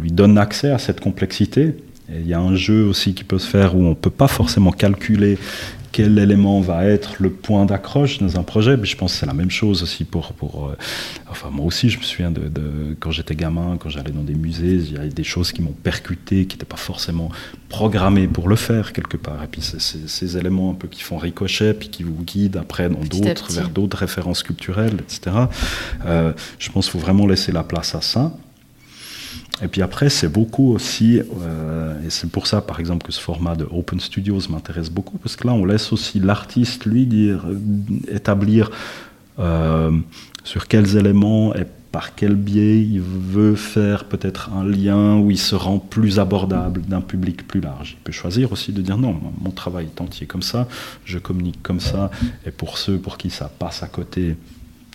lui 0.00 0.12
donne 0.12 0.38
accès 0.38 0.70
à 0.70 0.78
cette 0.78 1.00
complexité. 1.00 1.74
Il 2.08 2.26
y 2.26 2.34
a 2.34 2.40
un 2.40 2.54
jeu 2.54 2.84
aussi 2.84 3.14
qui 3.14 3.24
peut 3.24 3.38
se 3.38 3.48
faire 3.48 3.74
où 3.74 3.80
on 3.80 3.90
ne 3.90 3.94
peut 3.94 4.10
pas 4.10 4.28
forcément 4.28 4.72
calculer 4.72 5.38
quel 5.92 6.18
élément 6.18 6.60
va 6.60 6.86
être 6.86 7.16
le 7.18 7.30
point 7.30 7.66
d'accroche 7.66 8.18
dans 8.18 8.38
un 8.38 8.42
projet. 8.42 8.76
Mais 8.76 8.86
je 8.86 8.96
pense 8.96 9.12
que 9.12 9.20
c'est 9.20 9.26
la 9.26 9.34
même 9.34 9.50
chose 9.50 9.82
aussi 9.82 10.04
pour. 10.04 10.32
pour 10.32 10.68
euh, 10.68 10.76
enfin, 11.30 11.50
moi 11.50 11.66
aussi, 11.66 11.90
je 11.90 11.98
me 11.98 12.02
souviens 12.02 12.30
de, 12.30 12.48
de 12.48 12.96
quand 12.98 13.10
j'étais 13.10 13.34
gamin, 13.34 13.76
quand 13.78 13.90
j'allais 13.90 14.10
dans 14.10 14.22
des 14.22 14.34
musées, 14.34 14.76
il 14.76 14.92
y 14.92 14.96
a 14.96 15.06
des 15.06 15.24
choses 15.24 15.52
qui 15.52 15.62
m'ont 15.62 15.74
percuté, 15.82 16.46
qui 16.46 16.56
n'étaient 16.56 16.66
pas 16.66 16.76
forcément 16.76 17.30
programmées 17.68 18.26
pour 18.26 18.48
le 18.48 18.56
faire 18.56 18.92
quelque 18.92 19.16
part. 19.16 19.42
Et 19.44 19.46
puis, 19.46 19.62
c'est 19.62 19.80
ces 19.80 20.36
éléments 20.38 20.70
un 20.70 20.74
peu 20.74 20.88
qui 20.88 21.02
font 21.02 21.18
ricochet, 21.18 21.74
puis 21.74 21.88
qui 21.88 22.02
vous 22.02 22.22
guident 22.24 22.56
après 22.56 22.88
dans 22.88 23.00
d'autres, 23.00 23.52
vers 23.52 23.68
d'autres 23.68 23.98
références 23.98 24.42
culturelles, 24.42 24.98
etc. 25.00 25.36
Euh, 26.06 26.32
je 26.58 26.70
pense 26.70 26.86
qu'il 26.86 26.92
faut 26.92 27.06
vraiment 27.06 27.26
laisser 27.26 27.52
la 27.52 27.62
place 27.62 27.94
à 27.94 28.00
ça. 28.00 28.32
Et 29.62 29.68
puis 29.68 29.80
après, 29.80 30.10
c'est 30.10 30.28
beaucoup 30.28 30.72
aussi, 30.72 31.20
euh, 31.20 32.04
et 32.04 32.10
c'est 32.10 32.28
pour 32.28 32.48
ça 32.48 32.60
par 32.60 32.80
exemple 32.80 33.06
que 33.06 33.12
ce 33.12 33.20
format 33.20 33.54
de 33.54 33.64
Open 33.70 34.00
Studios 34.00 34.40
m'intéresse 34.50 34.90
beaucoup, 34.90 35.18
parce 35.18 35.36
que 35.36 35.46
là 35.46 35.52
on 35.54 35.64
laisse 35.64 35.92
aussi 35.92 36.18
l'artiste 36.18 36.84
lui 36.84 37.06
dire, 37.06 37.46
établir 38.08 38.70
euh, 39.38 39.92
sur 40.42 40.66
quels 40.66 40.96
éléments 40.96 41.54
est 41.54 41.68
par 41.92 42.14
quel 42.14 42.34
biais 42.36 42.80
il 42.80 43.02
veut 43.02 43.54
faire 43.54 44.06
peut-être 44.06 44.50
un 44.54 44.64
lien 44.64 45.18
où 45.18 45.30
il 45.30 45.38
se 45.38 45.54
rend 45.54 45.78
plus 45.78 46.18
abordable 46.18 46.80
d'un 46.80 47.02
public 47.02 47.46
plus 47.46 47.60
large. 47.60 47.96
Il 47.98 48.02
peut 48.02 48.12
choisir 48.12 48.50
aussi 48.50 48.72
de 48.72 48.80
dire 48.80 48.96
non, 48.96 49.20
mon 49.40 49.50
travail 49.50 49.86
est 49.94 50.00
entier 50.00 50.26
comme 50.26 50.42
ça, 50.42 50.66
je 51.04 51.18
communique 51.18 51.62
comme 51.62 51.80
ça, 51.80 52.10
et 52.46 52.50
pour 52.50 52.78
ceux 52.78 52.96
pour 52.96 53.18
qui 53.18 53.28
ça 53.28 53.52
passe 53.58 53.82
à 53.82 53.88
côté, 53.88 54.36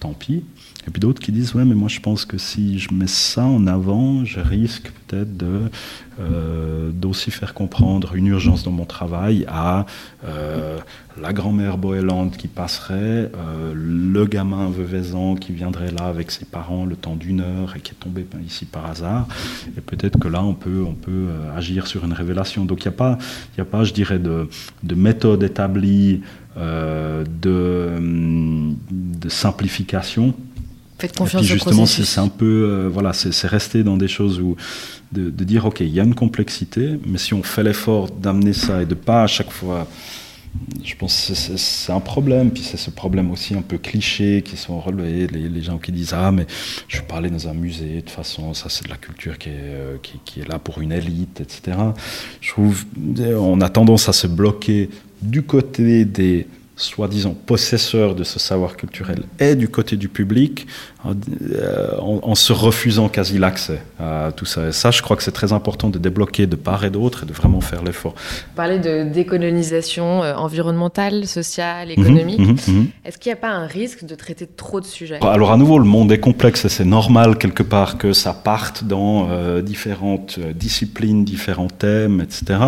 tant 0.02 0.14
pis. 0.14 0.44
Et 0.88 0.92
puis 0.92 1.02
d'autres 1.02 1.22
qui 1.22 1.34
disent 1.34 1.54
ouais 1.54 1.66
mais 1.66 1.76
moi 1.76 1.90
je 1.90 2.00
pense 2.00 2.24
que 2.24 2.38
si 2.38 2.80
je 2.80 2.94
mets 2.94 3.08
ça 3.08 3.44
en 3.44 3.68
avant, 3.68 4.24
je 4.24 4.40
risque 4.40 4.90
peut-être 5.06 5.36
de 5.36 5.64
euh, 6.20 6.90
d'aussi 6.92 7.30
faire 7.30 7.54
comprendre 7.54 8.16
une 8.16 8.28
urgence 8.28 8.64
dans 8.64 8.72
mon 8.72 8.86
travail 8.86 9.46
à 9.50 9.86
euh, 10.26 10.78
la 11.22 11.34
grand-mère 11.34 11.78
boélante 11.78 12.38
qui 12.38 12.48
passerait, 12.48 12.96
euh, 12.96 13.74
le 13.76 14.26
gamin 14.26 14.70
veuvaisant 14.70 15.36
qui 15.36 15.52
viendrait 15.52 15.92
là 15.92 16.06
avec 16.06 16.32
ses 16.32 16.46
parents 16.46 16.86
le 16.86 16.96
temps 16.96 17.16
d'une 17.16 17.42
heure 17.42 17.76
et 17.76 17.82
qui 17.82 17.92
est 17.92 18.00
tombé 18.00 18.26
ici 18.46 18.66
par 18.66 18.86
hasard. 18.86 19.28
Et 19.78 19.82
peut-être 19.82 20.18
que 20.18 20.30
là 20.30 20.42
on 20.42 20.54
peut 20.54 20.86
on 20.88 20.94
peut 20.94 21.28
agir 21.56 21.86
sur 21.86 22.06
une 22.06 22.14
révélation. 22.14 22.64
Donc 22.64 22.86
il 22.86 22.88
n'y 22.88 22.94
a 22.94 22.98
pas 22.98 23.18
a 23.58 23.66
pas 23.66 23.84
je 23.84 23.92
dirais 23.92 24.20
de, 24.20 24.48
de 24.84 24.96
méthode 24.96 25.44
établie 25.44 26.22
de, 26.56 27.94
de 28.90 29.30
simplification 29.30 30.34
Faites 31.00 31.16
confiance 31.16 31.44
et 31.44 31.46
puis 31.46 31.54
justement, 31.54 31.86
c'est 31.86 32.20
un 32.20 32.28
peu, 32.28 32.46
euh, 32.46 32.90
voilà, 32.92 33.14
c'est 33.14 33.48
rester 33.48 33.84
dans 33.84 33.98
des 33.98 34.08
choses 34.08 34.40
où 34.40 34.56
de, 35.12 35.30
dire, 35.30 35.66
ok, 35.66 35.82
il 35.82 35.94
y 35.94 36.00
a 36.00 36.04
une 36.04 36.16
complexité, 36.16 37.00
mais 37.06 37.18
si 37.18 37.34
on 37.34 37.44
fait 37.44 37.64
l'effort 37.64 38.10
d'amener 38.10 38.54
ça 38.54 38.82
et 38.82 38.86
de 38.86 38.96
pas 38.96 39.24
à 39.24 39.28
chaque 39.28 39.52
fois, 39.52 39.88
je 40.84 40.96
pense 40.96 41.28
que 41.28 41.36
c'est 41.36 41.92
un 41.92 42.00
problème. 42.00 42.50
Puis 42.50 42.64
c'est 42.64 42.78
ce 42.78 42.90
problème 42.90 43.30
aussi 43.30 43.54
un 43.54 43.62
peu 43.62 43.78
cliché 43.78 44.42
qui 44.44 44.58
sont 44.58 44.80
relevés, 44.80 45.28
les, 45.28 45.62
gens 45.62 45.78
qui 45.78 45.92
disent, 45.92 46.14
ah, 46.14 46.32
mais 46.32 46.48
je 46.88 47.02
pas 47.02 47.18
aller 47.18 47.30
dans 47.30 47.48
un 47.48 47.54
musée, 47.54 47.96
de 47.96 48.00
toute 48.00 48.10
façon, 48.10 48.56
ça 48.56 48.70
c'est 48.70 48.86
de 48.86 48.90
la 48.90 48.98
culture 48.98 49.38
qui 49.38 49.50
est, 49.50 49.54
euh, 49.56 49.98
qui, 50.02 50.20
qui 50.26 50.40
est 50.42 50.48
là 50.48 50.58
pour 50.58 50.82
une 50.82 50.92
élite, 50.92 51.42
etc. 51.42 51.78
Je 52.42 52.50
trouve, 52.52 52.86
on 53.38 53.62
a 53.62 53.70
tendance 53.70 54.10
à 54.10 54.14
se 54.14 54.26
bloquer 54.26 54.90
du 55.22 55.44
côté 55.44 56.06
des 56.06 56.48
soi-disant 56.78 57.34
possesseur 57.34 58.16
de 58.16 58.24
ce 58.24 58.40
savoir 58.40 58.78
culturel 58.78 59.24
est 59.40 59.56
du 59.56 59.68
côté 59.68 59.98
du 59.98 60.08
public 60.08 60.68
euh, 61.08 61.90
en, 62.00 62.36
se 62.36 62.54
refusant 62.54 63.10
quasi 63.10 63.38
l'accès 63.38 63.82
à 64.00 64.32
tout 64.36 64.46
ça. 64.46 64.68
Et 64.68 64.72
ça, 64.72 64.92
je 64.92 65.02
crois 65.02 65.16
que 65.16 65.24
c'est 65.24 65.32
très 65.32 65.54
important 65.54 65.90
de 65.90 65.98
débloquer 65.98 66.48
de 66.48 66.56
part 66.56 66.84
et 66.86 66.90
d'autre 66.90 67.24
et 67.24 67.26
de 67.26 67.34
vraiment 67.34 67.62
faire 67.62 67.84
l'effort. 67.84 68.14
Parler 68.56 68.80
de 68.80 69.04
décolonisation 69.04 70.24
euh, 70.24 70.36
environnementale, 70.36 71.26
sociale, 71.26 71.90
mhm, 71.90 72.04
économique. 72.04 72.40
Mhm, 72.40 72.58
mhm. 72.68 72.88
Est-ce 73.06 73.18
qu'il 73.18 73.30
n'y 73.30 73.34
a 73.34 73.42
pas 73.42 73.50
un 73.50 73.68
risque 73.68 74.06
de 74.06 74.16
traiter 74.16 74.48
trop 74.48 74.80
de 74.80 74.86
sujets? 74.86 75.20
Alors 75.22 75.52
à 75.52 75.58
nouveau, 75.58 75.80
le 75.80 75.86
monde 75.86 76.12
est 76.12 76.20
complexe 76.20 76.66
et 76.66 76.70
c'est 76.70 76.86
normal 76.86 77.38
quelque 77.38 77.64
part 77.64 77.98
que 77.98 78.14
ça 78.14 78.34
parte 78.34 78.84
dans 78.84 79.28
euh, 79.30 79.62
différentes 79.62 80.40
disciplines, 80.56 81.24
différents 81.24 81.68
thèmes, 81.68 82.22
etc. 82.22 82.60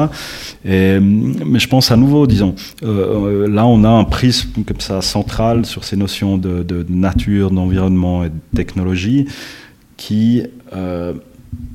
Et, 0.65 0.99
mais 0.99 1.59
je 1.59 1.67
pense 1.67 1.91
à 1.91 1.97
nouveau, 1.97 2.27
disons, 2.27 2.55
là 2.81 3.65
on 3.65 3.83
a 3.83 3.89
un 3.89 4.03
prisme 4.03 4.63
comme 4.63 4.79
ça 4.79 5.01
central 5.01 5.65
sur 5.65 5.83
ces 5.83 5.95
notions 5.95 6.37
de, 6.37 6.63
de 6.63 6.85
nature, 6.89 7.51
d'environnement 7.51 8.28
technologie 8.55 9.27
qui 9.97 10.43
euh, 10.73 11.13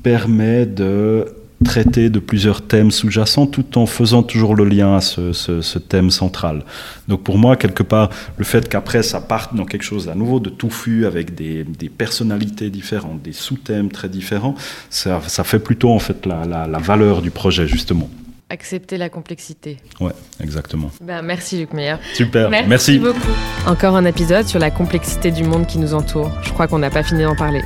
permet 0.03 0.65
de 0.65 1.25
traiter 1.63 2.09
de 2.09 2.19
plusieurs 2.19 2.61
thèmes 2.61 2.91
sous-jacents 2.91 3.47
tout 3.47 3.77
en 3.77 3.85
faisant 3.85 4.23
toujours 4.23 4.55
le 4.55 4.65
lien 4.65 4.97
à 4.97 5.01
ce, 5.01 5.77
thème 5.79 6.11
central. 6.11 6.63
Donc 7.07 7.23
pour 7.23 7.37
moi, 7.37 7.55
quelque 7.55 7.83
part, 7.83 8.09
le 8.37 8.43
fait 8.43 8.67
qu'après 8.67 9.03
ça 9.03 9.21
parte 9.21 9.55
dans 9.55 9.65
quelque 9.65 9.83
chose 9.83 10.09
à 10.09 10.15
nouveau 10.15 10.39
de 10.39 10.49
touffu 10.49 11.05
avec 11.05 11.33
des, 11.33 11.65
personnalités 11.89 12.69
différentes, 12.69 13.21
des 13.21 13.33
sous-thèmes 13.33 13.89
très 13.89 14.09
différents, 14.09 14.55
ça, 14.89 15.21
fait 15.21 15.59
plutôt 15.59 15.91
en 15.91 15.99
fait 15.99 16.25
la 16.25 16.79
valeur 16.79 17.21
du 17.21 17.31
projet 17.31 17.67
justement 17.67 18.09
accepter 18.55 18.97
la 18.97 19.09
complexité. 19.09 19.77
Ouais, 19.99 20.13
exactement. 20.41 20.89
Ben, 21.01 21.21
merci 21.21 21.59
Luc 21.59 21.73
Meyer. 21.73 21.97
Super, 22.13 22.49
merci, 22.49 22.69
merci. 22.69 22.99
beaucoup. 22.99 23.35
Encore 23.67 23.95
un 23.97 24.05
épisode 24.05 24.47
sur 24.47 24.59
la 24.59 24.71
complexité 24.71 25.29
du 25.29 25.43
monde 25.43 25.67
qui 25.67 25.77
nous 25.77 25.93
entoure. 25.93 26.31
Je 26.43 26.51
crois 26.53 26.67
qu'on 26.67 26.79
n'a 26.79 26.89
pas 26.89 27.03
fini 27.03 27.23
d'en 27.23 27.35
parler. 27.35 27.61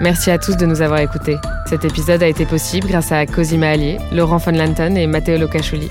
Merci 0.00 0.30
à 0.30 0.38
tous 0.38 0.56
de 0.56 0.66
nous 0.66 0.82
avoir 0.82 1.00
écoutés. 1.00 1.36
Cet 1.66 1.84
épisode 1.84 2.22
a 2.22 2.28
été 2.28 2.46
possible 2.46 2.86
grâce 2.88 3.10
à 3.12 3.26
Cosima 3.26 3.70
Allier, 3.70 3.98
Laurent 4.12 4.38
von 4.38 4.52
Lanton 4.52 4.94
et 4.94 5.06
Matteo 5.06 5.36
Locacholi. 5.36 5.90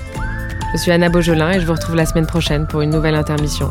Je 0.72 0.78
suis 0.78 0.90
Anna 0.90 1.08
Beaujolin 1.10 1.52
et 1.52 1.60
je 1.60 1.66
vous 1.66 1.74
retrouve 1.74 1.96
la 1.96 2.06
semaine 2.06 2.26
prochaine 2.26 2.66
pour 2.66 2.80
une 2.80 2.90
nouvelle 2.90 3.14
intermission. 3.14 3.70